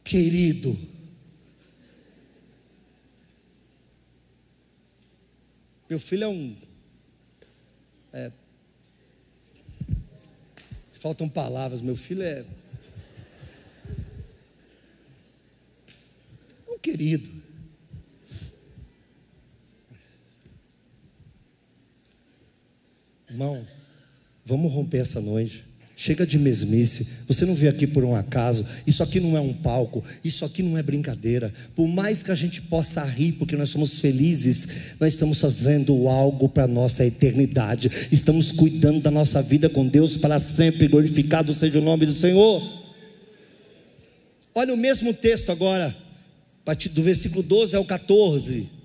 querido, 0.04 0.78
meu 5.90 6.00
filho 6.00 6.26
é 6.26 6.28
um. 6.28 6.58
É, 8.12 8.30
faltam 10.92 11.30
palavras, 11.30 11.80
meu 11.80 11.96
filho 11.96 12.24
é. 12.24 12.46
Um 16.68 16.78
querido. 16.78 17.41
Irmão, 23.32 23.66
vamos 24.46 24.74
romper 24.74 24.98
essa 24.98 25.22
noite. 25.22 25.64
Chega 25.96 26.26
de 26.26 26.38
mesmice. 26.38 27.08
Você 27.28 27.46
não 27.46 27.56
veio 27.56 27.72
aqui 27.72 27.88
por 27.88 28.04
um 28.04 28.14
acaso. 28.14 28.66
Isso 28.86 29.02
aqui 29.02 29.22
não 29.22 29.38
é 29.38 29.40
um 29.40 29.54
palco. 29.54 30.04
Isso 30.24 30.44
aqui 30.44 30.62
não 30.62 30.78
é 30.78 30.84
brincadeira. 30.84 31.54
Por 31.76 31.88
mais 31.88 32.22
que 32.22 32.32
a 32.32 32.36
gente 32.36 32.62
possa 32.62 33.04
rir, 33.06 33.34
porque 33.34 33.56
nós 33.56 33.70
somos 33.70 34.00
felizes, 34.00 34.68
nós 35.00 35.14
estamos 35.14 35.40
fazendo 35.40 36.10
algo 36.10 36.50
para 36.50 36.64
a 36.64 36.68
nossa 36.68 37.06
eternidade. 37.06 37.90
Estamos 38.12 38.52
cuidando 38.52 39.00
da 39.00 39.12
nossa 39.12 39.42
vida 39.42 39.70
com 39.70 39.88
Deus 39.88 40.18
para 40.18 40.40
sempre. 40.40 40.88
Glorificado 40.88 41.54
seja 41.54 41.78
o 41.78 41.84
nome 41.84 42.06
do 42.06 42.14
Senhor. 42.14 42.62
Olha 44.54 44.74
o 44.74 44.78
mesmo 44.78 45.14
texto 45.14 45.52
agora, 45.52 45.96
do 46.92 47.04
versículo 47.04 47.44
12 47.44 47.76
ao 47.78 47.86
14. 47.86 48.81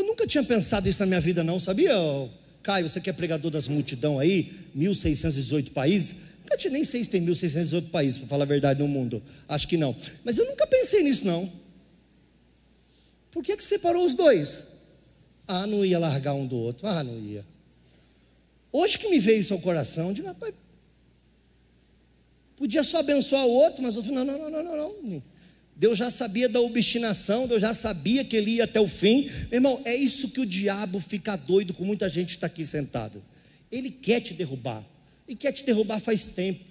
Eu 0.00 0.06
nunca 0.06 0.26
tinha 0.26 0.42
pensado 0.42 0.88
isso 0.88 0.98
na 1.00 1.06
minha 1.06 1.20
vida, 1.20 1.44
não, 1.44 1.60
sabia? 1.60 1.92
Caio, 2.62 2.88
você 2.88 3.02
que 3.02 3.10
é 3.10 3.12
pregador 3.12 3.50
das 3.50 3.68
multidão 3.68 4.18
aí, 4.18 4.50
1618 4.74 5.72
países. 5.72 6.16
Nunca 6.42 6.56
tinha, 6.56 6.72
nem 6.72 6.86
sei 6.86 7.04
se 7.04 7.10
tem 7.10 7.20
1618 7.20 7.90
países, 7.90 8.18
para 8.18 8.28
falar 8.28 8.44
a 8.44 8.46
verdade, 8.46 8.80
no 8.80 8.88
mundo. 8.88 9.22
Acho 9.46 9.68
que 9.68 9.76
não. 9.76 9.94
Mas 10.24 10.38
eu 10.38 10.46
nunca 10.46 10.66
pensei 10.66 11.02
nisso, 11.02 11.26
não. 11.26 11.52
Por 13.30 13.44
que, 13.44 13.54
que 13.54 13.62
separou 13.62 14.06
os 14.06 14.14
dois? 14.14 14.68
Ah, 15.46 15.66
não 15.66 15.84
ia 15.84 15.98
largar 15.98 16.32
um 16.32 16.46
do 16.46 16.56
outro. 16.56 16.86
Ah, 16.86 17.04
não 17.04 17.18
ia. 17.20 17.44
Hoje 18.72 18.98
que 18.98 19.06
me 19.10 19.18
veio 19.18 19.40
isso 19.40 19.52
ao 19.52 19.60
coração, 19.60 20.14
digo, 20.14 20.28
rapaz, 20.28 20.54
podia 22.56 22.82
só 22.82 23.00
abençoar 23.00 23.44
o 23.44 23.50
outro, 23.50 23.82
mas 23.82 23.96
eu 23.96 24.02
falei, 24.02 24.24
não, 24.24 24.24
não, 24.24 24.50
não, 24.50 24.62
não, 24.62 24.76
não, 24.76 25.02
não. 25.02 25.22
Deus 25.80 25.96
já 25.96 26.10
sabia 26.10 26.46
da 26.46 26.60
obstinação, 26.60 27.48
Deus 27.48 27.62
já 27.62 27.72
sabia 27.72 28.22
que 28.22 28.36
ele 28.36 28.50
ia 28.56 28.64
até 28.64 28.78
o 28.78 28.86
fim. 28.86 29.30
Meu 29.50 29.54
irmão, 29.54 29.80
é 29.86 29.96
isso 29.96 30.28
que 30.28 30.38
o 30.38 30.44
diabo 30.44 31.00
fica 31.00 31.36
doido 31.36 31.72
com 31.72 31.86
muita 31.86 32.06
gente 32.06 32.26
que 32.26 32.32
está 32.34 32.48
aqui 32.48 32.66
sentado. 32.66 33.24
Ele 33.72 33.90
quer 33.90 34.20
te 34.20 34.34
derrubar, 34.34 34.84
e 35.26 35.34
quer 35.34 35.52
te 35.52 35.64
derrubar 35.64 35.98
faz 35.98 36.28
tempo. 36.28 36.62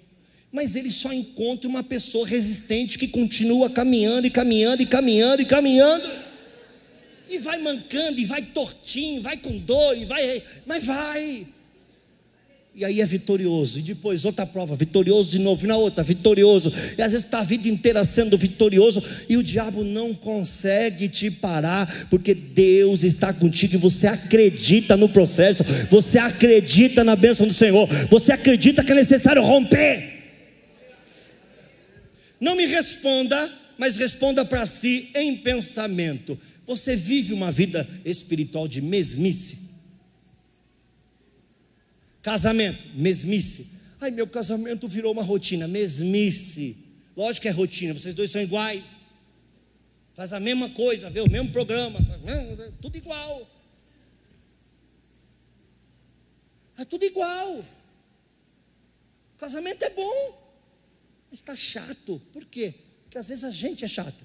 Mas 0.52 0.76
ele 0.76 0.92
só 0.92 1.12
encontra 1.12 1.68
uma 1.68 1.82
pessoa 1.82 2.24
resistente 2.24 2.96
que 2.96 3.08
continua 3.08 3.68
caminhando 3.68 4.28
e 4.28 4.30
caminhando 4.30 4.80
e 4.80 4.86
caminhando 4.86 5.42
e 5.42 5.44
caminhando. 5.44 6.08
E 7.28 7.38
vai 7.38 7.58
mancando, 7.58 8.20
e 8.20 8.24
vai 8.24 8.42
tortinho, 8.42 9.22
vai 9.22 9.36
com 9.36 9.58
dor, 9.58 9.98
e 9.98 10.04
vai, 10.04 10.40
mas 10.64 10.84
vai 10.84 11.48
e 12.74 12.84
aí 12.84 13.00
é 13.00 13.06
vitorioso, 13.06 13.80
e 13.80 13.82
depois 13.82 14.24
outra 14.24 14.46
prova, 14.46 14.76
vitorioso 14.76 15.30
de 15.30 15.38
novo, 15.38 15.64
e 15.64 15.68
na 15.68 15.76
outra, 15.76 16.04
vitorioso, 16.04 16.72
e 16.96 17.02
às 17.02 17.12
vezes 17.12 17.26
está 17.26 17.40
a 17.40 17.44
vida 17.44 17.68
inteira 17.68 18.04
sendo 18.04 18.38
vitorioso, 18.38 19.02
e 19.28 19.36
o 19.36 19.42
diabo 19.42 19.82
não 19.82 20.14
consegue 20.14 21.08
te 21.08 21.30
parar, 21.30 22.08
porque 22.08 22.32
Deus 22.32 23.02
está 23.02 23.32
contigo, 23.32 23.74
e 23.74 23.78
você 23.78 24.06
acredita 24.06 24.96
no 24.96 25.08
processo, 25.08 25.64
você 25.90 26.18
acredita 26.18 27.02
na 27.02 27.16
bênção 27.16 27.46
do 27.46 27.54
Senhor, 27.54 27.88
você 28.08 28.32
acredita 28.32 28.84
que 28.84 28.92
é 28.92 28.94
necessário 28.94 29.42
romper. 29.42 30.18
Não 32.40 32.54
me 32.56 32.66
responda, 32.66 33.52
mas 33.76 33.96
responda 33.96 34.44
para 34.44 34.64
si 34.64 35.10
em 35.14 35.36
pensamento. 35.36 36.38
Você 36.66 36.94
vive 36.94 37.34
uma 37.34 37.50
vida 37.50 37.86
espiritual 38.04 38.68
de 38.68 38.80
mesmice? 38.80 39.69
Casamento, 42.22 42.84
mesmice. 42.94 43.80
Ai, 44.00 44.10
meu 44.10 44.26
casamento 44.26 44.88
virou 44.88 45.12
uma 45.12 45.22
rotina, 45.22 45.66
mesmice. 45.66 46.76
Lógico 47.16 47.42
que 47.42 47.48
é 47.48 47.50
rotina, 47.50 47.94
vocês 47.94 48.14
dois 48.14 48.30
são 48.30 48.40
iguais. 48.40 49.06
Faz 50.14 50.32
a 50.32 50.40
mesma 50.40 50.68
coisa, 50.70 51.08
vê 51.08 51.20
o 51.20 51.30
mesmo 51.30 51.50
programa, 51.50 51.98
tudo 52.80 52.96
igual. 52.96 53.48
É 56.76 56.84
tudo 56.84 57.04
igual. 57.04 57.64
casamento 59.36 59.82
é 59.82 59.90
bom, 59.90 60.54
mas 61.30 61.40
está 61.40 61.54
chato. 61.54 62.20
Por 62.32 62.44
quê? 62.46 62.74
Porque 63.02 63.18
às 63.18 63.28
vezes 63.28 63.44
a 63.44 63.50
gente 63.50 63.84
é 63.84 63.88
chato. 63.88 64.24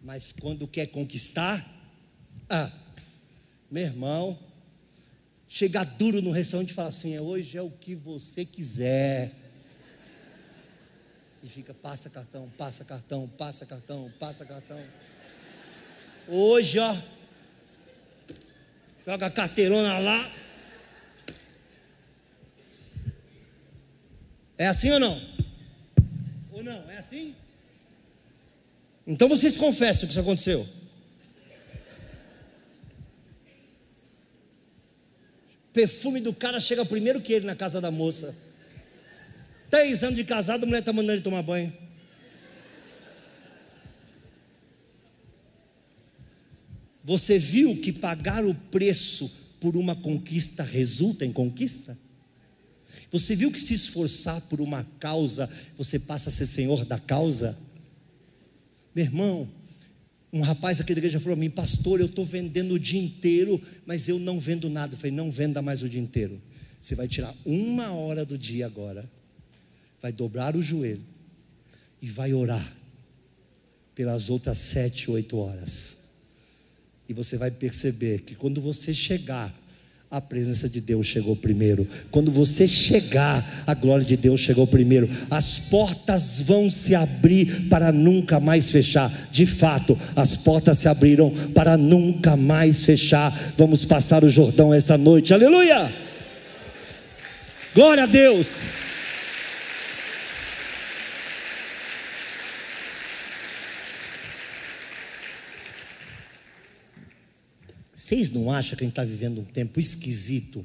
Mas 0.00 0.32
quando 0.32 0.68
quer 0.68 0.86
conquistar, 0.86 1.66
ah, 2.48 2.70
meu 3.70 3.84
irmão, 3.84 4.38
chegar 5.48 5.84
duro 5.84 6.20
no 6.20 6.30
restaurante 6.30 6.70
e 6.70 6.74
falar 6.74 6.88
assim: 6.88 7.14
é, 7.14 7.20
hoje 7.20 7.56
é 7.56 7.62
o 7.62 7.70
que 7.70 7.94
você 7.94 8.44
quiser. 8.44 9.32
E 11.42 11.48
fica, 11.48 11.72
passa 11.72 12.10
cartão, 12.10 12.50
passa 12.58 12.84
cartão, 12.84 13.28
passa 13.28 13.64
cartão, 13.64 14.12
passa 14.18 14.44
cartão. 14.44 14.82
Hoje, 16.26 16.78
ó, 16.78 16.96
joga 19.06 19.26
a 19.26 19.30
carteirona 19.30 19.98
lá. 19.98 20.32
É 24.58 24.66
assim 24.66 24.90
ou 24.90 24.98
não? 24.98 25.20
Ou 26.52 26.62
não? 26.64 26.90
É 26.90 26.96
assim? 26.96 27.34
Então 29.06 29.28
vocês 29.28 29.56
confessam 29.56 30.06
que 30.06 30.12
isso 30.12 30.20
aconteceu. 30.20 30.66
Perfume 35.76 36.22
do 36.22 36.32
cara 36.32 36.58
chega 36.58 36.86
primeiro 36.86 37.20
que 37.20 37.34
ele 37.34 37.44
na 37.44 37.54
casa 37.54 37.82
da 37.82 37.90
moça. 37.90 38.34
Três 39.68 40.02
anos 40.02 40.16
de 40.16 40.24
casado, 40.24 40.62
a 40.62 40.66
mulher 40.66 40.78
está 40.78 40.90
mandando 40.90 41.12
ele 41.12 41.20
tomar 41.20 41.42
banho. 41.42 41.70
Você 47.04 47.38
viu 47.38 47.76
que 47.76 47.92
pagar 47.92 48.42
o 48.42 48.54
preço 48.54 49.30
por 49.60 49.76
uma 49.76 49.94
conquista 49.94 50.62
resulta 50.62 51.26
em 51.26 51.32
conquista? 51.32 51.96
Você 53.12 53.36
viu 53.36 53.52
que 53.52 53.60
se 53.60 53.74
esforçar 53.74 54.40
por 54.40 54.62
uma 54.62 54.82
causa, 54.98 55.48
você 55.76 55.98
passa 55.98 56.30
a 56.30 56.32
ser 56.32 56.46
senhor 56.46 56.86
da 56.86 56.98
causa? 56.98 57.56
Meu 58.94 59.04
irmão, 59.04 59.48
um 60.36 60.42
rapaz 60.42 60.80
aqui 60.80 60.94
da 60.94 60.98
igreja 60.98 61.18
falou 61.18 61.34
a 61.34 61.36
mim, 61.36 61.48
pastor, 61.50 62.00
eu 62.00 62.06
estou 62.06 62.24
vendendo 62.24 62.74
o 62.74 62.78
dia 62.78 63.00
inteiro, 63.00 63.60
mas 63.86 64.06
eu 64.08 64.18
não 64.18 64.38
vendo 64.38 64.68
nada. 64.68 64.94
Eu 64.94 64.98
falei, 64.98 65.12
não 65.12 65.30
venda 65.30 65.62
mais 65.62 65.82
o 65.82 65.88
dia 65.88 66.00
inteiro. 66.00 66.40
Você 66.80 66.94
vai 66.94 67.08
tirar 67.08 67.34
uma 67.44 67.90
hora 67.92 68.24
do 68.24 68.36
dia 68.36 68.66
agora, 68.66 69.10
vai 70.00 70.12
dobrar 70.12 70.54
o 70.54 70.62
joelho 70.62 71.02
e 72.00 72.08
vai 72.08 72.34
orar 72.34 72.72
pelas 73.94 74.28
outras 74.28 74.58
sete, 74.58 75.10
oito 75.10 75.38
horas. 75.38 75.96
E 77.08 77.14
você 77.14 77.38
vai 77.38 77.50
perceber 77.50 78.20
que 78.20 78.34
quando 78.34 78.60
você 78.60 78.92
chegar 78.92 79.52
a 80.10 80.20
presença 80.20 80.68
de 80.68 80.80
Deus 80.80 81.06
chegou 81.06 81.34
primeiro. 81.34 81.86
Quando 82.10 82.30
você 82.30 82.68
chegar, 82.68 83.64
a 83.66 83.74
glória 83.74 84.04
de 84.04 84.16
Deus 84.16 84.40
chegou 84.40 84.66
primeiro. 84.66 85.08
As 85.30 85.58
portas 85.58 86.40
vão 86.40 86.70
se 86.70 86.94
abrir 86.94 87.68
para 87.68 87.90
nunca 87.90 88.38
mais 88.38 88.70
fechar. 88.70 89.12
De 89.30 89.44
fato, 89.46 89.98
as 90.14 90.36
portas 90.36 90.78
se 90.78 90.88
abriram 90.88 91.30
para 91.54 91.76
nunca 91.76 92.36
mais 92.36 92.84
fechar. 92.84 93.36
Vamos 93.56 93.84
passar 93.84 94.22
o 94.22 94.28
Jordão 94.28 94.72
essa 94.72 94.96
noite. 94.96 95.34
Aleluia! 95.34 95.92
Glória 97.74 98.04
a 98.04 98.06
Deus! 98.06 98.85
Vocês 108.06 108.30
não 108.30 108.52
acham 108.52 108.78
que 108.78 108.84
a 108.84 108.86
gente 108.86 108.92
está 108.92 109.02
vivendo 109.02 109.40
um 109.40 109.44
tempo 109.44 109.80
esquisito? 109.80 110.64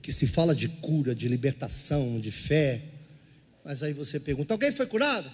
Que 0.00 0.12
se 0.12 0.28
fala 0.28 0.54
de 0.54 0.68
cura, 0.68 1.12
de 1.12 1.26
libertação, 1.26 2.20
de 2.20 2.30
fé. 2.30 2.80
Mas 3.64 3.82
aí 3.82 3.92
você 3.92 4.20
pergunta: 4.20 4.54
alguém 4.54 4.70
foi 4.70 4.86
curado? 4.86 5.28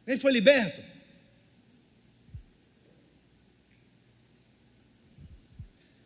Alguém 0.00 0.20
foi 0.20 0.32
liberto? 0.32 0.82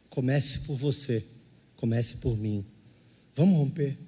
Comece 0.09 0.61
por 0.61 0.77
você, 0.77 1.27
comece 1.75 2.19
por 2.19 2.39
mim. 2.39 2.65
Vamos 3.35 3.59
romper. 3.59 3.99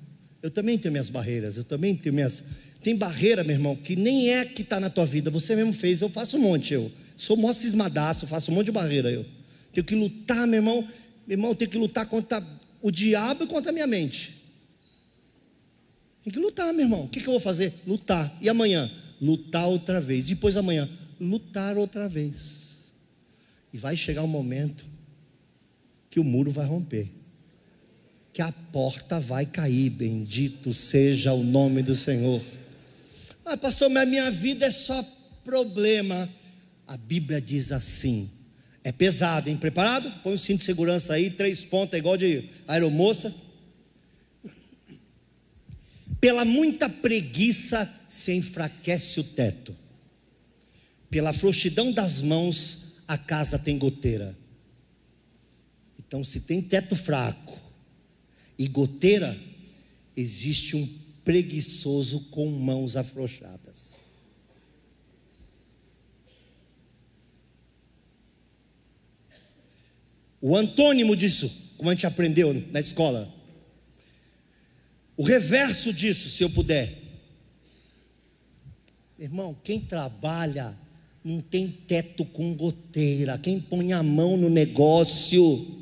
Eu 0.41 0.51
também 0.53 0.79
tenho 0.79 0.93
minhas 0.93 1.11
barreiras, 1.11 1.57
eu 1.57 1.65
também 1.65 1.97
tenho 1.97 2.15
minhas. 2.15 2.45
Tem 2.85 2.95
barreira, 2.95 3.43
meu 3.43 3.57
irmão, 3.57 3.75
que 3.75 3.97
nem 3.97 4.31
é 4.31 4.45
que 4.45 4.63
está 4.63 4.79
na 4.79 4.89
tua 4.89 5.05
vida, 5.05 5.29
você 5.29 5.57
mesmo 5.57 5.73
fez, 5.73 6.03
eu 6.03 6.09
faço 6.09 6.37
um 6.37 6.41
monte, 6.41 6.73
eu. 6.73 6.93
Sou 7.19 7.37
mó 7.37 7.53
cismadaço, 7.53 8.29
faço 8.29 8.53
um 8.53 8.55
monte 8.55 8.67
de 8.67 8.73
barreira 8.73 9.11
eu. 9.11 9.27
Tenho 9.73 9.85
que 9.85 9.97
lutar, 9.97 10.47
meu 10.47 10.61
irmão. 10.61 10.89
Meu 11.27 11.37
irmão, 11.37 11.53
tenho 11.53 11.69
que 11.69 11.77
lutar 11.77 12.07
contra 12.07 12.43
o 12.81 12.93
diabo 12.93 13.43
e 13.43 13.47
contra 13.49 13.71
a 13.71 13.73
minha 13.73 13.89
mente. 13.89 14.41
Tem 16.23 16.33
que 16.33 16.39
lutar, 16.39 16.73
meu 16.73 16.87
irmão. 16.87 17.05
O 17.05 17.09
que, 17.09 17.21
que 17.21 17.27
eu 17.27 17.33
vou 17.33 17.41
fazer? 17.41 17.75
Lutar. 17.85 18.33
E 18.41 18.49
amanhã? 18.49 18.89
Lutar 19.21 19.67
outra 19.67 20.01
vez. 20.01 20.27
Depois 20.27 20.57
amanhã, 20.57 20.89
lutar 21.21 21.77
outra 21.77 22.09
vez. 22.09 22.93
E 23.73 23.79
vai 23.79 23.97
chegar 23.97 24.23
um 24.23 24.29
momento 24.29 24.87
que 26.09 26.21
o 26.21 26.25
muro 26.25 26.53
vai 26.53 26.67
romper. 26.67 27.11
Que 28.33 28.41
a 28.41 28.53
porta 28.53 29.19
vai 29.19 29.45
cair. 29.45 29.91
Bendito 29.91 30.73
seja 30.73 31.33
o 31.33 31.43
nome 31.43 31.83
do 31.83 31.97
Senhor. 31.97 32.41
Ah, 33.45 33.57
pastor, 33.57 33.91
mas 33.91 34.09
minha 34.09 34.31
vida 34.31 34.67
é 34.67 34.71
só 34.71 35.05
problema. 35.45 36.29
A 36.89 36.97
Bíblia 36.97 37.41
diz 37.41 37.71
assim: 37.71 38.31
é 38.83 38.91
pesado, 38.91 39.51
hein? 39.51 39.57
Preparado? 39.59 40.11
Põe 40.23 40.35
o 40.35 40.39
cinto 40.39 40.61
de 40.61 40.65
segurança 40.65 41.13
aí, 41.13 41.31
três 41.31 41.63
pontas, 41.63 41.99
igual 41.99 42.17
de 42.17 42.49
aeromoça. 42.67 43.35
Pela 46.19 46.45
muita 46.45 46.89
preguiça 46.89 47.93
se 48.09 48.33
enfraquece 48.33 49.21
o 49.21 49.25
teto, 49.25 49.77
pela 51.11 51.35
frouxidão 51.35 51.93
das 51.93 52.23
mãos 52.23 52.95
a 53.07 53.19
casa 53.19 53.59
tem 53.59 53.79
goteira. 53.79 54.37
Então, 55.99 56.25
se 56.25 56.41
tem 56.41 56.63
teto 56.63 56.97
fraco 56.97 57.59
e 58.59 58.67
goteira, 58.67 59.39
existe 60.17 60.75
um 60.75 60.89
preguiçoso 61.23 62.21
com 62.31 62.49
mãos 62.51 62.97
afrouxadas. 62.97 64.08
O 70.41 70.57
antônimo 70.57 71.17
disso, 71.17 71.73
como 71.77 71.91
a 71.91 71.95
gente 71.95 72.07
aprendeu 72.07 72.53
na 72.71 72.81
escola. 72.81 73.33
O 75.17 75.23
reverso 75.23 75.93
disso, 75.93 76.29
se 76.29 76.43
eu 76.43 76.51
puder. 76.51 76.97
Irmão, 79.19 79.57
quem 79.65 79.81
trabalha 79.81 80.79
não 81.25 81.41
tem 81.41 81.69
teto 81.69 82.25
com 82.25 82.55
goteira. 82.55 83.37
Quem 83.37 83.61
põe 83.61 83.93
a 83.93 84.03
mão 84.03 84.37
no 84.37 84.49
negócio, 84.49 85.77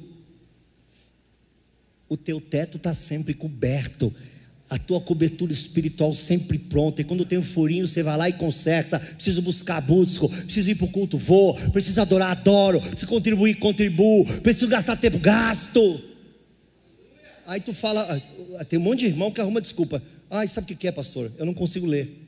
o 2.08 2.16
teu 2.16 2.40
teto 2.40 2.78
está 2.78 2.94
sempre 2.94 3.34
coberto 3.34 4.14
a 4.68 4.78
tua 4.78 5.00
cobertura 5.00 5.52
espiritual 5.52 6.12
sempre 6.14 6.58
pronta. 6.58 7.00
E 7.00 7.04
quando 7.04 7.24
tem 7.24 7.38
um 7.38 7.42
furinho, 7.42 7.86
você 7.86 8.02
vai 8.02 8.16
lá 8.16 8.28
e 8.28 8.32
conserta. 8.32 8.98
Preciso 8.98 9.40
buscar, 9.40 9.80
busco. 9.80 10.28
Preciso 10.28 10.70
ir 10.70 10.74
para 10.74 10.86
o 10.86 10.90
culto, 10.90 11.16
vou. 11.16 11.54
Preciso 11.70 12.00
adorar, 12.00 12.32
adoro. 12.32 12.80
Preciso 12.80 13.06
contribuir, 13.06 13.54
contribuo. 13.54 14.24
Preciso 14.42 14.66
gastar 14.68 14.96
tempo, 14.96 15.18
gasto. 15.18 16.02
Aí 17.46 17.60
tu 17.60 17.72
fala, 17.72 18.20
ah, 18.58 18.64
tem 18.64 18.78
um 18.78 18.82
monte 18.82 19.00
de 19.00 19.06
irmão 19.06 19.30
que 19.30 19.40
arruma 19.40 19.60
desculpa. 19.60 20.02
Ai, 20.28 20.48
sabe 20.48 20.72
o 20.72 20.76
que 20.76 20.88
é, 20.88 20.92
pastor? 20.92 21.30
Eu 21.38 21.46
não 21.46 21.54
consigo 21.54 21.86
ler. 21.86 22.24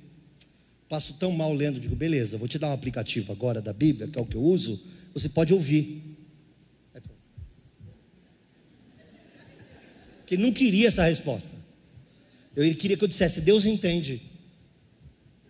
Passo 0.88 1.14
tão 1.14 1.32
mal 1.32 1.52
lendo, 1.52 1.80
digo, 1.80 1.96
beleza, 1.96 2.38
vou 2.38 2.48
te 2.48 2.58
dar 2.58 2.68
um 2.68 2.72
aplicativo 2.72 3.32
agora 3.32 3.60
da 3.60 3.72
Bíblia, 3.72 4.08
que 4.08 4.16
é 4.18 4.22
o 4.22 4.24
que 4.24 4.36
eu 4.36 4.42
uso. 4.42 4.80
Você 5.12 5.28
pode 5.28 5.52
ouvir. 5.52 6.02
Que 10.24 10.36
não 10.36 10.52
queria 10.52 10.86
essa 10.86 11.02
resposta. 11.02 11.67
Eu 12.58 12.74
queria 12.74 12.96
que 12.96 13.04
eu 13.04 13.08
dissesse: 13.08 13.40
Deus 13.40 13.64
entende. 13.64 14.20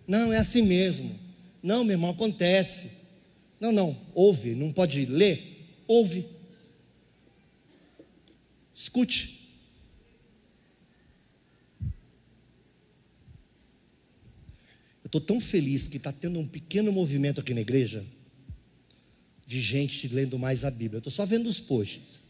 Não, 0.06 0.30
é 0.30 0.36
assim 0.36 0.60
mesmo. 0.60 1.18
Não, 1.62 1.82
meu 1.82 1.94
irmão, 1.94 2.10
acontece. 2.10 2.98
Não, 3.58 3.72
não, 3.72 3.98
ouve, 4.14 4.54
não 4.54 4.70
pode 4.70 5.06
ler? 5.06 5.80
Ouve. 5.86 6.26
Escute. 8.74 9.38
Eu 15.02 15.06
estou 15.06 15.20
tão 15.20 15.40
feliz 15.40 15.88
que 15.88 15.96
está 15.96 16.12
tendo 16.12 16.38
um 16.38 16.46
pequeno 16.46 16.92
movimento 16.92 17.40
aqui 17.40 17.54
na 17.54 17.62
igreja 17.62 18.04
de 19.46 19.62
gente 19.62 20.06
lendo 20.08 20.38
mais 20.38 20.62
a 20.62 20.70
Bíblia. 20.70 20.96
Eu 20.96 20.98
estou 20.98 21.10
só 21.10 21.24
vendo 21.24 21.48
os 21.48 21.58
posts. 21.58 22.20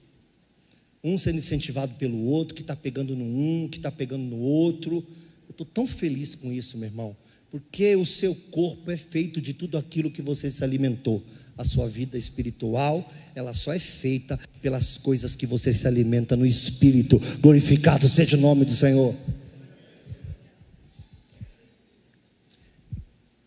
Um 1.03 1.17
sendo 1.17 1.39
incentivado 1.39 1.95
pelo 1.95 2.19
outro, 2.25 2.55
que 2.55 2.63
está 2.63 2.75
pegando 2.75 3.15
no 3.15 3.25
um, 3.25 3.69
que 3.69 3.79
está 3.79 3.91
pegando 3.91 4.25
no 4.25 4.39
outro. 4.39 4.97
Eu 5.49 5.53
estou 5.53 5.67
tão 5.67 5.87
feliz 5.87 6.35
com 6.35 6.53
isso, 6.53 6.77
meu 6.77 6.89
irmão, 6.89 7.17
porque 7.51 7.97
o 7.97 8.05
seu 8.05 8.35
corpo 8.35 8.91
é 8.91 8.97
feito 8.97 9.41
de 9.41 9.53
tudo 9.53 9.79
aquilo 9.79 10.11
que 10.11 10.23
você 10.23 10.51
se 10.51 10.63
alimentou. 10.63 11.23
A 11.57 11.65
sua 11.65 11.89
vida 11.89 12.17
espiritual, 12.17 13.11
ela 13.35 13.53
só 13.53 13.73
é 13.73 13.81
feita 13.81 14.39
pelas 14.63 14.97
coisas 14.97 15.35
que 15.35 15.47
você 15.47 15.75
se 15.75 15.89
alimenta 15.89 16.37
no 16.37 16.47
espírito. 16.47 17.21
Glorificado 17.41 18.09
seja 18.09 18.37
o 18.37 18.41
nome 18.41 18.65
do 18.65 18.73
Senhor. 18.73 19.15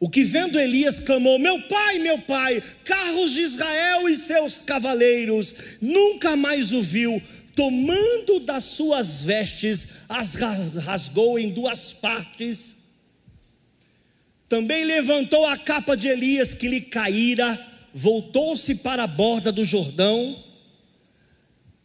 O 0.02 0.10
que 0.10 0.24
vendo 0.24 0.60
Elias 0.60 1.00
clamou: 1.00 1.38
Meu 1.38 1.62
pai, 1.62 2.00
meu 2.00 2.18
pai, 2.18 2.62
carros 2.84 3.34
de 3.34 3.42
Israel 3.42 4.10
e 4.10 4.18
seus 4.18 4.64
cavaleiros, 4.64 5.54
nunca 5.80 6.36
mais 6.36 6.74
o 6.74 6.82
viu 6.82 7.22
tomando 7.62 8.40
das 8.40 8.64
suas 8.64 9.22
vestes, 9.22 9.88
as 10.10 10.34
rasgou 10.34 11.38
em 11.38 11.52
duas 11.52 11.94
partes. 11.94 12.78
Também 14.50 14.84
levantou 14.84 15.46
a 15.46 15.56
capa 15.56 15.96
de 15.96 16.08
Elias 16.08 16.56
que 16.56 16.68
lhe 16.68 16.82
caíra, 16.82 17.48
voltou-se 17.94 18.74
para 18.74 19.04
a 19.04 19.08
borda 19.08 19.52
do 19.52 19.64
Jordão. 19.64 20.44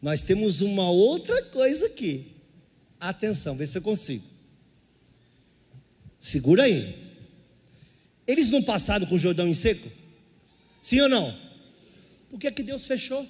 Nós 0.00 0.22
temos 0.22 0.62
uma 0.62 0.90
outra 0.90 1.42
coisa 1.42 1.84
aqui. 1.84 2.32
Atenção, 2.98 3.54
vê 3.54 3.66
se 3.66 3.76
eu 3.76 3.82
consigo. 3.82 4.24
Segura 6.18 6.62
aí. 6.62 6.96
Eles 8.26 8.50
não 8.50 8.62
passaram 8.62 9.04
com 9.04 9.14
o 9.14 9.18
Jordão 9.18 9.46
em 9.46 9.52
seco? 9.52 9.92
Sim 10.80 11.02
ou 11.02 11.08
não? 11.10 11.38
Por 12.30 12.40
que, 12.40 12.46
é 12.46 12.50
que 12.50 12.62
Deus 12.62 12.86
fechou? 12.86 13.28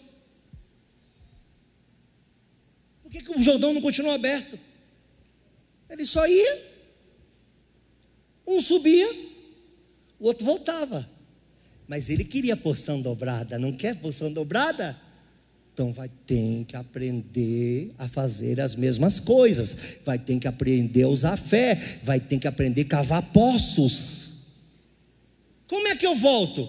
Por 3.05 3.05
que, 3.16 3.22
que 3.22 3.38
o 3.38 3.42
Jordão 3.42 3.72
não 3.72 3.80
continuou 3.80 4.14
aberto? 4.14 4.58
Ele 5.88 6.04
só 6.04 6.26
ia, 6.26 6.62
um 8.46 8.60
subia, 8.60 9.10
o 10.18 10.26
outro 10.26 10.44
voltava. 10.44 11.08
Mas 11.86 12.10
ele 12.10 12.24
queria 12.24 12.56
porção 12.56 13.00
dobrada, 13.00 13.58
não 13.58 13.72
quer 13.72 13.96
porção 13.96 14.32
dobrada? 14.32 15.00
Então 15.72 15.92
vai 15.92 16.10
ter 16.26 16.64
que 16.64 16.74
aprender 16.74 17.92
a 17.98 18.08
fazer 18.08 18.60
as 18.60 18.74
mesmas 18.74 19.20
coisas, 19.20 19.76
vai 20.04 20.18
ter 20.18 20.38
que 20.38 20.48
aprender 20.48 21.02
a 21.02 21.08
usar 21.08 21.36
fé, 21.36 22.00
vai 22.02 22.18
ter 22.18 22.38
que 22.38 22.48
aprender 22.48 22.82
a 22.82 22.86
cavar 22.86 23.22
poços. 23.30 24.36
Como 25.68 25.86
é 25.86 25.94
que 25.94 26.06
eu 26.06 26.16
volto? 26.16 26.68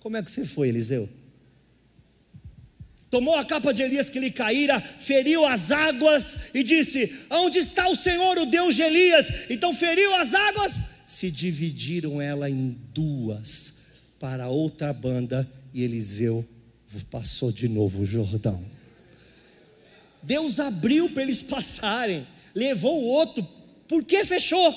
Como 0.00 0.16
é 0.16 0.22
que 0.22 0.30
você 0.30 0.44
foi, 0.44 0.68
Eliseu? 0.68 1.08
Tomou 3.14 3.36
a 3.36 3.44
capa 3.44 3.72
de 3.72 3.82
Elias 3.82 4.10
que 4.10 4.18
lhe 4.18 4.30
caíra, 4.30 4.80
feriu 4.80 5.44
as 5.44 5.70
águas 5.70 6.38
e 6.52 6.62
disse: 6.62 7.26
Onde 7.30 7.58
está 7.58 7.88
o 7.88 7.96
Senhor, 7.96 8.38
o 8.38 8.46
Deus 8.46 8.74
de 8.74 8.82
Elias? 8.82 9.46
Então 9.48 9.72
feriu 9.72 10.12
as 10.14 10.34
águas 10.34 10.94
se 11.06 11.30
dividiram 11.30 12.20
ela 12.20 12.48
em 12.50 12.76
duas 12.92 13.74
para 14.18 14.48
outra 14.48 14.92
banda 14.92 15.48
e 15.72 15.82
Eliseu 15.82 16.44
passou 17.10 17.52
de 17.52 17.68
novo 17.68 18.02
o 18.02 18.06
Jordão. 18.06 18.64
Deus 20.22 20.58
abriu 20.58 21.10
para 21.10 21.22
eles 21.22 21.42
passarem, 21.42 22.26
levou 22.54 23.02
o 23.02 23.06
outro, 23.06 23.46
por 23.86 24.04
que 24.04 24.24
fechou? 24.24 24.74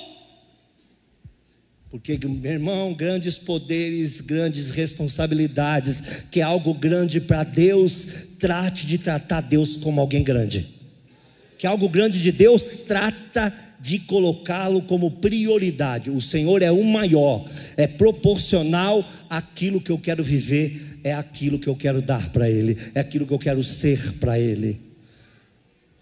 Porque, 1.89 2.19
meu 2.27 2.51
irmão, 2.51 2.93
grandes 2.93 3.39
poderes, 3.39 4.19
grandes 4.19 4.71
responsabilidades, 4.71 6.01
que 6.29 6.41
é 6.41 6.43
algo 6.43 6.73
grande 6.73 7.21
para 7.21 7.45
Deus, 7.45 8.26
trate 8.39 8.85
de 8.87 8.97
tratar 8.97 9.41
Deus 9.41 9.75
como 9.75 10.01
alguém 10.01 10.23
grande. 10.23 10.67
Que 11.57 11.65
algo 11.65 11.89
grande 11.89 12.21
de 12.21 12.31
Deus, 12.31 12.69
trata 12.87 13.53
de 13.79 13.99
colocá-lo 13.99 14.81
como 14.81 15.11
prioridade. 15.11 16.09
O 16.09 16.21
Senhor 16.21 16.61
é 16.61 16.71
o 16.71 16.83
maior, 16.83 17.49
é 17.75 17.87
proporcional 17.87 19.07
àquilo 19.29 19.81
que 19.81 19.91
eu 19.91 19.97
quero 19.97 20.23
viver, 20.23 20.99
é 21.03 21.13
aquilo 21.13 21.59
que 21.59 21.67
eu 21.67 21.75
quero 21.75 22.01
dar 22.01 22.29
para 22.29 22.49
Ele, 22.49 22.77
é 22.93 22.99
aquilo 22.99 23.25
que 23.25 23.33
eu 23.33 23.39
quero 23.39 23.63
ser 23.63 24.13
para 24.13 24.39
Ele. 24.39 24.87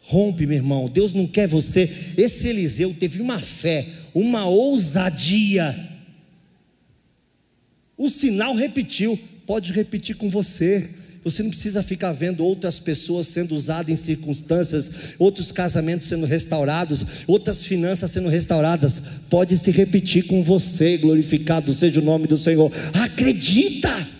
Rompe, 0.07 0.45
meu 0.45 0.57
irmão. 0.57 0.87
Deus 0.87 1.13
não 1.13 1.25
quer 1.25 1.47
você. 1.47 1.89
Esse 2.15 2.47
Eliseu 2.47 2.93
teve 2.93 3.19
uma 3.21 3.41
fé, 3.41 3.87
uma 4.13 4.45
ousadia. 4.45 5.75
O 7.97 8.07
sinal 8.07 8.55
repetiu. 8.55 9.19
Pode 9.47 9.71
repetir 9.73 10.15
com 10.15 10.29
você. 10.29 10.89
Você 11.25 11.41
não 11.41 11.49
precisa 11.49 11.81
ficar 11.81 12.11
vendo 12.11 12.45
outras 12.45 12.79
pessoas 12.79 13.25
sendo 13.25 13.55
usadas 13.55 13.91
em 13.91 13.97
circunstâncias, 13.97 14.91
outros 15.17 15.51
casamentos 15.51 16.07
sendo 16.07 16.23
restaurados, 16.27 17.03
outras 17.25 17.63
finanças 17.63 18.11
sendo 18.11 18.29
restauradas. 18.29 19.01
Pode 19.27 19.57
se 19.57 19.71
repetir 19.71 20.27
com 20.27 20.43
você. 20.43 20.99
Glorificado 20.99 21.73
seja 21.73 21.99
o 21.99 22.03
nome 22.03 22.27
do 22.27 22.37
Senhor. 22.37 22.71
Acredita. 22.93 24.14